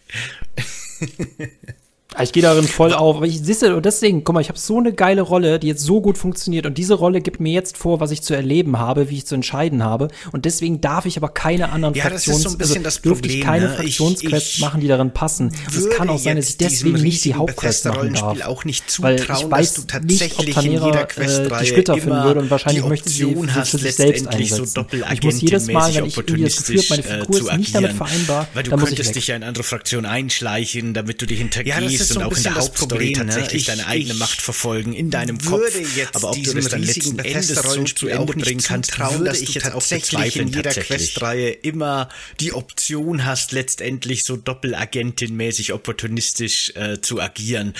Ich 2.22 2.33
gehe 2.33 2.42
darin 2.42 2.66
voll 2.66 2.92
auf. 2.92 3.16
Aber 3.16 3.26
ich 3.26 3.40
siehste, 3.40 3.76
und 3.76 3.85
deswegen, 3.85 4.24
guck 4.24 4.35
mal, 4.35 4.40
ich 4.40 4.48
habe 4.48 4.59
so 4.59 4.79
eine 4.79 4.92
geile 4.92 5.22
Rolle, 5.22 5.59
die 5.59 5.66
jetzt 5.66 5.83
so 5.83 6.00
gut 6.00 6.16
funktioniert. 6.16 6.66
Und 6.66 6.79
diese 6.79 6.94
Rolle 6.94 7.20
gibt 7.20 7.40
mir 7.40 7.52
jetzt 7.52 7.76
vor, 7.76 8.00
was 8.00 8.11
ich 8.11 8.22
zu 8.22 8.35
erleben 8.35 8.79
habe, 8.79 9.11
wie 9.11 9.18
ich 9.18 9.26
zu 9.26 9.35
entscheiden 9.35 9.85
habe. 9.85 10.09
Und 10.33 10.44
deswegen 10.44 10.81
darf 10.81 11.05
ich 11.07 11.16
aber 11.16 11.29
keine 11.29 11.70
anderen 11.70 11.94
ja, 11.94 12.05
Fraktions, 12.05 12.24
das 12.26 12.37
ist 12.37 12.42
so 12.42 12.48
ein 12.50 12.59
bisschen 12.59 12.85
also 12.85 12.85
das 12.85 12.98
Problem, 13.00 13.38
ich 13.38 13.44
keine 13.44 13.68
ne? 13.68 13.74
Fraktionsquests 13.74 14.59
machen, 14.61 14.81
die 14.81 14.88
darin 14.88 15.12
passen. 15.12 15.52
Es 15.68 15.90
kann 15.90 16.09
auch 16.09 16.18
sein, 16.18 16.37
dass 16.37 16.48
ich 16.48 16.57
deswegen 16.57 17.02
nicht 17.02 17.24
die 17.24 17.35
Hauptquest 17.35 17.85
machen 17.87 18.14
darf. 18.14 18.46
auch 18.46 18.64
nicht 18.64 18.90
zutrauen, 18.90 19.18
weil 19.29 19.37
ich 19.37 19.50
weiß 19.50 19.66
dass 19.66 19.74
du 19.74 19.83
tatsächlich 19.83 20.46
nicht, 20.46 20.57
ob 20.57 20.62
Tanera 20.62 21.00
äh, 21.16 21.61
die 21.61 21.66
Splitter 21.66 21.94
finden 21.94 22.22
würde 22.22 22.40
und 22.40 22.50
wahrscheinlich 22.50 22.85
möchte 22.85 23.11
sie 23.11 23.35
für 23.35 23.79
sich 23.79 23.94
selbst 23.94 24.29
einsetzen. 24.29 24.66
So 24.66 24.85
ich 25.12 25.22
muss 25.22 25.40
jedes 25.40 25.66
Mal, 25.66 25.94
wenn 25.94 26.07
ich 26.07 26.16
irgendwie 26.16 26.44
das 26.44 26.57
Gefühl 26.57 26.79
habe, 26.79 27.02
meine 27.02 27.24
Figur 27.24 27.52
ist 27.52 27.59
nicht 27.59 27.74
damit 27.74 27.92
vereinbar, 27.92 28.48
weil 28.55 28.62
du 28.62 28.76
könntest 28.76 29.14
dich 29.14 29.26
ja 29.26 29.37
in 29.37 29.42
andere 29.42 29.64
Fraktionen 29.64 30.07
einschleichen, 30.07 30.94
damit 30.94 31.20
du 31.20 31.26
dich 31.26 31.38
hintergehst 31.38 32.05
und 32.12 32.22
auch 32.22 32.36
in 32.36 32.42
der 32.42 32.54
Hauptstory 32.56 32.96
Story 32.96 33.10
ne? 33.10 33.32
tatsächlich 33.32 33.68
ne? 33.68 33.76
deine 33.76 33.88
eigene 33.88 34.14
Macht 34.14 34.40
verfolgen 34.40 34.92
in 34.92 35.10
deinem 35.10 35.38
Kopf. 35.38 35.62
Aber 36.14 36.30
ob 36.30 36.42
du 36.42 36.54
das 36.54 36.68
dann 36.68 36.82
letzten 36.82 37.18
Endes 37.18 37.48
so 37.48 37.84
zu 37.84 38.08
Ende 38.08 38.32
bringen 38.32 38.62
kannst, 38.62 38.92
trauen, 38.92 39.24
dass 39.24 39.40
ich 39.40 39.54
jetzt 39.54 39.64
tatsächlich 39.64 40.36
in 40.36 40.48
jeder 40.48 40.70
Questreihe 40.70 41.50
immer 41.50 42.08
die 42.40 42.52
Option 42.52 43.24
hast, 43.24 43.52
letztendlich 43.52 44.24
so 44.24 44.36
Doppelagentin-mäßig 44.36 45.72
opportunistisch 45.72 46.72
äh, 46.74 47.00
zu 47.00 47.20
agieren. 47.20 47.74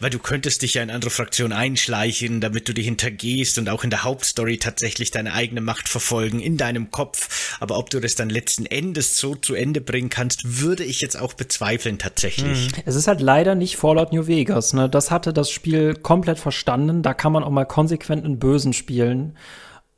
Weil 0.00 0.10
du 0.10 0.18
könntest 0.18 0.62
dich 0.62 0.74
ja 0.74 0.82
in 0.82 0.90
andere 0.90 1.10
Fraktionen 1.10 1.52
einschleichen, 1.52 2.40
damit 2.40 2.68
du 2.68 2.74
dich 2.74 2.86
hintergehst 2.86 3.58
und 3.58 3.68
auch 3.68 3.84
in 3.84 3.90
der 3.90 4.04
Hauptstory 4.04 4.58
tatsächlich 4.58 5.10
deine 5.10 5.32
eigene 5.34 5.60
Macht 5.60 5.88
verfolgen 5.88 6.40
in 6.40 6.56
deinem 6.56 6.90
Kopf. 6.90 7.56
Aber 7.60 7.78
ob 7.78 7.90
du 7.90 8.00
das 8.00 8.14
dann 8.14 8.30
letzten 8.30 8.66
Endes 8.66 9.16
so 9.16 9.34
zu 9.34 9.54
Ende 9.54 9.80
bringen 9.80 10.10
kannst, 10.10 10.60
würde 10.60 10.84
ich 10.84 11.00
jetzt 11.00 11.16
auch 11.18 11.34
bezweifeln 11.34 11.98
tatsächlich. 11.98 12.68
Es 12.84 12.94
ist 12.94 13.06
halt 13.06 13.20
leider 13.20 13.54
nicht 13.54 13.71
Fallout 13.76 14.12
New. 14.12 14.26
Vegas, 14.26 14.72
ne, 14.72 14.88
das 14.88 15.10
hatte 15.10 15.32
das 15.32 15.50
Spiel 15.50 15.94
komplett 15.94 16.38
verstanden. 16.38 17.02
Da 17.02 17.14
kann 17.14 17.32
man 17.32 17.42
auch 17.44 17.50
mal 17.50 17.64
konsequent 17.64 18.24
einen 18.24 18.38
Bösen 18.38 18.72
spielen. 18.72 19.36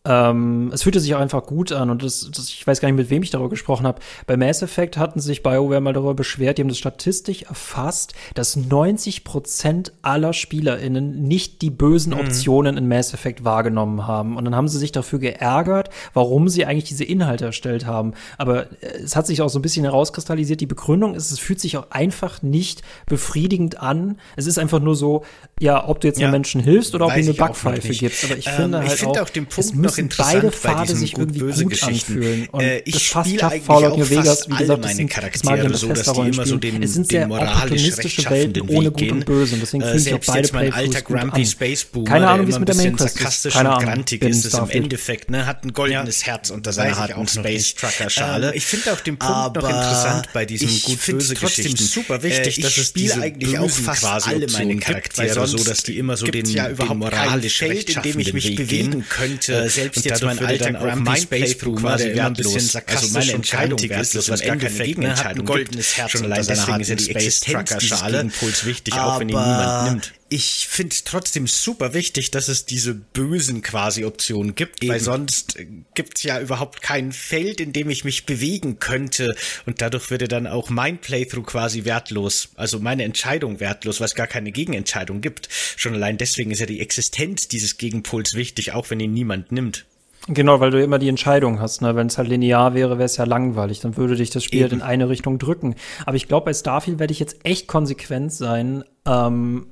Ähm, 0.06 0.70
es 0.74 0.82
fühlte 0.82 1.00
sich 1.00 1.14
auch 1.14 1.20
einfach 1.20 1.46
gut 1.46 1.72
an 1.72 1.88
und 1.88 2.02
das, 2.02 2.30
das, 2.30 2.50
ich 2.50 2.66
weiß 2.66 2.80
gar 2.82 2.88
nicht, 2.88 2.96
mit 2.98 3.08
wem 3.08 3.22
ich 3.22 3.30
darüber 3.30 3.48
gesprochen 3.48 3.86
habe. 3.86 4.02
Bei 4.26 4.36
Mass 4.36 4.60
Effect 4.60 4.98
hatten 4.98 5.18
sich 5.18 5.42
BioWare 5.42 5.80
mal 5.80 5.94
darüber 5.94 6.12
beschwert, 6.12 6.58
die 6.58 6.62
haben 6.62 6.68
das 6.68 6.76
statistisch 6.76 7.44
erfasst, 7.44 8.12
dass 8.34 8.54
90 8.54 9.24
Prozent 9.24 9.94
aller 10.02 10.34
SpielerInnen 10.34 11.22
nicht 11.22 11.62
die 11.62 11.70
bösen 11.70 12.12
mhm. 12.12 12.20
Optionen 12.20 12.76
in 12.76 12.86
Mass 12.86 13.14
Effect 13.14 13.44
wahrgenommen 13.44 14.06
haben. 14.06 14.36
Und 14.36 14.44
dann 14.44 14.54
haben 14.54 14.68
sie 14.68 14.78
sich 14.78 14.92
dafür 14.92 15.20
geärgert, 15.20 15.88
warum 16.12 16.50
sie 16.50 16.66
eigentlich 16.66 16.84
diese 16.84 17.04
Inhalte 17.04 17.46
erstellt 17.46 17.86
haben. 17.86 18.12
Aber 18.36 18.72
äh, 18.82 18.98
es 19.02 19.16
hat 19.16 19.26
sich 19.26 19.40
auch 19.40 19.48
so 19.48 19.58
ein 19.58 19.62
bisschen 19.62 19.84
herauskristallisiert, 19.84 20.60
die 20.60 20.66
Begründung 20.66 21.14
ist, 21.14 21.30
es 21.30 21.38
fühlt 21.38 21.60
sich 21.60 21.78
auch 21.78 21.90
einfach 21.90 22.42
nicht 22.42 22.82
befriedigend 23.06 23.80
an. 23.80 24.18
Es 24.36 24.46
ist 24.46 24.58
einfach 24.58 24.80
nur 24.80 24.96
so, 24.96 25.24
ja, 25.58 25.88
ob 25.88 26.02
du 26.02 26.08
jetzt 26.08 26.20
ja, 26.20 26.26
einem 26.26 26.32
Menschen 26.32 26.60
hilfst 26.60 26.94
oder 26.94 27.06
ob 27.06 27.14
du 27.14 27.20
eine 27.20 27.32
Backpfeife 27.32 27.88
gibst. 27.88 28.24
Aber 28.24 28.36
ich 28.36 28.48
ähm, 28.48 28.52
finde 28.54 28.78
halt 28.80 28.92
ich 28.92 28.98
find 28.98 29.18
auch, 29.18 29.22
auch 29.22 29.30
den 29.30 29.46
Punkt 29.46 29.93
noch 29.98 30.16
beide 30.16 30.52
Pfade 30.52 30.96
sich 30.96 31.16
irgendwie 31.16 31.40
gut 31.40 31.70
Geschichten. 31.70 32.14
anfühlen. 32.14 32.48
Und 32.50 32.60
äh, 32.62 32.78
ich 32.84 32.94
das 32.94 33.02
fast 33.02 33.40
schafft 33.40 33.64
Fallout 33.64 33.98
New 33.98 34.08
Vegas, 34.08 34.48
wie 34.48 34.56
gesagt, 34.56 34.82
meine 34.82 35.06
Charaktere 35.06 35.74
so, 35.74 35.92
dass 35.92 36.12
die 36.12 36.20
immer 36.20 36.46
so 36.46 36.56
den, 36.56 36.82
es 36.82 36.94
sind 36.94 37.08
sehr 37.08 37.30
opportunistische 37.30 38.30
Welten 38.30 38.68
ohne 38.68 38.90
Gut 38.90 39.12
und 39.12 39.26
Böse. 39.26 39.54
Und 39.54 39.60
deswegen 39.60 39.82
äh, 39.82 39.92
finde 39.92 40.10
ich 40.10 40.14
auch 40.14 40.34
beide 40.34 40.48
mein 40.52 40.72
alter 40.72 41.02
Grumpy 41.02 41.46
Space 41.46 41.84
Boomer, 41.84 42.10
Keine 42.10 42.28
Ahnung, 42.28 42.46
wie 42.46 42.50
es 42.50 42.58
mit 42.58 42.68
der 42.68 42.76
Main 42.76 42.96
Quest 42.96 43.46
ist. 43.46 43.52
Keine 43.52 43.70
Ahnung, 43.70 43.84
grantig 43.84 44.22
ist 44.22 44.44
es 44.44 44.54
im 44.54 44.70
Endeffekt, 44.70 45.30
ne, 45.30 45.46
hat 45.46 45.64
ein 45.64 45.72
goldenes 45.72 46.26
Herz 46.26 46.50
unter 46.50 46.72
seiner 46.72 46.96
harten 46.96 47.28
Space 47.28 47.74
Trucker 47.74 48.10
Schale. 48.10 48.48
Ähm, 48.48 48.54
ich 48.54 48.66
finde 48.66 48.92
auch 48.92 49.00
den 49.00 49.18
Punkt 49.18 49.56
noch 49.56 49.68
interessant 49.68 50.28
bei 50.32 50.44
diesen 50.44 50.68
gut-böse 50.82 51.34
Geschichten. 51.34 51.76
super 51.76 52.22
wichtig, 52.22 52.58
äh, 52.58 52.62
dass 52.62 52.76
es 52.76 52.92
diese 52.92 53.20
eigentlich 53.20 53.58
auch 53.58 53.70
fast 53.70 54.26
alle 54.26 54.46
meine 54.48 54.76
Charaktere 54.76 55.46
so, 55.46 55.62
dass 55.62 55.82
die 55.82 55.98
immer 55.98 56.16
so 56.16 56.26
den 56.26 56.46
moralisch 56.94 57.62
rechtschaffenden 57.62 58.34
Weg 58.34 58.68
gehen. 58.68 59.04
könnte 59.08 59.68
selbst 59.84 60.04
jetzt 60.04 60.22
mein 60.22 60.38
alter 60.38 60.72
Grumpy 60.72 61.16
Space 61.20 61.58
Crew 61.58 61.74
quasi 61.74 62.08
immer 62.08 62.26
ein 62.26 62.32
bisschen 62.34 62.60
sarkastisch 62.60 63.14
also 63.14 63.18
meine 63.18 63.32
Entscheidung 63.32 63.78
ist, 63.78 64.14
dass 64.14 64.28
im 64.28 64.52
Endeffekt 64.52 64.98
ne, 64.98 65.16
hat 65.16 65.36
ein 65.36 65.44
goldenes 65.44 65.96
Herz 65.96 66.10
schon 66.12 66.24
allein 66.24 66.46
deswegen 66.46 66.80
ist 66.80 66.88
ja 66.88 66.96
die 66.96 67.10
Existenz 67.10 67.76
dieses 67.78 68.04
Gegenpols 68.04 68.64
wichtig, 68.64 68.94
auch 68.94 69.20
wenn 69.20 69.28
ihn 69.28 69.36
niemand 69.36 69.90
nimmt 69.90 70.12
ich 70.34 70.66
finde 70.66 70.92
es 70.92 71.04
trotzdem 71.04 71.46
super 71.46 71.94
wichtig, 71.94 72.32
dass 72.32 72.48
es 72.48 72.66
diese 72.66 72.92
bösen 72.92 73.62
quasi 73.62 74.04
Optionen 74.04 74.56
gibt, 74.56 74.82
Eben. 74.82 74.92
weil 74.92 74.98
sonst 74.98 75.56
gibt 75.94 76.16
es 76.16 76.24
ja 76.24 76.40
überhaupt 76.40 76.82
kein 76.82 77.12
Feld, 77.12 77.60
in 77.60 77.72
dem 77.72 77.88
ich 77.88 78.02
mich 78.02 78.26
bewegen 78.26 78.80
könnte 78.80 79.36
und 79.64 79.80
dadurch 79.80 80.10
würde 80.10 80.26
dann 80.26 80.48
auch 80.48 80.70
mein 80.70 80.98
Playthrough 80.98 81.46
quasi 81.46 81.84
wertlos, 81.84 82.48
also 82.56 82.80
meine 82.80 83.04
Entscheidung 83.04 83.60
wertlos, 83.60 84.00
weil 84.00 84.06
es 84.06 84.16
gar 84.16 84.26
keine 84.26 84.50
Gegenentscheidung 84.50 85.20
gibt. 85.20 85.48
Schon 85.76 85.94
allein 85.94 86.18
deswegen 86.18 86.50
ist 86.50 86.58
ja 86.58 86.66
die 86.66 86.80
Existenz 86.80 87.46
dieses 87.46 87.78
Gegenpols 87.78 88.34
wichtig, 88.34 88.72
auch 88.72 88.90
wenn 88.90 88.98
ihn 88.98 89.14
niemand 89.14 89.52
nimmt. 89.52 89.86
Genau, 90.26 90.58
weil 90.58 90.70
du 90.70 90.82
immer 90.82 90.98
die 90.98 91.08
Entscheidung 91.08 91.60
hast. 91.60 91.80
Ne? 91.80 91.94
Wenn 91.94 92.06
es 92.06 92.18
halt 92.18 92.28
linear 92.28 92.74
wäre, 92.74 92.98
wäre 92.98 93.04
es 93.04 93.18
ja 93.18 93.24
langweilig. 93.24 93.80
Dann 93.80 93.96
würde 93.96 94.16
dich 94.16 94.30
das 94.30 94.42
Spiel 94.42 94.62
halt 94.62 94.72
in 94.72 94.82
eine 94.82 95.08
Richtung 95.08 95.38
drücken. 95.38 95.76
Aber 96.06 96.16
ich 96.16 96.26
glaube, 96.26 96.46
bei 96.46 96.54
Starfield 96.54 96.98
werde 96.98 97.12
ich 97.12 97.20
jetzt 97.20 97.36
echt 97.44 97.68
konsequent 97.68 98.32
sein, 98.32 98.84
ähm, 99.06 99.66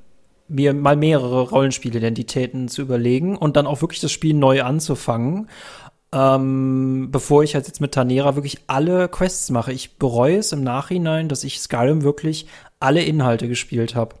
mir 0.53 0.73
mal 0.73 0.95
mehrere 0.95 1.41
Rollenspielidentitäten 1.41 2.67
zu 2.67 2.81
überlegen 2.81 3.37
und 3.37 3.57
dann 3.57 3.67
auch 3.67 3.81
wirklich 3.81 4.01
das 4.01 4.11
Spiel 4.11 4.33
neu 4.33 4.63
anzufangen. 4.63 5.49
Ähm, 6.13 7.09
bevor 7.11 7.43
ich 7.43 7.55
halt 7.55 7.65
jetzt 7.67 7.81
mit 7.81 7.93
Tanera 7.93 8.35
wirklich 8.35 8.59
alle 8.67 9.07
Quests 9.09 9.49
mache. 9.49 9.73
Ich 9.73 9.97
bereue 9.97 10.37
es 10.37 10.51
im 10.51 10.63
Nachhinein, 10.63 11.27
dass 11.27 11.43
ich 11.43 11.59
Skyrim 11.59 12.03
wirklich 12.03 12.45
alle 12.79 13.01
Inhalte 13.03 13.47
gespielt 13.47 13.95
habe. 13.95 14.15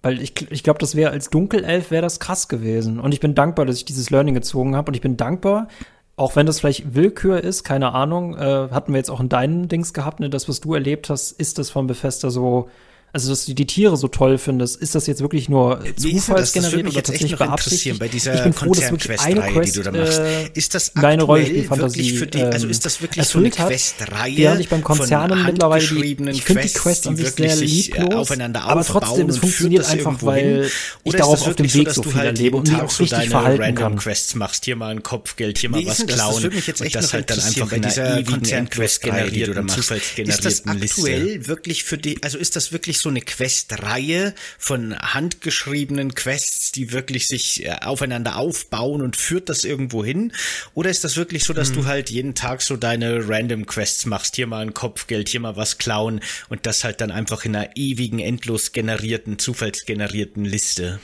Weil 0.00 0.22
ich, 0.22 0.50
ich 0.50 0.62
glaube, 0.62 0.78
das 0.78 0.94
wäre 0.94 1.10
als 1.10 1.28
Dunkelelf 1.28 1.90
wäre 1.90 2.02
das 2.02 2.20
krass 2.20 2.48
gewesen. 2.48 2.98
Und 2.98 3.12
ich 3.12 3.20
bin 3.20 3.34
dankbar, 3.34 3.66
dass 3.66 3.76
ich 3.76 3.84
dieses 3.84 4.08
Learning 4.08 4.34
gezogen 4.34 4.76
habe. 4.76 4.90
Und 4.90 4.94
ich 4.94 5.02
bin 5.02 5.18
dankbar, 5.18 5.68
auch 6.16 6.36
wenn 6.36 6.46
das 6.46 6.60
vielleicht 6.60 6.94
Willkür 6.94 7.44
ist, 7.44 7.64
keine 7.64 7.92
Ahnung, 7.92 8.34
äh, 8.36 8.68
hatten 8.70 8.92
wir 8.92 8.98
jetzt 8.98 9.10
auch 9.10 9.20
in 9.20 9.28
deinen 9.28 9.68
Dings 9.68 9.92
gehabt, 9.92 10.20
ne, 10.20 10.30
das, 10.30 10.48
was 10.48 10.60
du 10.60 10.72
erlebt 10.72 11.10
hast, 11.10 11.32
ist 11.32 11.58
das 11.58 11.68
von 11.68 11.86
Bethesda 11.86 12.30
so 12.30 12.70
also 13.12 13.30
dass 13.30 13.46
du 13.46 13.54
die 13.54 13.66
Tiere 13.66 13.96
so 13.96 14.08
toll 14.08 14.38
findest, 14.38 14.76
ist 14.76 14.94
das 14.94 15.06
jetzt 15.06 15.20
wirklich 15.20 15.48
nur 15.48 15.82
zufallsgeneriert 15.96 16.86
oder 16.86 16.94
tatsächlich 16.94 17.36
beabsichtigt? 17.36 17.98
Bei 17.98 18.08
dieser 18.08 18.34
ich 18.34 18.42
bin 18.42 18.52
froh, 18.52 18.72
dass 18.72 18.90
wirklich 18.90 19.20
eine 19.20 19.40
Quest, 19.40 19.74
die 19.74 19.78
du 19.78 19.84
da 19.84 19.92
machst. 19.92 20.18
Äh, 20.18 20.50
ist 20.54 20.74
das 20.74 20.92
deine 20.92 21.22
Rollenspielfantasie 21.22 22.16
für 22.16 22.26
die, 22.26 22.42
also 22.42 22.68
ist 22.68 22.84
das 22.84 23.00
wirklich 23.00 23.26
so 23.26 23.38
eine 23.38 23.50
Questreihe 23.50 24.36
während 24.36 24.60
ich 24.60 24.68
beim 24.68 24.82
Konzernen 24.82 25.44
mittlerweile 25.44 25.86
die, 25.86 26.30
ich 26.30 26.44
finde 26.44 26.62
die 26.62 26.72
Quest 26.72 27.06
an 27.06 27.16
sich 27.16 27.30
sehr 27.30 27.56
lieblos, 27.56 28.30
aber 28.30 28.84
trotzdem 28.84 29.28
es 29.28 29.38
funktioniert 29.38 29.86
einfach, 29.86 30.22
weil 30.22 30.70
ich 31.04 31.14
darauf 31.14 31.46
auf 31.46 31.54
dem 31.54 31.72
Weg 31.72 31.90
so 31.90 32.02
viel 32.02 32.14
halt 32.14 32.36
erlebe 32.36 32.56
und 32.56 32.70
mich 32.70 32.80
auch 32.80 33.00
richtig 33.00 33.28
verhalten 33.28 33.74
kann. 33.74 33.96
Quests 33.96 34.34
machst, 34.34 34.64
hier 34.64 34.76
mal 34.76 34.90
ein 34.90 35.02
Kopfgeld, 35.02 35.58
hier 35.58 35.70
mal 35.70 35.84
was 35.86 36.06
klauen 36.06 36.44
und 36.44 36.94
das 36.94 37.12
halt 37.12 37.30
dann 37.30 37.40
einfach 37.40 37.72
in 37.72 37.82
dieser 37.82 38.18
ewigen 38.18 38.68
Questreihe, 38.70 39.30
die 39.30 39.44
du 39.44 39.54
da 39.54 39.62
machst. 39.62 39.90
Ist 40.16 40.44
das 40.44 40.66
aktuell 40.66 41.46
wirklich 41.46 41.84
für 41.84 41.98
die, 41.98 42.22
also 42.22 42.38
ist 42.38 42.56
das 42.56 42.72
wirklich 42.72 42.95
so 42.98 43.08
eine 43.08 43.20
Questreihe 43.20 44.34
von 44.58 44.98
handgeschriebenen 44.98 46.14
Quests, 46.14 46.72
die 46.72 46.92
wirklich 46.92 47.26
sich 47.26 47.64
äh, 47.64 47.76
aufeinander 47.82 48.36
aufbauen 48.36 49.02
und 49.02 49.16
führt 49.16 49.48
das 49.48 49.64
irgendwo 49.64 50.04
hin? 50.04 50.32
Oder 50.74 50.90
ist 50.90 51.04
das 51.04 51.16
wirklich 51.16 51.44
so, 51.44 51.52
dass 51.52 51.68
hm. 51.68 51.74
du 51.76 51.84
halt 51.86 52.10
jeden 52.10 52.34
Tag 52.34 52.62
so 52.62 52.76
deine 52.76 53.28
Random 53.28 53.66
Quests 53.66 54.06
machst? 54.06 54.36
Hier 54.36 54.46
mal 54.46 54.60
ein 54.60 54.74
Kopfgeld, 54.74 55.28
hier 55.28 55.40
mal 55.40 55.56
was 55.56 55.78
klauen 55.78 56.20
und 56.48 56.66
das 56.66 56.84
halt 56.84 57.00
dann 57.00 57.10
einfach 57.10 57.44
in 57.44 57.56
einer 57.56 57.76
ewigen, 57.76 58.18
endlos 58.18 58.72
generierten, 58.72 59.38
zufallsgenerierten 59.38 60.44
Liste? 60.44 61.00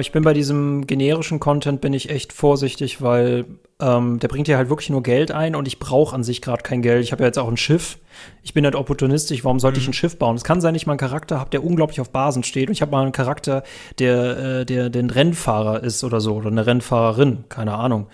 Ich 0.00 0.12
bin 0.12 0.22
bei 0.22 0.34
diesem 0.34 0.86
generischen 0.86 1.40
Content 1.40 1.80
bin 1.80 1.92
ich 1.92 2.10
echt 2.10 2.32
vorsichtig, 2.32 3.02
weil 3.02 3.44
ähm, 3.82 4.20
der 4.20 4.28
bringt 4.28 4.46
ja 4.46 4.56
halt 4.56 4.68
wirklich 4.68 4.90
nur 4.90 5.02
Geld 5.02 5.32
ein 5.32 5.56
und 5.56 5.66
ich 5.66 5.80
brauche 5.80 6.14
an 6.14 6.22
sich 6.22 6.40
gerade 6.40 6.62
kein 6.62 6.82
Geld. 6.82 7.02
Ich 7.02 7.10
habe 7.10 7.22
ja 7.22 7.26
jetzt 7.26 7.38
auch 7.38 7.48
ein 7.48 7.56
Schiff. 7.56 7.98
Ich 8.44 8.54
bin 8.54 8.64
halt 8.64 8.76
opportunistisch. 8.76 9.44
Warum 9.44 9.58
sollte 9.58 9.80
mhm. 9.80 9.82
ich 9.82 9.88
ein 9.88 9.92
Schiff 9.94 10.18
bauen? 10.18 10.36
Es 10.36 10.44
kann 10.44 10.60
sein, 10.60 10.74
dass 10.74 10.82
ich 10.82 10.86
mal 10.86 10.92
einen 10.92 11.00
Charakter 11.00 11.40
habe, 11.40 11.50
der 11.50 11.64
unglaublich 11.64 12.00
auf 12.00 12.10
Basen 12.10 12.44
steht 12.44 12.68
und 12.68 12.74
ich 12.74 12.82
habe 12.82 12.92
mal 12.92 13.02
einen 13.02 13.12
Charakter, 13.12 13.64
der, 13.98 14.60
äh, 14.60 14.64
der 14.64 14.88
den 14.88 15.10
Rennfahrer 15.10 15.82
ist 15.82 16.04
oder 16.04 16.20
so 16.20 16.34
oder 16.36 16.50
eine 16.50 16.64
Rennfahrerin, 16.64 17.44
keine 17.48 17.74
Ahnung. 17.74 18.06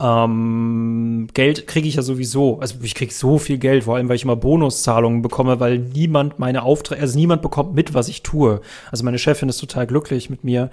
Ähm, 0.00 1.28
Geld 1.32 1.68
kriege 1.68 1.86
ich 1.86 1.94
ja 1.94 2.02
sowieso. 2.02 2.58
Also 2.58 2.76
ich 2.82 2.96
kriege 2.96 3.14
so 3.14 3.38
viel 3.38 3.58
Geld, 3.58 3.84
vor 3.84 3.94
allem 3.96 4.08
weil 4.08 4.16
ich 4.16 4.24
immer 4.24 4.36
Bonuszahlungen 4.36 5.22
bekomme, 5.22 5.60
weil 5.60 5.78
niemand 5.78 6.40
meine 6.40 6.64
Aufträge, 6.64 7.00
also 7.00 7.16
niemand 7.16 7.42
bekommt 7.42 7.74
mit, 7.74 7.94
was 7.94 8.08
ich 8.08 8.22
tue. 8.24 8.60
Also 8.90 9.04
meine 9.04 9.18
Chefin 9.18 9.48
ist 9.48 9.58
total 9.58 9.86
glücklich 9.86 10.28
mit 10.28 10.42
mir. 10.42 10.70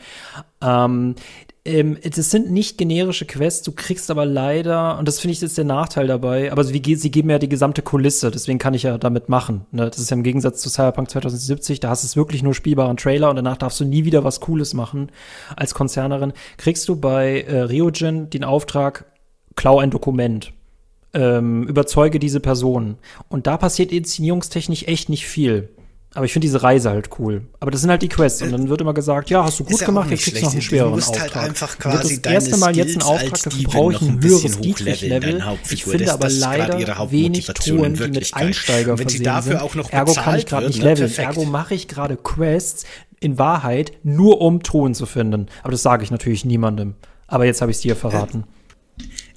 Ähm, 0.62 1.16
ähm, 1.64 1.98
das 2.04 2.32
sind 2.32 2.52
nicht 2.52 2.80
generische 2.80 3.26
Quests, 3.26 3.62
du 3.62 3.72
kriegst 3.72 4.10
aber 4.10 4.26
leider, 4.26 4.98
und 4.98 5.08
das 5.08 5.20
finde 5.20 5.34
ich 5.34 5.42
jetzt 5.42 5.60
der 5.60 5.66
Nachteil 5.66 6.08
dabei, 6.08 6.52
aber 6.52 6.64
sie, 6.64 6.82
sie 6.96 7.12
geben 7.12 7.30
ja 7.30 7.38
die 7.38 7.50
gesamte 7.50 7.84
Kulisse, 7.84 8.32
deswegen 8.32 8.58
kann 8.58 8.74
ich 8.74 8.84
ja 8.84 8.98
damit 8.98 9.30
machen. 9.30 9.66
Ne? 9.72 9.88
Das 9.88 10.00
ist 10.00 10.10
ja 10.10 10.18
im 10.18 10.24
Gegensatz 10.24 10.62
zu 10.62 10.70
Cyberpunk 10.70 11.12
2070, 11.12 11.80
da 11.80 11.90
hast 11.90 12.04
du 12.04 12.08
es 12.08 12.16
wirklich 12.16 12.42
nur 12.42 12.56
spielbaren 12.56 12.98
Trailer 12.98 13.30
und 13.30 13.36
danach 13.36 13.58
darfst 13.58 13.80
du 13.80 13.86
nie 13.86 14.06
wieder 14.06 14.24
was 14.24 14.40
Cooles 14.40 14.74
machen 14.74 15.12
als 15.56 15.76
Konzernerin. 15.76 16.34
Kriegst 16.58 16.90
du 16.90 16.96
bei 16.96 17.42
äh, 17.42 17.62
Ryojin 17.62 18.32
den 18.32 18.44
Auftrag, 18.44 19.06
klau 19.56 19.78
ein 19.78 19.92
Dokument. 19.92 20.54
Ähm, 21.14 21.68
überzeuge 21.68 22.20
diese 22.20 22.40
Person. 22.40 22.96
Und 23.28 23.46
da 23.46 23.58
passiert 23.58 23.92
inszenierungstechnisch 23.92 24.88
echt 24.88 25.10
nicht 25.10 25.28
viel. 25.28 25.70
Aber 26.14 26.26
ich 26.26 26.34
finde 26.34 26.46
diese 26.46 26.62
Reise 26.62 26.90
halt 26.90 27.10
cool. 27.20 27.44
Aber 27.62 27.72
das 27.72 27.82
sind 27.82 27.90
halt 27.90 28.02
die 28.02 28.10
Quests. 28.10 28.42
Und 28.42 28.52
dann 28.52 28.68
wird 28.68 28.82
immer 28.82 28.94
gesagt, 28.94 29.30
ja, 29.30 29.46
hast 29.46 29.60
du 29.62 29.64
gut 29.64 29.80
ja 29.80 29.86
gemacht, 29.86 30.10
jetzt 30.12 30.24
kriegst 30.24 30.42
du 30.42 30.46
noch 30.46 30.52
einen 30.52 30.62
schwereren 30.62 30.94
halt 30.94 31.04
Auftrag. 31.04 31.36
Halt 31.36 31.50
einfach 31.50 31.78
quasi 31.78 32.22
das 32.22 32.34
erste 32.34 32.58
Mal 32.58 32.76
jetzt 32.76 32.92
einen 32.92 33.04
Auftrag, 33.04 33.42
dafür 33.42 33.64
brauche 33.64 33.94
ich 33.94 34.02
ein 34.02 34.22
höheres 34.22 34.60
Dietrich-Level. 34.60 35.42
Ich 35.70 35.86
finde 35.86 36.12
aber 36.12 36.30
leider 36.30 37.12
wenig 37.12 37.48
Touren, 37.48 37.94
die 37.94 38.08
mit 38.10 38.34
Einsteiger 38.34 39.00
wenn 39.00 39.08
sie 39.08 39.24
dafür 39.24 39.54
sind. 39.54 39.62
Auch 39.62 39.76
noch 39.76 39.90
Ergo 39.92 40.14
kann 40.14 40.38
ich 40.38 40.46
gerade 40.46 40.68
nicht 40.68 40.80
ne? 40.80 40.90
leveln. 40.90 41.12
Perfekt. 41.12 41.38
Ergo 41.38 41.50
mache 41.50 41.76
ich 41.76 41.88
gerade 41.88 42.18
Quests 42.18 42.86
in 43.22 43.38
Wahrheit 43.38 43.94
nur 44.04 44.42
um 44.42 44.64
Truhen 44.64 44.94
zu 44.94 45.06
finden. 45.06 45.48
Aber 45.64 45.72
das 45.72 45.82
sage 45.82 46.04
ich 46.04 46.12
natürlich 46.12 46.44
niemandem. 46.44 46.96
Aber 47.28 47.46
jetzt 47.46 47.62
habe 47.62 47.72
ich 47.72 47.78
es 47.78 47.82
dir 47.82 47.96
verraten. 47.96 48.40
Äh, 48.40 48.61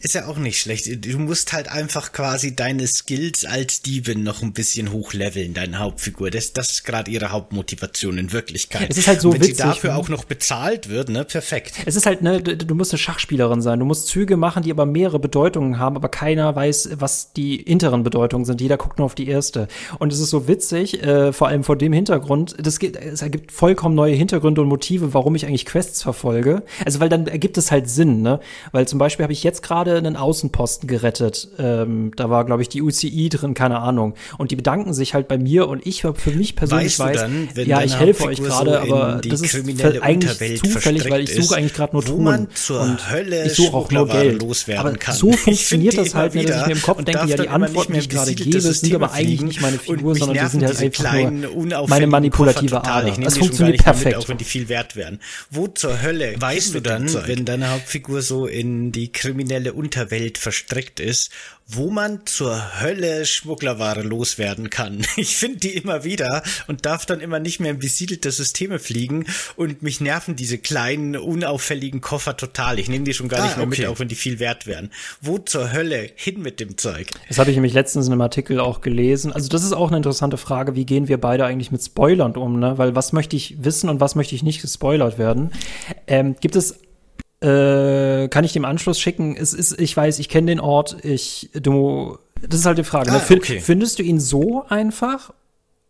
ist 0.04 0.14
ja 0.14 0.26
auch 0.26 0.36
nicht 0.36 0.60
schlecht. 0.60 1.06
Du 1.06 1.18
musst 1.18 1.54
halt 1.54 1.68
einfach 1.68 2.12
quasi 2.12 2.54
deine 2.54 2.86
Skills 2.86 3.46
als 3.46 3.80
Diebin 3.80 4.22
noch 4.22 4.42
ein 4.42 4.52
bisschen 4.52 4.92
hochleveln, 4.92 5.54
deine 5.54 5.78
Hauptfigur. 5.78 6.30
Das, 6.30 6.52
das 6.52 6.70
ist 6.70 6.84
gerade 6.84 7.10
ihre 7.10 7.32
Hauptmotivation 7.32 8.18
in 8.18 8.30
Wirklichkeit. 8.30 8.86
Es 8.90 8.98
ist 8.98 9.08
halt 9.08 9.22
so 9.22 9.28
Und 9.28 9.36
wenn 9.36 9.40
witzig, 9.40 9.56
sie 9.56 9.62
dafür 9.62 9.96
auch 9.96 10.10
noch 10.10 10.24
bezahlt 10.24 10.90
wird, 10.90 11.08
ne, 11.08 11.24
perfekt. 11.24 11.72
Es 11.86 11.96
ist 11.96 12.04
halt, 12.04 12.20
ne, 12.20 12.42
du 12.42 12.74
musst 12.74 12.92
eine 12.92 12.98
Schachspielerin 12.98 13.62
sein. 13.62 13.78
Du 13.78 13.86
musst 13.86 14.08
Züge 14.08 14.36
machen, 14.36 14.62
die 14.62 14.70
aber 14.70 14.84
mehrere 14.84 15.18
Bedeutungen 15.18 15.78
haben, 15.78 15.96
aber 15.96 16.10
keiner 16.10 16.54
weiß, 16.54 16.90
was 16.98 17.32
die 17.32 17.56
interen 17.56 18.02
Bedeutungen 18.02 18.44
sind. 18.44 18.60
Jeder 18.60 18.76
guckt 18.76 18.98
nur 18.98 19.06
auf 19.06 19.14
die 19.14 19.26
erste. 19.26 19.68
Und 19.98 20.12
es 20.12 20.20
ist 20.20 20.28
so 20.28 20.46
witzig, 20.46 21.02
äh, 21.02 21.32
vor 21.32 21.48
allem 21.48 21.64
vor 21.64 21.78
dem 21.78 21.94
Hintergrund, 21.94 22.56
das 22.58 22.78
gibt, 22.78 22.96
es 22.96 23.22
ergibt 23.22 23.52
vollkommen 23.52 23.94
neue 23.94 24.14
Hintergründe 24.14 24.60
und 24.60 24.68
Motive, 24.68 25.14
warum 25.14 25.34
ich 25.34 25.46
eigentlich 25.46 25.64
Quests 25.64 26.02
verfolge. 26.02 26.62
Also, 26.84 27.00
weil 27.00 27.08
dann 27.08 27.26
ergibt 27.26 27.56
es 27.56 27.70
halt 27.70 27.88
Sinn, 27.88 28.20
ne? 28.20 28.40
Weil 28.72 28.86
zum 28.86 28.98
Beispiel 28.98 29.22
habe 29.22 29.32
ich 29.32 29.42
jetzt 29.42 29.62
gerade 29.62 29.93
einen 29.98 30.16
Außenposten 30.16 30.88
gerettet. 30.88 31.48
Ähm, 31.58 32.12
da 32.16 32.30
war, 32.30 32.44
glaube 32.44 32.62
ich, 32.62 32.68
die 32.68 32.82
UCI 32.82 33.28
drin, 33.28 33.54
keine 33.54 33.80
Ahnung. 33.80 34.14
Und 34.38 34.50
die 34.50 34.56
bedanken 34.56 34.92
sich 34.92 35.14
halt 35.14 35.28
bei 35.28 35.38
mir 35.38 35.68
und 35.68 35.86
ich 35.86 36.02
für 36.02 36.30
mich 36.30 36.56
persönlich 36.56 36.98
weißt 36.98 37.20
weiß, 37.20 37.20
dann, 37.54 37.66
ja, 37.66 37.82
ich 37.82 37.98
helfe 37.98 38.24
euch 38.24 38.42
gerade, 38.42 38.82
so 38.86 38.92
aber 38.94 39.20
das 39.26 39.40
ist 39.40 39.54
eigentlich 40.02 40.60
zufällig, 40.60 41.10
weil 41.10 41.22
ich 41.22 41.34
suche 41.34 41.56
eigentlich 41.56 41.74
gerade 41.74 41.94
nur 41.94 42.04
Ton. 42.04 42.26
und 42.26 43.10
Hölle 43.10 43.46
ich 43.46 43.54
suche 43.54 43.76
auch 43.76 43.90
nur 43.90 44.08
Geld. 44.08 44.42
Aber 44.76 44.92
kann. 44.92 45.14
so 45.14 45.32
funktioniert 45.32 45.96
das 45.96 46.14
halt, 46.14 46.34
dass 46.34 46.42
ich 46.42 46.66
mir 46.66 46.72
im 46.72 46.82
Kopf 46.82 47.02
denke, 47.04 47.26
ja, 47.26 47.36
die 47.36 47.48
Antworten, 47.48 47.92
die 47.92 48.00
ich 48.00 48.08
gerade 48.08 48.34
gebe, 48.34 48.60
sind 48.60 48.94
aber 48.94 49.12
eigentlich 49.12 49.42
nicht 49.42 49.60
meine 49.60 49.78
Figur, 49.78 50.14
sondern 50.14 50.44
die 50.44 50.50
sind 50.50 50.64
halt 50.64 50.78
einfach 50.78 51.30
nur 51.30 51.88
meine 51.88 52.06
manipulative 52.06 52.84
Art. 52.84 53.24
Das 53.24 53.38
funktioniert 53.38 53.82
perfekt. 53.82 54.16
Auch 54.16 54.28
wenn 54.28 54.38
die 54.38 54.44
viel 54.44 54.68
wert 54.68 54.96
wären. 54.96 55.20
Wo 55.50 55.66
zur 55.68 56.02
Hölle 56.02 56.34
weißt 56.38 56.74
du 56.74 56.80
dann, 56.80 57.12
wenn 57.26 57.44
deine 57.44 57.70
Hauptfigur 57.70 58.22
so 58.22 58.46
in 58.46 58.92
die 58.92 59.12
kriminelle 59.12 59.72
Unterwelt 59.84 60.24
Welt 60.24 60.38
verstrickt 60.38 61.00
ist, 61.00 61.30
wo 61.66 61.90
man 61.90 62.24
zur 62.24 62.80
Hölle 62.80 63.26
Schmugglerware 63.26 64.02
loswerden 64.02 64.70
kann. 64.70 65.04
Ich 65.16 65.36
finde 65.36 65.58
die 65.58 65.74
immer 65.74 66.04
wieder 66.04 66.42
und 66.66 66.84
darf 66.86 67.06
dann 67.06 67.20
immer 67.20 67.38
nicht 67.38 67.60
mehr 67.60 67.70
in 67.70 67.78
besiedelte 67.78 68.30
Systeme 68.30 68.78
fliegen 68.78 69.26
und 69.56 69.82
mich 69.82 70.00
nerven 70.00 70.34
diese 70.36 70.58
kleinen, 70.58 71.16
unauffälligen 71.16 72.00
Koffer 72.00 72.36
total. 72.36 72.78
Ich 72.78 72.88
nehme 72.88 73.04
die 73.04 73.14
schon 73.14 73.28
gar 73.28 73.40
ah, 73.40 73.44
nicht 73.44 73.56
mehr 73.56 73.66
okay. 73.66 73.82
mit, 73.82 73.90
auch 73.90 73.98
wenn 74.00 74.08
die 74.08 74.14
viel 74.14 74.38
wert 74.38 74.66
wären. 74.66 74.90
Wo 75.20 75.38
zur 75.38 75.72
Hölle 75.72 76.10
hin 76.14 76.42
mit 76.42 76.58
dem 76.58 76.76
Zeug? 76.76 77.08
Das 77.28 77.38
habe 77.38 77.50
ich 77.50 77.56
nämlich 77.56 77.74
letztens 77.74 78.06
in 78.06 78.12
einem 78.12 78.22
Artikel 78.22 78.60
auch 78.60 78.80
gelesen. 78.80 79.32
Also 79.32 79.48
das 79.48 79.62
ist 79.62 79.72
auch 79.72 79.88
eine 79.88 79.98
interessante 79.98 80.36
Frage, 80.36 80.74
wie 80.74 80.84
gehen 80.84 81.08
wir 81.08 81.18
beide 81.18 81.44
eigentlich 81.44 81.70
mit 81.70 81.82
Spoilern 81.82 82.32
um, 82.36 82.58
ne? 82.58 82.76
Weil 82.76 82.94
was 82.94 83.12
möchte 83.12 83.36
ich 83.36 83.56
wissen 83.58 83.88
und 83.88 84.00
was 84.00 84.14
möchte 84.14 84.34
ich 84.34 84.42
nicht 84.42 84.60
gespoilert 84.60 85.18
werden? 85.18 85.52
Ähm, 86.06 86.36
gibt 86.40 86.56
es 86.56 86.78
äh, 87.44 88.28
kann 88.28 88.44
ich 88.44 88.52
dem 88.52 88.64
Anschluss 88.64 88.98
schicken. 88.98 89.36
Es 89.36 89.52
ist, 89.52 89.78
ich 89.78 89.96
weiß, 89.96 90.18
ich 90.18 90.28
kenne 90.28 90.46
den 90.46 90.60
Ort. 90.60 90.96
Ich, 91.04 91.50
du, 91.52 92.18
das 92.40 92.60
ist 92.60 92.66
halt 92.66 92.78
die 92.78 92.84
Frage. 92.84 93.10
Ne? 93.10 93.20
Ah, 93.20 93.32
okay. 93.32 93.60
Findest 93.60 93.98
du 93.98 94.02
ihn 94.02 94.18
so 94.18 94.64
einfach? 94.68 95.32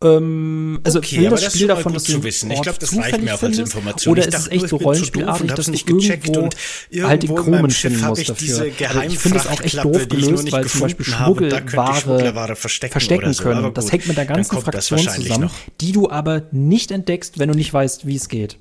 Ähm, 0.03 0.81
also 0.83 0.99
okay, 0.99 1.19
will 1.19 1.31
das, 1.31 1.45
das 1.45 1.55
Spiel 1.55 1.69
davon, 1.69 1.95
dass 1.95 2.05
du 2.05 2.15
zu 2.15 2.25
wissen. 2.25 2.51
Ich 2.51 2.61
glaube, 2.61 2.79
das 2.81 2.97
reicht 2.97 3.23
mir 3.23 3.35
auch 3.35 3.43
als 3.43 3.59
Information. 3.59 4.13
Oder 4.13 4.27
ist 4.27 4.35
es 4.37 4.49
echt 4.49 4.69
so 4.69 4.77
rollenspielartig, 4.77 5.53
dass 5.53 5.67
du 5.67 5.73
irgendwo, 5.73 6.41
und 6.41 6.57
irgendwo 6.91 7.09
halt 7.09 7.23
die 7.23 7.29
Krumen 7.29 7.71
finden 7.71 8.05
musst 8.05 8.29
dafür. 8.29 8.73
Also 8.89 9.01
ich 9.09 9.19
finde 9.19 9.39
es 9.39 9.47
auch 9.47 9.61
echt 9.61 9.85
doof 9.85 10.09
gelöst, 10.09 10.51
weil 10.51 10.67
zum 10.67 10.81
Beispiel 10.81 11.07
Schmuggelware 11.07 12.57
verstecken 12.57 13.33
so. 13.33 13.43
können. 13.45 13.73
Das 13.75 13.93
hängt 13.93 14.09
mit 14.09 14.17
der 14.17 14.27
ganzen 14.27 14.61
Fraktion 14.61 14.99
zusammen, 14.99 15.43
noch. 15.43 15.55
die 15.81 15.93
du 15.93 16.11
aber 16.11 16.43
nicht 16.51 16.91
entdeckst, 16.91 17.39
wenn 17.39 17.49
du 17.49 17.55
nicht 17.55 17.73
weißt, 17.73 18.07
wie 18.07 18.17
es 18.17 18.29
geht. 18.29 18.59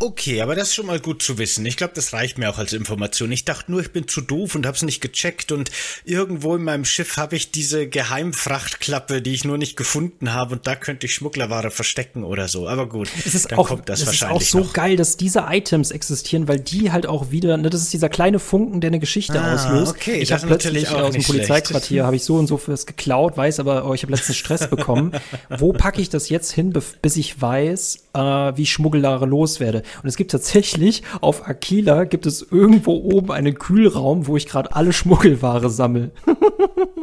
Okay, 0.00 0.42
aber 0.42 0.54
das 0.54 0.68
ist 0.68 0.74
schon 0.76 0.86
mal 0.86 1.00
gut 1.00 1.22
zu 1.22 1.38
wissen. 1.38 1.66
Ich 1.66 1.76
glaube, 1.76 1.92
das 1.96 2.12
reicht 2.12 2.38
mir 2.38 2.48
auch 2.50 2.58
als 2.58 2.72
Information. 2.72 3.32
Ich 3.32 3.44
dachte 3.44 3.72
nur, 3.72 3.80
ich 3.80 3.90
bin 3.90 4.06
zu 4.06 4.20
doof 4.20 4.54
und 4.54 4.64
hab's 4.64 4.82
nicht 4.82 5.00
gecheckt 5.00 5.50
und 5.50 5.72
irgendwo 6.04 6.54
in 6.54 6.62
meinem 6.62 6.84
Schiff 6.84 7.16
habe 7.16 7.34
ich 7.34 7.50
diese 7.50 7.88
Geheimfrachtklappe, 7.88 9.20
die 9.22 9.34
ich 9.34 9.44
nur 9.44 9.58
nicht 9.58 9.76
gefunden 9.76 10.32
habe 10.32 10.54
und 10.54 10.68
da 10.68 10.76
könnte 10.76 11.06
ich 11.06 11.14
Schmugglerware 11.14 11.72
verstecken 11.72 12.22
oder 12.22 12.46
so. 12.46 12.68
Aber 12.68 12.88
gut, 12.88 13.08
es 13.26 13.34
ist 13.34 13.50
dann 13.50 13.58
auch, 13.58 13.68
kommt 13.68 13.88
das 13.88 14.02
es 14.02 14.06
wahrscheinlich 14.06 14.42
ist 14.42 14.54
auch 14.54 14.60
so 14.60 14.66
noch. 14.66 14.72
geil, 14.72 14.96
dass 14.96 15.16
diese 15.16 15.46
Items 15.48 15.90
existieren, 15.90 16.46
weil 16.46 16.60
die 16.60 16.92
halt 16.92 17.06
auch 17.08 17.32
wieder, 17.32 17.56
ne, 17.56 17.68
das 17.68 17.82
ist 17.82 17.92
dieser 17.92 18.08
kleine 18.08 18.38
Funken, 18.38 18.80
der 18.80 18.88
eine 18.88 19.00
Geschichte 19.00 19.40
ah, 19.40 19.54
auslöst. 19.54 19.96
Okay, 19.96 20.20
ich 20.20 20.30
habe 20.30 20.46
plötzlich 20.46 20.88
aus 20.88 21.12
dem 21.12 21.24
Polizeiquartier 21.24 22.06
habe 22.06 22.14
ich 22.14 22.22
so 22.22 22.36
und 22.36 22.46
so 22.46 22.56
fürs 22.56 22.86
geklaut, 22.86 23.36
weiß 23.36 23.58
aber, 23.58 23.84
oh, 23.84 23.94
ich 23.94 24.02
habe 24.04 24.12
letztens 24.12 24.36
Stress 24.36 24.70
bekommen. 24.70 25.10
Wo 25.48 25.72
packe 25.72 26.00
ich 26.00 26.08
das 26.08 26.28
jetzt 26.28 26.52
hin, 26.52 26.72
bis 26.72 27.16
ich 27.16 27.40
weiß, 27.40 27.98
äh, 28.14 28.18
wie 28.20 28.62
ich 28.62 28.70
Schmuggellare 28.70 29.26
loswerde? 29.26 29.82
Und 30.02 30.08
es 30.08 30.16
gibt 30.16 30.30
tatsächlich 30.30 31.02
auf 31.20 31.48
Aquila 31.48 32.04
gibt 32.04 32.26
es 32.26 32.46
irgendwo 32.50 32.92
oben 32.92 33.32
einen 33.32 33.58
Kühlraum, 33.58 34.26
wo 34.26 34.36
ich 34.36 34.46
gerade 34.46 34.74
alle 34.74 34.92
Schmuggelware 34.92 35.70
sammle. 35.70 36.10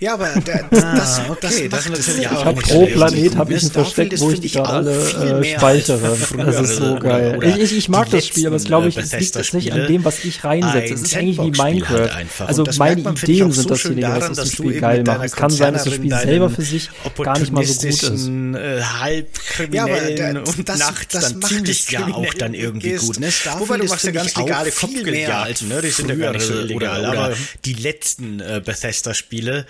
Ja, 0.00 0.14
aber 0.14 0.28
der, 0.46 0.62
das, 0.70 0.82
ah, 0.82 0.94
das, 0.94 1.20
okay, 1.28 1.68
das, 1.68 1.84
das, 1.84 2.06
das 2.06 2.18
ich 2.18 2.30
habe 2.30 2.60
pro 2.60 2.86
Planet 2.86 3.36
habe 3.36 3.52
ich 3.52 3.62
ein 3.64 3.70
Versteck, 3.70 4.18
wo 4.18 4.30
ich 4.30 4.40
die 4.40 4.58
alle 4.58 4.92
äh, 4.92 5.56
speichere. 5.56 6.16
Das 6.36 6.60
ist 6.60 6.76
so 6.76 6.98
geil. 6.98 7.38
Ich, 7.42 7.56
ich, 7.58 7.76
ich 7.76 7.88
mag 7.88 8.08
das 8.10 8.26
Spiel, 8.26 8.46
aber 8.46 8.56
es 8.56 8.64
glaube 8.64 8.88
ich, 8.88 8.96
es 8.96 9.12
liegt 9.12 9.34
tatsächlich 9.34 9.72
an 9.72 9.86
dem, 9.86 10.04
was 10.04 10.24
ich 10.24 10.42
reinsetze. 10.42 10.94
Es 10.94 11.02
ist 11.02 11.16
eigentlich 11.16 11.38
wie 11.38 11.50
Minecraft. 11.50 12.14
Halt 12.14 12.28
also 12.38 12.64
meine 12.78 13.00
Ideen 13.00 13.52
sind 13.52 13.70
das 13.70 13.82
hier, 13.82 14.08
was 14.08 14.32
das 14.32 14.52
Spiel 14.52 14.80
geil 14.80 15.02
macht. 15.04 15.24
Es 15.24 15.32
kann 15.32 15.50
sein, 15.50 15.74
dass 15.74 15.84
das 15.84 15.94
Spiel 15.94 16.14
selber 16.14 16.48
für 16.48 16.62
sich 16.62 16.88
gar 17.22 17.38
nicht 17.38 17.52
mal 17.52 17.64
so 17.64 17.74
gut 17.74 18.02
ist. 18.02 18.28
Äh, 18.28 18.82
Halbkriminellen 18.82 20.38
und 20.38 20.68
nachts 20.78 21.08
dann 21.08 21.42
ziemlich 21.42 21.86
klar 21.86 22.14
auch 22.14 22.34
dann 22.34 22.54
irgendwie 22.54 22.94
gut. 22.94 23.20
Ne? 23.20 23.28
Wobei 23.58 23.76
du 23.76 23.84
machst 23.84 24.04
ja 24.04 24.12
ganz 24.12 24.34
legale 24.36 24.70
Kopfgeldjagden, 24.70 25.68
ne? 25.68 25.82
Die 25.82 25.90
sind 25.90 26.08
ja 26.08 26.14
gar 26.14 26.32
nicht 26.32 26.46
so 26.46 26.54
illegal. 26.54 27.04
Aber 27.04 27.34
die 27.64 27.74
letzten 27.74 28.40
äh, 29.00 29.10
Bethesda-Spiele 29.10 29.66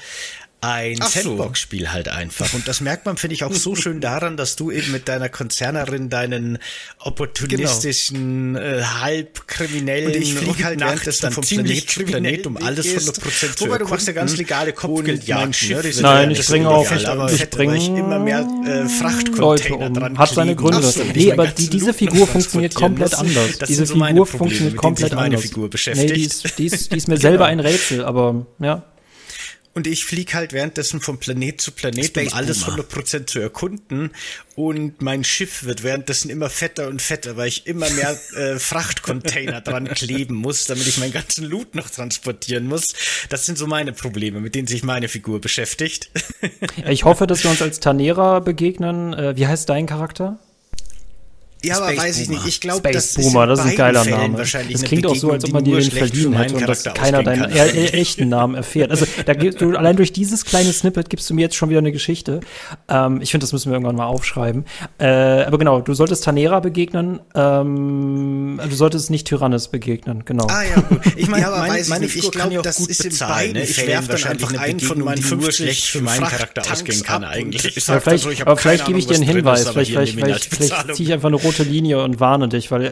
ein 0.62 1.00
Sandbox-Spiel 1.00 1.90
halt 1.90 2.08
einfach. 2.08 2.52
Und 2.52 2.68
das 2.68 2.82
merkt 2.82 3.06
man, 3.06 3.16
finde 3.16 3.34
ich, 3.34 3.44
auch 3.44 3.52
so 3.52 3.74
schön 3.74 4.00
daran, 4.00 4.36
dass 4.36 4.56
du 4.56 4.70
eben 4.70 4.92
mit 4.92 5.08
deiner 5.08 5.30
Konzernerin 5.30 6.10
deinen 6.10 6.58
opportunistischen, 6.98 8.54
genau. 8.54 8.66
äh, 8.66 8.82
halbkriminellen 8.82 10.08
und 10.08 10.16
ich 10.16 10.34
fliege 10.34 10.64
halt 10.64 10.80
währenddessen 10.80 11.30
vom 11.30 11.44
Planet 11.44 11.90
zu 11.90 12.04
Planet, 12.04 12.46
um 12.46 12.56
alles 12.58 12.86
100% 12.86 13.56
zu 13.56 13.64
Wobei 13.64 13.78
du 13.78 13.86
machst 13.86 14.06
ja 14.06 14.12
ganz 14.12 14.36
legale 14.36 14.74
Kopfgeldjagden. 14.74 15.68
Ne? 15.70 15.92
Nein, 16.02 16.30
ich 16.32 16.46
bringe 16.46 16.68
auch, 16.68 16.90
ich 17.30 17.50
bringe 17.50 17.76
immer 17.98 18.18
mehr 18.18 18.46
äh, 18.66 18.86
Frachtcontainer 18.86 19.86
um. 19.86 19.94
dran. 19.94 20.18
Hat 20.18 20.34
seine 20.34 20.56
Gründe. 20.56 20.82
So, 20.82 21.02
nee, 21.14 21.32
aber 21.32 21.46
die, 21.46 21.70
diese 21.70 21.94
Figur 21.94 22.26
funktioniert 22.26 22.74
komplett 22.74 23.14
anders. 23.14 23.58
Diese 23.66 23.86
Figur 23.86 24.26
funktioniert 24.26 24.76
komplett 24.76 25.14
anders. 25.14 25.50
Nee, 25.94 26.06
die 26.06 26.24
ist, 26.24 26.58
die 26.58 26.66
ist, 26.66 26.92
die 26.92 26.96
ist 26.98 27.08
mir 27.08 27.16
selber 27.18 27.46
ein 27.46 27.60
Rätsel, 27.60 28.04
aber 28.04 28.46
ja. 28.58 28.89
Und 29.72 29.86
ich 29.86 30.04
fliege 30.04 30.34
halt 30.34 30.52
währenddessen 30.52 31.00
vom 31.00 31.18
Planet 31.18 31.60
zu 31.60 31.70
Planet, 31.70 32.06
Space 32.06 32.32
um 32.32 32.38
alles 32.38 32.66
100% 32.66 33.26
zu 33.26 33.38
erkunden. 33.38 34.10
Und 34.56 35.00
mein 35.00 35.22
Schiff 35.22 35.62
wird 35.62 35.84
währenddessen 35.84 36.28
immer 36.28 36.50
fetter 36.50 36.88
und 36.88 37.00
fetter, 37.00 37.36
weil 37.36 37.46
ich 37.46 37.68
immer 37.68 37.88
mehr 37.90 38.18
äh, 38.34 38.58
Frachtcontainer 38.58 39.60
dran 39.60 39.86
kleben 39.88 40.34
muss, 40.34 40.64
damit 40.64 40.88
ich 40.88 40.98
meinen 40.98 41.12
ganzen 41.12 41.44
Loot 41.44 41.76
noch 41.76 41.88
transportieren 41.88 42.66
muss. 42.66 42.94
Das 43.28 43.46
sind 43.46 43.58
so 43.58 43.68
meine 43.68 43.92
Probleme, 43.92 44.40
mit 44.40 44.56
denen 44.56 44.66
sich 44.66 44.82
meine 44.82 45.08
Figur 45.08 45.40
beschäftigt. 45.40 46.10
ich 46.88 47.04
hoffe, 47.04 47.28
dass 47.28 47.44
wir 47.44 47.50
uns 47.50 47.62
als 47.62 47.78
Tanera 47.78 48.40
begegnen. 48.40 49.14
Äh, 49.14 49.36
wie 49.36 49.46
heißt 49.46 49.68
dein 49.68 49.86
Charakter? 49.86 50.40
Ja, 51.62 51.74
Space 51.74 51.88
aber 51.88 51.96
weiß 51.96 52.16
Boomer. 52.16 52.22
ich 52.22 52.28
nicht. 52.28 52.46
Ich 52.46 52.60
glaube, 52.60 52.90
das 52.90 53.14
Boomer, 53.14 53.46
das 53.46 53.60
ist 53.60 53.66
ein 53.66 53.76
geiler 53.76 54.04
Name. 54.04 54.36
Das 54.36 54.82
klingt 54.82 55.06
auch 55.06 55.14
so, 55.14 55.30
als 55.30 55.44
ob 55.44 55.52
man 55.52 55.64
dir 55.64 55.78
den 55.78 55.90
verliehen 55.90 56.32
hätte 56.32 56.56
und 56.56 56.68
dass 56.68 56.84
keiner 56.84 57.22
deinen 57.22 57.50
e 57.50 57.86
echten 57.88 58.28
Namen 58.28 58.54
erfährt. 58.54 58.90
Also 58.90 59.06
da 59.26 59.34
gibst 59.34 59.60
du 59.60 59.76
allein 59.76 59.96
durch 59.96 60.12
dieses 60.12 60.44
kleine 60.44 60.72
Snippet 60.72 61.10
gibst 61.10 61.28
du 61.28 61.34
mir 61.34 61.42
jetzt 61.42 61.56
schon 61.56 61.68
wieder 61.68 61.78
eine 61.78 61.92
Geschichte. 61.92 62.40
Ähm, 62.88 63.20
ich 63.20 63.30
finde, 63.30 63.44
das 63.44 63.52
müssen 63.52 63.70
wir 63.70 63.74
irgendwann 63.74 63.96
mal 63.96 64.06
aufschreiben. 64.06 64.64
Äh, 64.98 65.06
aber 65.06 65.58
genau, 65.58 65.80
du 65.80 65.92
solltest 65.92 66.24
Tanera 66.24 66.60
begegnen. 66.60 67.20
Ähm, 67.34 68.60
du 68.66 68.74
solltest 68.74 69.10
nicht 69.10 69.26
Tyrannis 69.26 69.68
begegnen. 69.68 70.24
Genau. 70.24 70.46
Ah 70.48 70.62
ja, 70.62 70.80
gut. 70.80 71.00
Ich 71.16 71.28
meine, 71.28 71.42
ja, 71.42 71.50
meine, 71.50 71.84
meine 71.88 72.06
ich 72.06 72.30
glaube, 72.30 72.60
das 72.62 72.80
ist 72.80 73.04
in 73.04 73.18
beiden 73.18 73.52
ne? 73.54 73.64
Ich 73.64 73.86
werfe 73.86 74.12
dann 74.16 74.24
einfach 74.24 74.54
einen 74.54 74.80
von 74.80 74.98
meinen 75.00 75.22
50 75.22 75.54
schlecht 75.54 75.86
für 75.86 76.00
meinen 76.00 76.24
Charakter 76.24 76.62
ausgehen 76.70 77.02
kann 77.02 77.24
eigentlich. 77.24 77.88
Aber 77.90 78.56
vielleicht, 78.56 78.86
gebe 78.86 78.98
ich 78.98 79.06
dir 79.06 79.16
einen 79.16 79.24
Hinweis. 79.24 79.68
Vielleicht 79.68 80.52
ziehe 80.94 81.08
ich 81.08 81.12
einfach 81.12 81.28
eine 81.28 81.36
rote 81.36 81.49
Linie 81.58 82.02
und 82.02 82.20
warne 82.20 82.48
dich, 82.48 82.70
weil 82.70 82.82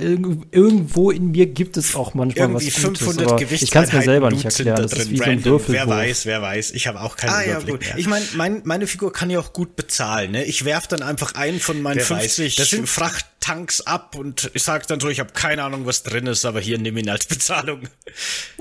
irgendwo 0.51 1.11
in 1.11 1.31
mir 1.31 1.47
gibt 1.47 1.77
es 1.77 1.95
auch 1.95 2.15
manchmal 2.15 2.51
Irgendwie 2.51 2.67
was 2.69 2.83
Gutes, 2.83 3.03
500 3.03 3.53
Ich 3.53 3.71
kann 3.71 3.85
es 3.85 3.93
mir 3.93 4.03
selber 4.03 4.31
nicht 4.31 4.45
erklären. 4.45 4.83
Das 4.83 4.93
ist 4.93 5.11
wie 5.11 5.19
so 5.19 5.25
ein 5.25 5.45
Würfel. 5.45 5.75
Wer 5.75 5.89
weiß, 5.89 6.27
wer 6.27 6.43
weiß. 6.43 6.73
Ich 6.73 6.87
habe 6.87 7.01
auch 7.01 7.17
keine 7.17 7.33
ah, 7.33 7.45
ja, 7.45 7.61
gut. 7.61 7.81
Ich 7.97 8.07
meine, 8.07 8.25
mein, 8.35 8.63
meine 8.65 8.87
Figur 8.87 9.13
kann 9.13 9.31
ja 9.31 9.39
auch 9.39 9.53
gut 9.53 9.77
bezahlen. 9.77 10.33
Ne? 10.33 10.45
Ich 10.45 10.65
werf 10.65 10.87
dann 10.87 11.03
einfach 11.03 11.35
einen 11.35 11.61
von 11.61 11.81
meinen 11.83 11.99
wer 11.99 12.05
50 12.05 12.59
weiß, 12.59 12.81
Frachttanks 12.85 13.81
ab 13.83 14.17
und 14.17 14.51
ich 14.55 14.63
sage 14.63 14.85
dann 14.89 15.01
so, 15.01 15.09
ich 15.09 15.21
habe 15.21 15.33
keine 15.33 15.63
Ahnung, 15.63 15.87
was 15.87 16.03
drin 16.03 16.27
ist, 16.27 16.45
aber 16.45 16.61
hier 16.61 16.79
nimm 16.79 16.97
ihn 16.97 17.09
als 17.09 17.27
Bezahlung. 17.27 17.83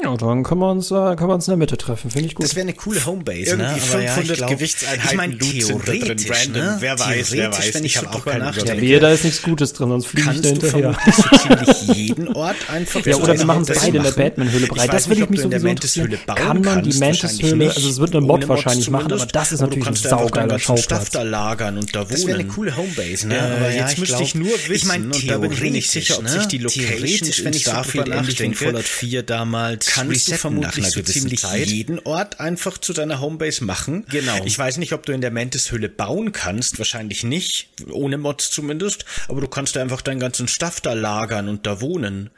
Ja, 0.01 0.15
dann 0.15 0.43
können 0.43 0.61
wir 0.61 0.71
uns, 0.71 0.91
äh, 0.91 0.93
können 0.93 1.29
wir 1.29 1.35
uns 1.35 1.47
in 1.47 1.51
der 1.51 1.57
Mitte 1.57 1.77
treffen. 1.77 2.11
Finde 2.11 2.27
ich 2.27 2.35
gut. 2.35 2.45
Das 2.45 2.55
wäre 2.55 2.63
eine 2.63 2.73
coole 2.73 3.05
Homebase. 3.05 3.57
Ne? 3.57 3.63
Irgendwie 3.63 3.97
ne? 3.97 4.07
500 4.07 4.37
ja, 4.37 4.47
Gewichtseinheiten 4.47 5.09
ich 5.09 5.17
mein, 5.17 5.39
theoretisch, 5.39 6.25
drin, 6.25 6.35
random. 6.35 6.63
Ne? 6.63 6.77
Wer 6.79 6.99
weiß, 6.99 7.31
wer 7.31 7.51
weiß. 7.51 7.73
Wenn 7.73 7.85
ich, 7.85 7.95
ich 7.95 7.97
habe 7.97 8.15
auch 8.15 8.25
keine 8.25 8.51
Überblick. 8.51 8.89
Ja, 8.89 8.99
da 8.99 9.11
ist 9.11 9.23
nichts 9.23 9.41
Gutes 9.41 9.73
drin, 9.73 9.86
sonst 9.89 10.07
fliege 10.07 10.31
ich 10.31 10.45
hinterher. 10.45 10.97
so 11.05 11.38
ziemlich 11.38 11.97
jeden 11.97 12.27
Ort 12.29 12.69
einfach. 12.69 12.97
Ja, 13.07 13.15
oder 13.15 13.38
wir 13.38 13.45
machen 13.45 13.61
es 13.61 13.79
beide 13.79 13.97
in 13.97 14.03
der 14.03 14.11
Batman-Höhle 14.11 14.67
breit. 14.67 14.91
Das 14.91 15.07
würde 15.07 15.23
ich 15.23 15.29
mich 15.29 15.39
sowieso 15.39 15.67
interessieren. 15.67 16.17
Kann 16.35 16.61
man 16.61 16.83
die 16.83 16.97
Mantis-Höhle, 16.97 17.69
also 17.69 17.89
es 17.89 17.99
wird 17.99 18.15
eine 18.15 18.25
Mod 18.25 18.47
wahrscheinlich 18.49 18.89
machen, 18.89 19.13
aber 19.13 19.25
das 19.25 19.51
ist 19.51 19.61
natürlich 19.61 19.88
ein 19.88 19.95
saugeiler 19.95 20.59
Schauplatz. 20.59 21.09
da 21.11 21.21
lagern 21.21 21.77
und 21.77 21.95
da 21.95 22.01
wohnen. 22.01 22.09
Das 22.09 22.27
wäre 22.27 22.39
eine 22.39 22.47
coole 22.47 22.75
Homebase, 22.75 23.27
ne? 23.27 23.41
Aber 23.41 23.71
jetzt 23.71 23.97
müsste 23.97 24.23
ich 24.23 24.35
nur 24.35 24.51
wissen, 24.51 24.73
ich 24.73 24.85
meine, 24.85 25.05
und 25.05 25.29
da 25.29 25.38
bin 25.38 25.51
ich 25.51 25.61
mir 25.61 25.71
nicht 25.71 25.89
sicher, 25.89 26.17
ob 26.19 26.27
sich 26.27 26.45
die 26.47 26.57
Locations 26.57 27.43
wenn 27.43 27.53
ich 27.53 27.61
Starfield 27.61 28.07
ähnlich 28.07 28.39
wie 28.39 28.53
Fallout 28.53 28.83
4 28.83 29.23
damals 29.23 29.88
kannst 29.88 30.31
du 30.31 30.38
vermutlich 30.38 30.88
so 30.88 31.01
ziemlich 31.01 31.43
jeden 31.65 31.99
Ort 31.99 32.39
einfach 32.39 32.77
zu 32.77 32.93
deiner 32.93 33.21
Homebase 33.21 33.63
machen. 33.63 34.05
Genau. 34.09 34.43
Ich 34.45 34.57
weiß 34.57 34.77
nicht, 34.77 34.93
ob 34.93 35.05
du 35.05 35.13
in 35.13 35.21
der 35.21 35.31
Mantis-Höhle 35.31 35.89
bauen 35.89 36.31
kannst, 36.31 36.77
wahrscheinlich 36.77 37.23
nicht, 37.23 37.69
ohne 37.89 38.17
Mods 38.17 38.49
zumindest, 38.49 39.05
aber 39.27 39.41
du 39.41 39.47
kannst 39.47 39.75
da 39.78 39.82
einfach 39.82 40.01
deinen 40.01 40.19
ganzen 40.19 40.47
Stuff 40.47 40.82
da 40.82 40.93
lagern 40.93 41.47
und 41.47 41.65
da 41.65 41.82
wohnen. 41.82 42.30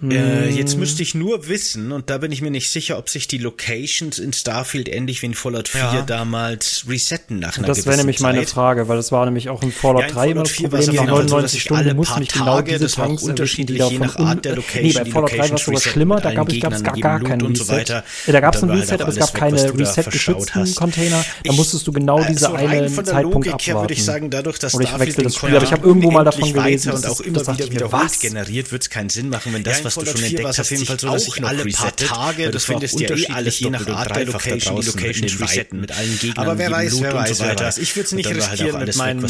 Mm. 0.00 0.10
Äh, 0.10 0.48
jetzt 0.48 0.76
müsste 0.76 1.02
ich 1.02 1.14
nur 1.14 1.48
wissen, 1.48 1.92
und 1.92 2.10
da 2.10 2.18
bin 2.18 2.32
ich 2.32 2.42
mir 2.42 2.50
nicht 2.50 2.70
sicher, 2.70 2.98
ob 2.98 3.08
sich 3.08 3.28
die 3.28 3.38
Locations 3.38 4.18
in 4.18 4.32
Starfield 4.32 4.88
ähnlich 4.88 5.22
wie 5.22 5.26
in 5.26 5.34
Fallout 5.34 5.68
4 5.68 5.80
ja. 5.80 6.02
damals 6.02 6.84
resetten 6.88 7.38
nach 7.38 7.58
einer 7.58 7.66
Das 7.66 7.86
wäre 7.86 7.98
nämlich 7.98 8.20
meine 8.20 8.46
Frage, 8.46 8.88
weil 8.88 8.96
das 8.96 9.12
war 9.12 9.24
nämlich 9.24 9.48
auch 9.48 9.62
in 9.62 9.72
Fallout 9.72 10.02
ja, 10.02 10.08
in 10.08 10.14
3 10.14 10.30
immer 10.30 10.42
das 10.44 10.54
Problem, 10.54 10.94
nach 10.94 11.06
99 11.06 11.52
so, 11.52 11.58
Stunden 11.66 11.96
mussten 11.96 12.20
mich 12.20 12.32
genau 12.32 12.60
diese 12.62 12.88
Tanks 12.88 13.22
unterschiedlich 13.22 13.82
je 13.90 13.98
nach 13.98 14.16
Art 14.16 14.44
der 14.44 14.56
Location. 14.56 14.86
Nee, 14.86 14.92
bei 14.92 15.04
Fallout 15.10 15.32
3 15.32 15.38
war 15.38 15.52
es 15.52 15.64
sogar 15.64 15.80
schlimmer, 15.80 16.20
da 16.20 16.32
gab 16.32 16.48
es 16.48 16.60
gar, 16.60 16.70
gar 16.80 17.20
keinen 17.20 17.46
Reset. 17.46 17.64
So 17.64 17.72
weiter. 17.72 18.04
Da 18.26 18.40
gab 18.40 18.54
es 18.54 18.62
einen 18.62 18.72
Reset, 18.72 19.00
aber 19.00 19.08
es 19.08 19.16
gab 19.16 19.34
keine 19.34 19.78
Reset-geschützten 19.78 20.74
Container. 20.74 21.24
Da 21.44 21.52
musstest 21.52 21.86
du 21.86 21.92
genau 21.92 22.22
diese 22.22 22.54
eine 22.54 22.92
Zeitpunkt 22.92 23.48
abwarten. 23.48 23.80
würde 23.80 23.94
ich 23.94 24.04
sagen, 24.04 24.30
dadurch, 24.30 24.58
dass 24.58 24.74
Oder 24.74 24.84
ich 24.84 24.98
wechsle 24.98 25.24
das 25.24 25.36
Spiel, 25.36 25.56
aber 25.56 25.64
ich 25.64 25.72
habe 25.72 25.86
irgendwo 25.86 26.10
mal 26.10 26.24
davon 26.24 26.52
gelesen, 26.52 26.75
und 26.84 27.06
auch 27.06 27.20
immer 27.20 27.46
wieder 27.46 27.70
wiederholt 27.70 28.20
generiert, 28.20 28.72
wird 28.72 28.82
es 28.82 28.90
keinen 28.90 29.08
Sinn 29.08 29.28
machen, 29.28 29.52
wenn 29.52 29.62
das, 29.62 29.84
was 29.84 29.94
du 29.94 30.06
schon 30.06 30.22
entdeckt 30.22 30.48
hast, 30.48 30.60
auf 30.60 30.70
jeden 30.70 30.86
Fall 30.86 31.00
so, 31.00 31.08
dass 31.10 31.26
ich 31.26 31.44
alle 31.44 31.64
paar 31.64 31.96
Tage, 31.96 32.50
das 32.50 32.64
findest 32.64 33.00
ja 33.00 33.14
eh 33.14 33.26
alles 33.28 33.58
je 33.60 33.70
nach 33.70 33.86
Art 33.86 34.14
der 34.14 34.26
Location, 34.26 34.80
die 34.80 34.86
Locations 34.86 35.40
resetten 35.40 35.80
mit 35.80 35.92
allen 35.92 36.18
Gegnern, 36.18 36.46
aber 36.46 36.58
wer 36.58 36.70
weiß, 36.70 37.00
wer 37.00 37.14
weiß, 37.14 37.40
wer 37.40 37.58
weiß. 37.58 37.78
Ich 37.78 37.96
würde 37.96 38.06
es 38.06 38.12
nicht 38.12 38.28
riskieren 38.28 38.84
mit 38.84 38.96
meinem, 38.96 39.26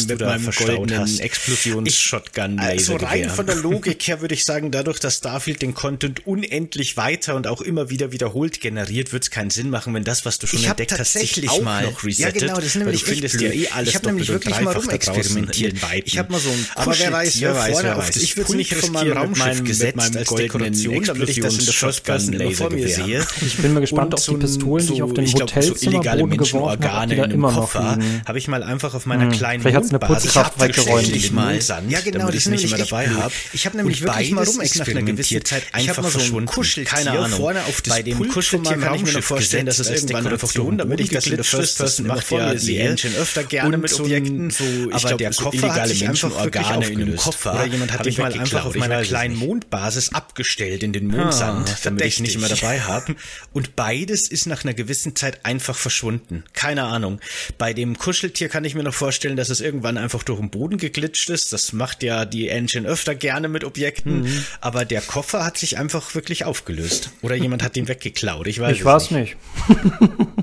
goldenen 0.57 1.19
Explosions-Shotgun-Laser. 1.19 2.71
Also 2.71 2.97
rein 2.97 3.31
von 3.31 3.47
der 3.47 3.57
Logik 3.57 4.03
her 4.07 4.21
würde 4.21 4.35
ich 4.35 4.45
sagen, 4.45 4.71
dadurch, 4.71 5.01
dass 5.01 5.17
Starfield 5.17 5.63
den 5.63 5.75
Content 5.75 6.27
unendlich 6.27 6.97
weiter 6.97 7.35
und 7.35 7.47
auch 7.47 7.61
immer 7.61 7.91
wieder 7.91 8.13
wiederholt 8.13 8.61
generiert, 8.61 9.13
wird 9.13 9.25
es 9.25 9.31
keinen 9.31 9.51
Sinn 9.51 9.71
machen, 9.71 9.95
wenn 9.95 10.05
das, 10.05 10.25
was 10.25 10.39
du 10.39 10.47
schon 10.47 10.63
entdeckt 10.65 10.99
hast, 10.99 11.13
sich 11.13 11.49
auch 11.49 11.63
mal 11.63 11.85
noch 11.85 12.05
resettet. 12.05 12.43
Ja, 12.43 12.49
genau, 12.49 12.57
das 12.57 12.67
ist 12.67 12.77
nämlich 12.77 13.05
du 13.05 13.45
ja 13.45 13.51
eh 13.51 13.83
Ich 13.85 13.95
habe 13.95 14.07
nämlich 14.07 14.29
wirklich 14.29 14.61
mal 14.61 14.77
rumexperimentiert. 14.77 15.77
Ich 16.05 16.19
habe 16.19 16.33
mal 16.33 16.41
so 16.41 16.51
ein 16.51 16.67
Aber 16.75 16.99
wer 16.99 17.13
weiß, 17.13 17.36
wer 17.41 17.55
weiß, 17.55 17.83
wer 17.83 17.97
weiß. 17.97 18.17
Ich 18.17 18.37
würde 18.37 18.57
nicht 18.57 18.75
von 18.75 18.93
meinem 18.93 19.17
Raumschiff 19.17 19.65
gesetzt 19.65 20.17
als 20.17 20.31
Dekoration, 20.31 21.05
damit 21.05 21.29
ich 21.29 21.41
das 21.41 21.59
in 21.59 22.33
der 22.33 22.41
immer 22.41 22.51
vor 22.53 22.71
mir 22.71 22.89
sehe. 22.89 23.27
Ich 23.45 23.57
bin 23.59 23.75
mal 23.75 23.81
gespannt, 23.81 24.15
ob 24.15 24.21
die 24.21 24.37
Pistolen, 24.37 24.87
die 24.87 24.95
ich 24.95 25.03
auf 25.03 25.13
den 25.13 25.27
Hotelzimmerboden 25.27 26.37
geworfen 26.37 26.93
habe, 26.93 27.17
da 27.17 27.25
immer 27.25 27.53
noch 27.53 27.75
Habe 27.75 28.39
ich 28.39 28.49
mal 28.49 28.63
einfach 28.63 28.95
auf 28.95 29.07
meiner 29.07 29.25
hm. 29.25 29.33
kleinen 29.33 29.63
Vielleicht 29.63 29.77
hat 29.77 29.85
es 29.85 29.91
eine 29.91 29.99
Putzkraft 29.99 30.61
weggeräumt. 30.61 31.07
Ja, 31.89 32.01
genau. 32.01 32.19
damit 32.19 32.35
ich 32.35 32.41
es 32.41 32.47
nicht 32.47 32.65
immer 32.65 32.79
dabei 32.79 33.09
habe. 33.09 33.33
Ich 33.53 33.67
habe 33.67 33.77
nämlich 33.77 34.03
wirklich 34.03 34.33
mal 34.33 34.45
rumexperimentiert. 34.45 35.53
Einfach 35.73 36.03
mal 36.03 36.11
so 36.11 36.39
ein 36.39 36.47
Kuscheltier 36.47 36.97
keine 36.97 37.11
Ahnung. 37.19 37.39
vorne 37.39 37.61
auf 37.65 37.81
das 37.81 37.95
Bei 37.95 38.03
dem 38.03 38.29
Kuscheltier 38.29 38.77
kann 38.77 38.95
ich 38.95 39.03
mir 39.05 39.13
noch 39.13 39.23
vorstellen, 39.23 39.67
dass 39.67 39.79
es 39.79 39.89
irgendwann 39.89 40.25
durch 40.25 40.77
damit 40.79 41.01
ich 41.01 41.11
das 41.11 41.27
in 41.27 41.37
der 41.37 41.45
First 41.45 41.79
Person 41.79 42.07
macht 42.07 42.31
ja 42.31 42.55
die 42.55 42.79
Engine 42.79 43.17
öfter 43.17 43.45
gerne 43.45 43.79
mit 43.79 43.99
Objekten, 43.99 44.53
aber 44.93 45.15
der 45.15 45.31
Koffer 45.31 45.75
hat 45.75 45.89
sich 45.89 46.09
einfach 46.09 46.35
Organe 46.35 46.87
in 46.87 47.16
einem 47.17 47.25
Koffer. 47.25 47.55
Oder 47.55 47.67
jemand 47.67 47.93
hat 47.93 48.05
mich 48.05 48.19
mal 48.19 48.33
einfach 48.33 48.65
auf 48.65 48.75
meiner 48.75 49.03
kleinen 49.03 49.37
Mondbasis 49.37 50.13
abgestellt 50.13 50.83
in 50.83 50.93
den 50.93 51.07
Mondsand, 51.07 51.69
ah, 51.71 51.79
damit 51.85 52.05
ich 52.05 52.21
nicht 52.21 52.39
mehr 52.39 52.49
dabei 52.49 52.81
habe. 52.81 53.17
Und 53.53 53.77
beides 53.77 54.29
ist 54.29 54.47
nach 54.47 54.65
einer 54.65 54.75
gewissen 54.75 55.17
Zeit 55.17 55.45
einfach 55.45 55.77
verschwunden. 55.77 56.45
Keine 56.53 56.85
Ahnung. 56.85 57.21
Bei 57.59 57.73
dem 57.73 57.99
Kuscheltier 57.99 58.49
kann 58.49 58.65
ich 58.65 58.75
mir 58.75 58.83
noch 58.83 58.95
vorstellen, 58.95 59.37
dass 59.37 59.49
es 59.49 59.61
irgendwann 59.61 59.99
einfach 59.99 60.23
durch 60.23 60.41
den 60.41 60.51
Boden 60.51 60.79
geglitscht 60.79 61.31
ist. 61.31 61.53
Das 61.53 61.73
macht 61.73 62.03
ja 62.03 62.25
die 62.25 62.49
Engine 62.49 62.87
öfter 62.87 63.15
gerne 63.15 63.49
mit 63.49 63.65
Objekten. 63.65 64.23
Mhm. 64.23 64.45
Aber 64.61 64.85
der 64.85 65.01
Koffer 65.01 65.45
hat 65.45 65.59
sich 65.59 65.79
einfach 65.79 66.15
wirklich 66.15 66.45
aufgelöst. 66.45 67.11
Oder 67.23 67.35
jemand 67.35 67.63
hat 67.63 67.77
den 67.77 67.89
weggeklaut. 67.89 68.47
Ich 68.47 68.61
weiß 68.61 68.77
ich 68.77 68.85
es 68.85 69.11
nicht. 69.11 69.37
nicht. 69.69 69.87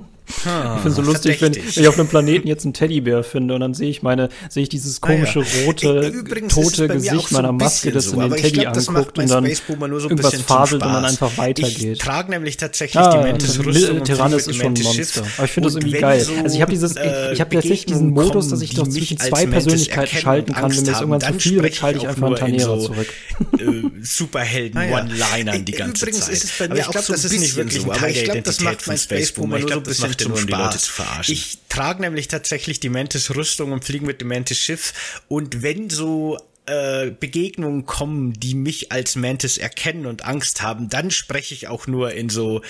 Ah, 0.46 0.76
ich 0.76 0.82
finde 0.82 0.90
es 0.90 0.96
so 0.96 1.02
lustig, 1.02 1.42
wenn 1.42 1.54
ich 1.54 1.88
auf 1.88 1.98
einem 1.98 2.08
Planeten 2.08 2.48
jetzt 2.48 2.66
einen 2.66 2.74
Teddybär 2.74 3.24
finde 3.24 3.54
und 3.56 3.62
dann 3.62 3.74
sehe 3.74 3.90
ich 3.90 4.02
meine, 4.02 4.30
sehe 4.50 4.64
ich 4.64 4.70
dieses 4.70 5.00
komische 5.02 5.40
ah, 5.40 5.44
ja. 5.44 5.66
rote, 5.66 6.24
tote 6.48 6.88
Gesicht 6.88 7.30
so 7.30 7.36
meiner 7.36 7.52
Maske, 7.52 7.92
das 7.92 8.06
so, 8.06 8.22
in 8.22 8.30
den 8.30 8.42
Teddy 8.42 8.62
glaub, 8.62 8.78
anguckt 8.78 9.20
und 9.20 9.30
dann 9.30 9.46
so 9.46 10.10
irgendwas 10.10 10.42
faselt 10.42 10.84
und 10.84 10.94
dann 10.94 11.06
einfach 11.06 11.38
weitergeht. 11.38 11.94
Ich 11.94 12.00
trage 12.00 12.32
nämlich 12.32 12.58
tatsächlich 12.58 13.02
ah, 13.02 13.18
die 13.18 13.30
Mantis-Rüstung 13.30 14.04
Tyrannus 14.04 14.48
ist 14.48 14.56
schon 14.58 14.74
ein 14.74 14.84
Monster. 14.84 15.24
Aber 15.38 15.46
ich 15.46 15.52
finde 15.52 15.68
das 15.70 15.76
irgendwie 15.76 16.00
geil. 16.00 16.22
So, 16.22 16.34
also 16.34 16.56
ich 16.56 16.62
habe 16.62 16.72
dieses, 16.72 16.96
äh, 16.96 17.34
ich 17.34 17.40
habe 17.40 17.52
tatsächlich 17.52 17.86
diesen 17.86 18.12
Modus, 18.12 18.50
dass 18.50 18.62
ich 18.62 18.74
doch 18.74 18.88
zwischen 18.88 19.18
zwei 19.18 19.46
Persönlichkeiten 19.46 20.18
schalten 20.18 20.54
kann. 20.54 20.72
Wenn 20.72 20.82
mir 20.82 20.92
das 20.92 21.02
irgendwann 21.02 21.22
zu 21.22 21.40
viel 21.40 21.64
wird, 21.64 21.76
schalte 21.76 22.00
ich 22.00 22.08
einfach 22.08 22.28
einen 22.28 22.36
Tanera 22.36 22.80
zurück. 22.80 23.08
Äh, 23.54 23.84
Superhelden-One-Linern 24.02 25.66
die 25.66 25.72
ganze 25.74 26.06
Zeit. 26.06 26.10
Übrigens 26.10 26.30
ist 26.30 26.44
es 26.44 26.58
bei 26.58 26.68
mir 26.68 26.88
auch 26.88 26.94
so 26.94 27.14
ein 27.14 27.22
bisschen 27.22 27.70
so, 27.70 27.92
aber 27.92 28.10
ich 28.10 28.24
glaube, 28.24 28.42
das 28.42 28.60
macht 28.62 28.88
mein 28.88 28.98
Space 28.98 29.32
Boomer 29.32 29.60
nur 29.60 29.70
so 29.70 29.76
ein 29.76 29.84
bisschen 29.84 30.14
zum 30.24 30.34
um 30.34 30.38
Spaß. 30.38 31.30
Ich 31.30 31.60
trage 31.70 32.02
nämlich 32.02 32.28
tatsächlich 32.28 32.80
die 32.80 32.90
Mantis-Rüstung 32.90 33.72
und 33.72 33.84
fliege 33.84 34.06
mit 34.06 34.22
dem 34.22 34.30
Mantis-Schiff. 34.30 35.22
Und 35.28 35.62
wenn 35.62 35.90
so 35.90 36.38
äh, 36.66 37.12
Begegnungen 37.12 37.86
kommen, 37.86 38.34
die 38.34 38.56
mich 38.56 38.92
als 38.92 39.16
Mantis 39.16 39.58
erkennen 39.58 40.06
und 40.06 40.26
Angst 40.26 40.62
haben, 40.62 40.90
dann 40.90 41.12
spreche 41.12 41.54
ich 41.54 41.68
auch 41.68 41.88
nur 41.88 42.14
in 42.14 42.30
so 42.30 42.62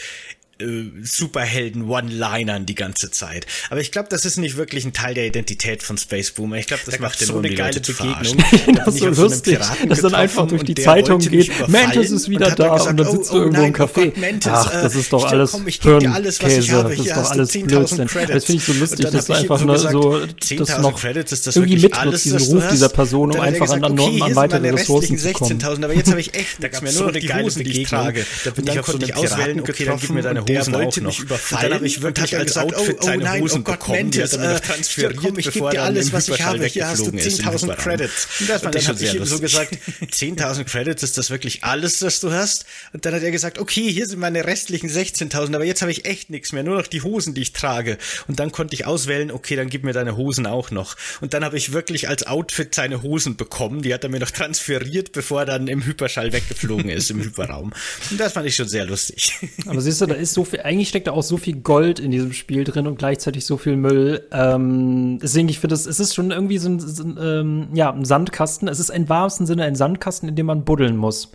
äh, 0.63 0.91
Superhelden-One-Linern 1.03 2.65
die 2.65 2.75
ganze 2.75 3.11
Zeit. 3.11 3.45
Aber 3.69 3.81
ich 3.81 3.91
glaube, 3.91 4.07
das 4.09 4.25
ist 4.25 4.37
nicht 4.37 4.57
wirklich 4.57 4.85
ein 4.85 4.93
Teil 4.93 5.13
der 5.13 5.27
Identität 5.27 5.83
von 5.83 5.97
Space 5.97 6.31
Boomer. 6.31 6.57
Ich 6.57 6.67
glaube, 6.67 6.83
das 6.85 6.95
da 6.95 7.01
macht 7.01 7.19
so 7.19 7.37
eine 7.37 7.49
geile 7.49 7.79
Begegnung. 7.79 8.43
das 8.75 8.95
ist 8.95 8.99
so 8.99 9.09
lustig, 9.09 9.59
dass 9.87 10.01
dann 10.01 10.15
einfach 10.15 10.47
durch 10.47 10.63
die 10.63 10.75
Zeitung 10.75 11.19
geht, 11.19 11.51
Mantis 11.67 12.11
ist 12.11 12.29
wieder 12.29 12.51
da 12.51 12.73
gesagt, 12.75 12.91
und 12.91 12.97
dann 12.97 13.11
sitzt 13.11 13.31
oh, 13.31 13.35
du 13.35 13.39
irgendwo 13.41 13.61
oh, 13.61 13.65
im 13.65 13.73
Café. 13.73 14.13
Oh 14.15 14.19
Mantis, 14.19 14.51
Ach, 14.53 14.71
das 14.71 14.95
ist 14.95 15.11
doch 15.11 15.25
alles 15.25 15.51
komm, 15.51 15.65
alles, 16.13 16.41
was 16.41 16.57
ich 16.57 16.71
habe. 16.71 16.89
Das 16.89 17.05
ist 17.05 17.11
doch 17.11 17.31
alles 17.31 17.51
Blödsinn. 17.51 18.07
Das 18.27 18.45
finde 18.45 18.61
ich 18.61 18.63
so 18.63 18.73
lustig, 18.73 19.09
dass 19.11 19.25
du 19.25 19.33
einfach 19.33 19.63
nur 19.63 19.77
so 19.77 20.25
das 20.57 20.79
noch 20.79 21.03
irgendwie 21.03 21.77
mitnutzt, 21.77 22.25
diesen 22.25 22.39
Ruf 22.39 22.69
dieser 22.69 22.89
Person, 22.89 23.31
um 23.31 23.39
einfach 23.39 23.69
an, 23.69 23.83
an 23.83 24.35
weitere 24.35 24.69
Ressourcen 24.69 25.17
zu 25.17 25.33
kommen. 25.33 25.63
Aber 25.63 25.93
jetzt 25.93 26.09
habe 26.09 26.21
ich 26.21 26.33
echt, 26.33 26.63
da 26.63 26.67
gab 26.67 26.83
es 26.83 26.99
nur 26.99 27.09
eine 27.09 27.21
geile 27.21 27.51
Begegnung. 27.51 28.13
Da 28.43 28.51
bin 28.51 28.67
ich 28.67 28.79
auf 28.79 28.87
so 28.87 28.97
einem 28.97 29.11
Auswählen, 29.11 29.59
okay, 29.59 29.85
dann 29.85 29.99
gib 29.99 30.09
mir 30.11 30.21
deine 30.21 30.43
der 30.43 30.52
Hosen 30.59 30.73
wollte 30.73 31.01
mich 31.01 31.19
überfallen. 31.19 31.63
Und 31.63 31.69
dann 31.69 31.73
habe 31.75 31.87
ich 31.87 32.01
wirklich 32.01 32.35
als 32.35 32.45
gesagt, 32.47 32.75
Outfit 32.75 32.95
oh, 32.95 32.99
oh, 33.01 33.05
seine 33.05 33.23
nein, 33.23 33.41
Hosen 33.41 33.61
oh 33.61 33.63
Gott, 33.63 33.79
bekommen. 33.79 33.99
Mantis, 33.99 34.31
die 34.31 34.37
hat 34.37 34.45
er 34.45 34.53
mir 34.53 34.61
transferiert, 34.61 35.15
komm, 35.17 35.39
ich 35.39 35.51
gebe 35.51 35.69
dir 35.69 35.83
alles, 35.83 36.13
was 36.13 36.29
ich 36.29 36.41
habe. 36.41 36.65
Hier 36.65 36.87
hast 36.87 37.07
du 37.07 37.11
10.000 37.11 37.75
Credits. 37.75 38.27
Und, 38.39 38.49
das 38.49 38.63
und 38.63 38.75
dann 38.75 38.87
habe 38.87 39.03
ich 39.03 39.13
ihm 39.13 39.25
so 39.25 39.39
gesagt, 39.39 39.77
10.000 40.01 40.63
Credits, 40.65 41.03
ist 41.03 41.17
das 41.17 41.29
wirklich 41.29 41.63
alles, 41.63 42.01
was 42.01 42.19
du 42.19 42.31
hast? 42.31 42.65
Und 42.93 43.05
dann 43.05 43.13
hat 43.13 43.23
er 43.23 43.31
gesagt, 43.31 43.59
okay, 43.59 43.91
hier 43.91 44.07
sind 44.07 44.19
meine 44.19 44.45
restlichen 44.45 44.89
16.000, 44.89 45.55
aber 45.55 45.65
jetzt 45.65 45.81
habe 45.81 45.91
ich 45.91 46.05
echt 46.05 46.29
nichts 46.29 46.51
mehr, 46.51 46.63
nur 46.63 46.77
noch 46.77 46.87
die 46.87 47.01
Hosen, 47.01 47.33
die 47.33 47.41
ich 47.41 47.53
trage. 47.53 47.97
Und 48.27 48.39
dann 48.39 48.51
konnte 48.51 48.75
ich 48.75 48.85
auswählen, 48.85 49.31
okay, 49.31 49.55
dann 49.55 49.69
gib 49.69 49.83
mir 49.83 49.93
deine 49.93 50.17
Hosen 50.17 50.45
auch 50.45 50.71
noch. 50.71 50.95
Und 51.21 51.33
dann 51.33 51.43
habe 51.43 51.57
ich 51.57 51.73
wirklich 51.73 52.09
als 52.09 52.25
Outfit 52.27 52.73
seine 52.75 53.01
Hosen 53.01 53.35
bekommen. 53.35 53.81
Die 53.81 53.93
hat 53.93 54.03
er 54.03 54.09
mir 54.09 54.19
noch 54.19 54.31
transferiert, 54.31 55.11
bevor 55.11 55.41
er 55.41 55.45
dann 55.45 55.67
im 55.67 55.85
Hyperschall 55.85 56.33
weggeflogen 56.33 56.89
ist, 56.89 57.11
im 57.11 57.21
Hyperraum. 57.23 57.73
Und 58.11 58.19
das 58.19 58.33
fand 58.33 58.47
ich 58.47 58.55
schon 58.55 58.67
sehr 58.67 58.85
lustig. 58.85 59.33
Aber 59.65 59.81
siehst 59.81 60.01
du, 60.01 60.05
da 60.05 60.15
ist 60.15 60.32
so 60.33 60.43
viel, 60.43 60.61
eigentlich 60.61 60.89
steckt 60.89 61.07
da 61.07 61.11
auch 61.11 61.23
so 61.23 61.37
viel 61.37 61.57
Gold 61.57 61.99
in 61.99 62.11
diesem 62.11 62.33
Spiel 62.33 62.63
drin 62.63 62.87
und 62.87 62.97
gleichzeitig 62.97 63.45
so 63.45 63.57
viel 63.57 63.75
Müll. 63.75 64.27
Ähm, 64.31 65.19
deswegen, 65.21 65.49
ich 65.49 65.59
finde, 65.59 65.75
es 65.75 65.85
ist 65.85 66.13
schon 66.13 66.31
irgendwie 66.31 66.57
so 66.57 66.69
ein, 66.69 66.79
so 66.79 67.03
ein 67.03 67.17
ähm, 67.21 67.67
ja, 67.73 67.91
ein 67.91 68.05
Sandkasten. 68.05 68.67
Es 68.67 68.79
ist 68.79 68.89
im 68.89 69.09
wahrsten 69.09 69.45
Sinne 69.45 69.63
ein 69.63 69.75
Sandkasten, 69.75 70.29
in 70.29 70.35
dem 70.35 70.47
man 70.47 70.65
buddeln 70.65 70.97
muss. 70.97 71.31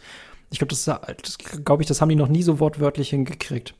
Ich 0.50 0.58
glaube, 0.58 0.70
das, 0.70 0.84
das 0.84 1.38
glaube 1.64 1.82
ich, 1.82 1.88
das 1.88 2.00
haben 2.00 2.08
die 2.08 2.16
noch 2.16 2.28
nie 2.28 2.42
so 2.42 2.60
wortwörtlich 2.60 3.10
hingekriegt. 3.10 3.74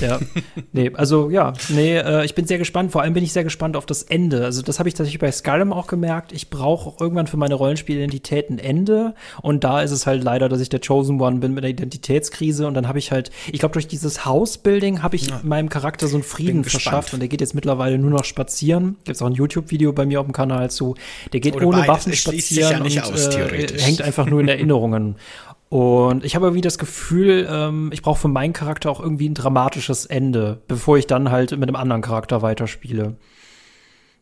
Ja, 0.00 0.18
nee, 0.72 0.90
also 0.94 1.30
ja, 1.30 1.52
nee, 1.68 1.96
äh, 1.96 2.24
ich 2.24 2.34
bin 2.34 2.46
sehr 2.46 2.58
gespannt. 2.58 2.92
Vor 2.92 3.02
allem 3.02 3.12
bin 3.12 3.24
ich 3.24 3.32
sehr 3.32 3.44
gespannt 3.44 3.76
auf 3.76 3.86
das 3.86 4.02
Ende. 4.02 4.44
Also 4.44 4.62
das 4.62 4.78
habe 4.78 4.88
ich 4.88 4.94
tatsächlich 4.94 5.20
bei 5.20 5.30
Skyrim 5.30 5.72
auch 5.72 5.86
gemerkt. 5.86 6.32
Ich 6.32 6.50
brauche 6.50 6.88
auch 6.88 7.00
irgendwann 7.00 7.26
für 7.26 7.36
meine 7.36 7.54
Rollenspielidentität 7.54 8.50
ein 8.50 8.58
Ende. 8.58 9.14
Und 9.42 9.64
da 9.64 9.82
ist 9.82 9.90
es 9.90 10.06
halt 10.06 10.22
leider, 10.22 10.48
dass 10.48 10.60
ich 10.60 10.68
der 10.68 10.80
Chosen 10.80 11.20
One 11.20 11.38
bin 11.38 11.52
mit 11.54 11.64
der 11.64 11.70
Identitätskrise. 11.70 12.66
Und 12.66 12.74
dann 12.74 12.88
habe 12.88 12.98
ich 12.98 13.12
halt, 13.12 13.30
ich 13.50 13.60
glaube, 13.60 13.72
durch 13.72 13.88
dieses 13.88 14.24
House-Building 14.24 15.02
habe 15.02 15.16
ich 15.16 15.28
ja. 15.28 15.40
meinem 15.42 15.68
Charakter 15.68 16.06
so 16.08 16.16
einen 16.16 16.24
Frieden 16.24 16.64
verschafft. 16.64 17.12
Und 17.12 17.20
der 17.20 17.28
geht 17.28 17.40
jetzt 17.40 17.54
mittlerweile 17.54 17.98
nur 17.98 18.10
noch 18.10 18.24
spazieren. 18.24 18.96
Gibt 19.04 19.16
es 19.16 19.22
auch 19.22 19.26
ein 19.26 19.34
YouTube-Video 19.34 19.92
bei 19.92 20.06
mir 20.06 20.20
auf 20.20 20.26
dem 20.26 20.32
Kanal 20.32 20.70
zu. 20.70 20.94
Der 21.32 21.40
geht 21.40 21.56
Oder 21.56 21.66
ohne 21.66 21.76
beides. 21.78 21.88
Waffen 21.88 22.12
spazieren 22.14 22.86
ja 22.86 23.04
und 23.04 23.12
aus, 23.12 23.26
äh, 23.34 23.78
hängt 23.78 24.02
einfach 24.02 24.26
nur 24.26 24.40
in 24.40 24.48
Erinnerungen. 24.60 25.16
Und 25.70 26.24
ich 26.24 26.34
habe 26.34 26.46
irgendwie 26.46 26.62
das 26.62 26.78
Gefühl, 26.78 27.48
ähm, 27.48 27.90
ich 27.92 28.02
brauche 28.02 28.18
für 28.18 28.28
meinen 28.28 28.52
Charakter 28.52 28.90
auch 28.90 28.98
irgendwie 28.98 29.28
ein 29.28 29.34
dramatisches 29.34 30.04
Ende, 30.04 30.60
bevor 30.66 30.98
ich 30.98 31.06
dann 31.06 31.30
halt 31.30 31.52
mit 31.52 31.62
einem 31.62 31.76
anderen 31.76 32.02
Charakter 32.02 32.42
weiterspiele. 32.42 33.16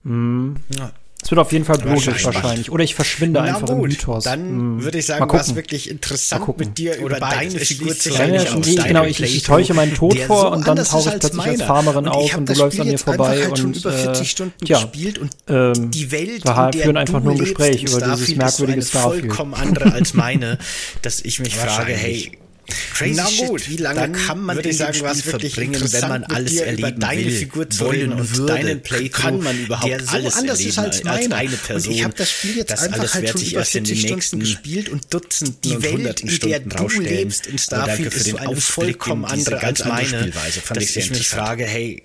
Hm. 0.04 0.56
Ja. 0.78 0.92
Es 1.20 1.32
wird 1.32 1.40
auf 1.40 1.52
jeden 1.52 1.64
Fall 1.64 1.78
blutig 1.78 2.06
wahrscheinlich. 2.06 2.42
wahrscheinlich. 2.42 2.70
Oder 2.70 2.84
ich 2.84 2.94
verschwinde 2.94 3.40
Na 3.40 3.46
einfach 3.46 3.66
gut, 3.66 3.70
im 3.70 3.80
Mythos. 3.82 4.24
Dann 4.24 4.40
hm. 4.40 4.84
würde 4.84 4.98
ich 4.98 5.06
sagen, 5.06 5.28
war 5.28 5.40
es 5.40 5.54
wirklich 5.54 5.90
interessant 5.90 6.58
mit 6.58 6.78
dir 6.78 6.96
über 6.96 7.18
deine 7.18 7.58
Figur 7.58 7.96
zu 7.96 8.10
reden. 8.10 8.84
Genau, 8.84 9.04
ich, 9.04 9.20
ich 9.20 9.42
täusche 9.42 9.74
meinen 9.74 9.94
Tod 9.94 10.18
vor 10.20 10.40
so 10.42 10.52
und 10.52 10.66
dann 10.66 10.76
tauche 10.76 11.14
ich 11.14 11.18
plötzlich 11.18 11.44
als 11.44 11.62
Farmerin 11.62 12.06
und 12.06 12.12
auf 12.12 12.36
und 12.36 12.48
du 12.48 12.54
läufst 12.54 12.80
an 12.80 12.86
mir 12.86 12.98
vorbei 12.98 13.42
halt 13.42 13.62
und 13.62 13.76
über 13.76 13.92
40 13.92 14.22
äh, 14.22 14.28
Stunden 14.28 14.64
äh, 14.64 14.66
gespielt 14.66 15.18
und 15.18 15.30
ähm, 15.48 15.90
die 15.90 16.10
Welt, 16.12 16.44
wir 16.44 16.64
in 16.66 16.70
der 16.70 16.82
führen 16.82 16.96
einfach 16.96 17.20
nur 17.20 17.32
ein 17.32 17.38
Gespräch 17.38 17.82
über 17.82 18.00
dieses 18.00 18.36
merkwürdige 18.36 18.82
Starfield. 18.82 19.26
vollkommen 19.26 19.54
andere 19.54 19.92
als 19.92 20.14
meine, 20.14 20.58
dass 21.02 21.20
ich 21.20 21.40
mich 21.40 21.56
frage, 21.56 21.92
hey, 21.92 22.38
Crazy 22.92 23.14
Na 23.16 23.46
gut, 23.46 23.62
Shit. 23.62 23.70
wie 23.70 23.76
lange 23.82 24.12
kann 24.12 24.40
man 24.40 24.56
würde 24.56 24.68
ich 24.68 24.76
sagen, 24.76 25.00
was 25.00 25.24
wirklich 25.24 25.54
verbringen, 25.54 25.80
wenn 25.90 26.08
man 26.08 26.24
alles 26.24 26.56
erleben 26.56 27.00
deine 27.00 27.24
will, 27.24 27.30
Figur 27.30 27.70
zu 27.70 27.80
wollen 27.86 28.12
und 28.12 28.36
würde, 28.36 28.52
deinen 28.52 28.82
Playthrough, 28.82 29.22
kann 29.22 29.40
man 29.42 29.58
überhaupt 29.58 29.90
der 29.90 30.00
so 30.00 30.10
alles 30.10 30.36
anders 30.36 30.60
ist 30.60 30.78
als, 30.78 31.04
meine. 31.04 31.16
als 31.16 31.32
eine 31.32 31.56
Person. 31.56 31.92
Und 31.92 31.98
ich 31.98 32.04
habe 32.04 32.14
das 32.14 32.30
Spiel 32.30 32.56
jetzt 32.56 32.70
das 32.70 32.82
einfach 32.82 33.14
halt 33.14 33.28
schon 33.30 33.40
über 33.42 33.64
40 33.64 34.00
Stunden 34.00 34.40
gespielt 34.40 34.88
und 34.90 35.14
Dutzend 35.14 35.64
die 35.64 35.82
Welt, 35.82 36.20
in 36.20 36.38
der 36.40 36.60
du 36.60 37.00
lebst 37.00 37.46
in 37.46 37.58
Starfield, 37.58 38.14
ist 38.14 38.26
so 38.26 38.36
eine 38.36 38.56
vollkommen 38.56 39.24
andere 39.24 39.62
als 39.62 39.84
meine, 39.84 40.30
dass 40.74 40.96
ich 40.96 41.10
mich 41.10 41.28
frage, 41.28 41.64
hey, 41.64 42.02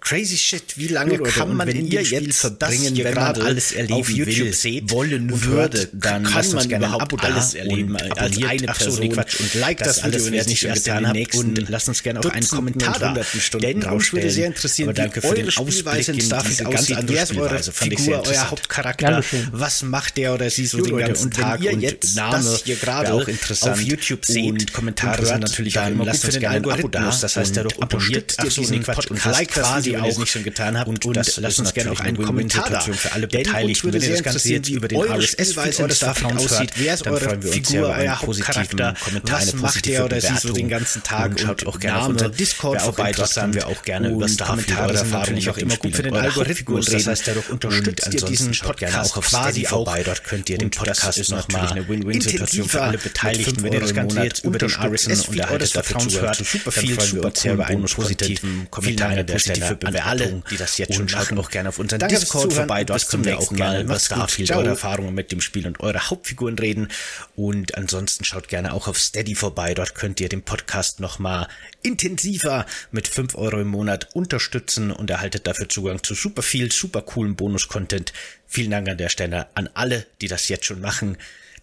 Crazy 0.00 0.36
Shit, 0.36 0.78
wie 0.78 0.88
lange 0.88 1.18
Gut, 1.18 1.28
kann 1.28 1.54
man 1.54 1.68
in 1.68 1.90
ihr 1.90 2.02
jetzt 2.02 2.38
verbringen, 2.38 2.96
wenn 2.96 3.14
man 3.14 3.42
alles 3.42 3.72
erleben 3.72 3.94
auf 3.94 4.08
YouTube 4.08 4.46
will, 4.46 4.54
seht, 4.54 4.90
wollen 4.90 5.30
und 5.30 5.44
würde, 5.44 5.88
dann 5.92 6.22
kann 6.22 6.50
man 6.52 6.70
überhaupt 6.70 7.24
alles 7.24 7.54
erleben 7.54 7.96
als 7.96 8.42
eine 8.42 8.66
Person. 8.68 9.00
Nee, 9.00 9.08
Quatsch, 9.08 9.40
und 9.40 9.54
like 9.54 9.78
das, 9.78 9.96
das 9.96 10.04
alles, 10.04 10.30
wer 10.30 10.40
es 10.40 10.46
nicht 10.46 10.60
schon 10.60 10.72
getan 10.72 11.06
hat 11.08 11.34
und 11.34 11.68
lasst 11.68 11.88
uns 11.88 12.02
gerne 12.02 12.20
auch 12.20 12.30
einen 12.30 12.46
Kommentar 12.48 12.98
da. 12.98 13.14
Denn 13.58 13.82
uns 13.84 14.12
würde 14.12 14.30
sehr 14.30 14.46
interessieren, 14.46 14.96
wie 14.96 15.26
eure 15.26 15.50
Spielweise 15.50 16.12
in 16.12 16.20
Starfield 16.20 16.64
aussieht. 16.64 16.98
Wer 17.02 17.22
ist 17.24 17.36
eure 17.36 17.62
Figur, 17.62 18.22
euer 18.26 18.50
Hauptcharakter? 18.50 19.22
Was 19.52 19.82
macht 19.82 20.16
der 20.16 20.32
oder 20.32 20.48
sie 20.48 20.66
so 20.66 20.80
den 20.80 20.96
ganzen 20.96 21.30
Tag? 21.32 21.60
Und 21.60 22.14
Name 22.14 22.44
das 22.44 22.62
hier 22.64 22.76
gerade 22.76 23.12
auch 23.12 23.26
interessant 23.28 23.74
auf 23.74 23.82
YouTube 23.82 24.24
seht 24.24 24.44
und 24.44 24.72
Kommentare 24.72 25.26
sind 25.26 25.40
natürlich 25.40 25.78
auch 25.78 25.88
immer 25.88 26.06
gut 26.06 26.16
für 26.16 26.32
den 26.32 26.46
Algorithmus. 26.46 27.20
Das 27.20 27.36
heißt, 27.36 27.56
der 27.56 27.64
doch 27.64 27.82
abonniert 27.82 28.36
diesen 28.56 28.82
Podcast 28.82 29.48
quasi 29.48 29.87
ihr 29.92 30.04
es 30.04 30.18
nicht 30.18 30.30
schon 30.30 30.44
getan 30.44 30.78
habt. 30.78 30.88
Und, 30.88 31.04
und 31.04 31.16
das 31.16 31.36
lasst 31.38 31.60
uns 31.60 31.74
gerne 31.74 31.92
auch 31.92 32.00
einen 32.00 32.22
Kommentar 32.22 32.68
da. 32.70 32.80
für 32.80 33.12
alle 33.12 33.26
Beteiligten. 33.26 33.92
Wenn 33.92 34.02
ihr 34.02 34.10
das 34.10 34.22
Ganze 34.22 34.48
jetzt 34.48 34.68
über 34.68 34.88
den 34.88 35.00
RSS-Feed 35.00 35.80
eures 35.80 35.98
Vertrauens 35.98 36.44
aussieht, 36.44 36.72
wer 36.76 36.94
ist 36.94 37.06
eure 37.06 37.40
Figur, 37.40 37.88
euer 37.88 38.20
Hauptcharakter, 38.20 38.94
was 39.22 39.54
macht 39.54 39.86
der 39.86 40.04
oder 40.04 40.20
sie 40.20 40.36
so 40.36 40.52
den 40.52 40.68
ganzen 40.68 41.02
Tag 41.02 41.30
und 41.30 41.40
schaut 41.40 41.66
auch 41.66 41.78
gerne 41.78 42.02
auf 42.02 42.36
Discord 42.36 42.80
vorbei, 42.80 43.12
dort 43.12 43.36
haben 43.36 43.54
wir 43.54 43.66
auch 43.66 43.82
gerne 43.82 44.10
über 44.10 44.26
Kommentare 44.36 44.96
sind 44.96 45.10
natürlich 45.10 45.50
auch 45.50 45.58
immer 45.58 45.76
gut 45.76 45.94
für 45.94 46.02
den 46.02 46.16
Algorithmus. 46.16 46.86
Das 46.86 47.06
heißt, 47.06 47.28
dadurch 47.28 47.50
unterstützt 47.50 48.12
ihr 48.12 48.20
diesen 48.22 48.52
Podcast 48.52 49.14
quasi 49.14 49.64
vorbei. 49.64 50.02
Dort 50.02 50.24
könnt 50.24 50.48
ihr 50.50 50.58
den 50.58 50.70
Podcast 50.70 51.30
nochmal 51.30 51.68
eine 51.68 51.88
Win-Win-Situation 51.88 52.68
für 52.68 52.82
alle 52.82 52.98
Beteiligten. 52.98 53.62
Wenn 53.62 53.72
ihr 53.72 53.80
das 53.80 53.94
Ganze 53.94 54.22
jetzt 54.22 54.44
über 54.44 54.58
den 54.58 54.70
RSS-Feed 54.70 55.50
eures 55.50 55.72
Vertrauens 55.72 56.20
hört, 56.20 56.36
super 56.36 56.72
viel, 56.72 57.00
super 57.00 57.32
cool, 57.44 57.56
Bonus, 57.56 57.94
positiven 57.94 58.66
Kommentare 58.70 59.24
der 59.24 59.38
Stelle 59.38 59.77
Bewertung. 59.86 60.08
alle, 60.08 60.42
die 60.50 60.56
das 60.56 60.78
jetzt 60.78 60.94
schon 60.94 61.08
schaut 61.08 61.32
auch 61.38 61.50
gerne 61.50 61.68
auf 61.68 61.78
unseren 61.78 62.00
Danke 62.00 62.18
Discord 62.18 62.52
vorbei. 62.52 62.84
Dort 62.84 63.08
können 63.08 63.24
wir 63.24 63.38
auch 63.38 63.50
mal 63.50 63.82
über 63.82 63.98
Starfield, 63.98 64.50
eure 64.50 64.68
Erfahrungen 64.68 65.14
mit 65.14 65.32
dem 65.32 65.40
Spiel 65.40 65.66
und 65.66 65.80
eure 65.80 66.10
Hauptfiguren 66.10 66.58
reden. 66.58 66.88
Und 67.36 67.76
ansonsten 67.76 68.24
schaut 68.24 68.48
gerne 68.48 68.72
auch 68.72 68.88
auf 68.88 68.98
Steady 68.98 69.34
vorbei. 69.34 69.74
Dort 69.74 69.94
könnt 69.94 70.20
ihr 70.20 70.28
den 70.28 70.42
Podcast 70.42 71.00
nochmal 71.00 71.48
intensiver 71.82 72.66
mit 72.90 73.08
5 73.08 73.34
Euro 73.36 73.60
im 73.60 73.68
Monat 73.68 74.08
unterstützen 74.14 74.90
und 74.90 75.10
erhaltet 75.10 75.46
dafür 75.46 75.68
Zugang 75.68 76.02
zu 76.02 76.14
super 76.14 76.42
viel, 76.42 76.72
super 76.72 77.02
coolen 77.02 77.36
Bonus-Content. 77.36 78.12
Vielen 78.46 78.70
Dank 78.70 78.88
an 78.88 78.98
der 78.98 79.08
Stelle 79.08 79.46
an 79.54 79.68
alle, 79.74 80.06
die 80.20 80.28
das 80.28 80.48
jetzt 80.48 80.66
schon 80.66 80.80
machen. 80.80 81.16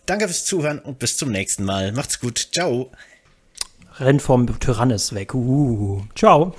Danke 0.05 0.27
fürs 0.27 0.45
Zuhören 0.45 0.79
und 0.79 0.99
bis 0.99 1.17
zum 1.17 1.31
nächsten 1.31 1.63
Mal. 1.63 1.91
Macht's 1.91 2.19
gut. 2.19 2.49
Ciao. 2.51 2.91
Renn 3.97 4.19
vom 4.19 4.59
Tyrannis 4.59 5.13
weg. 5.13 5.33
Uh. 5.33 6.03
Ciao. 6.15 6.53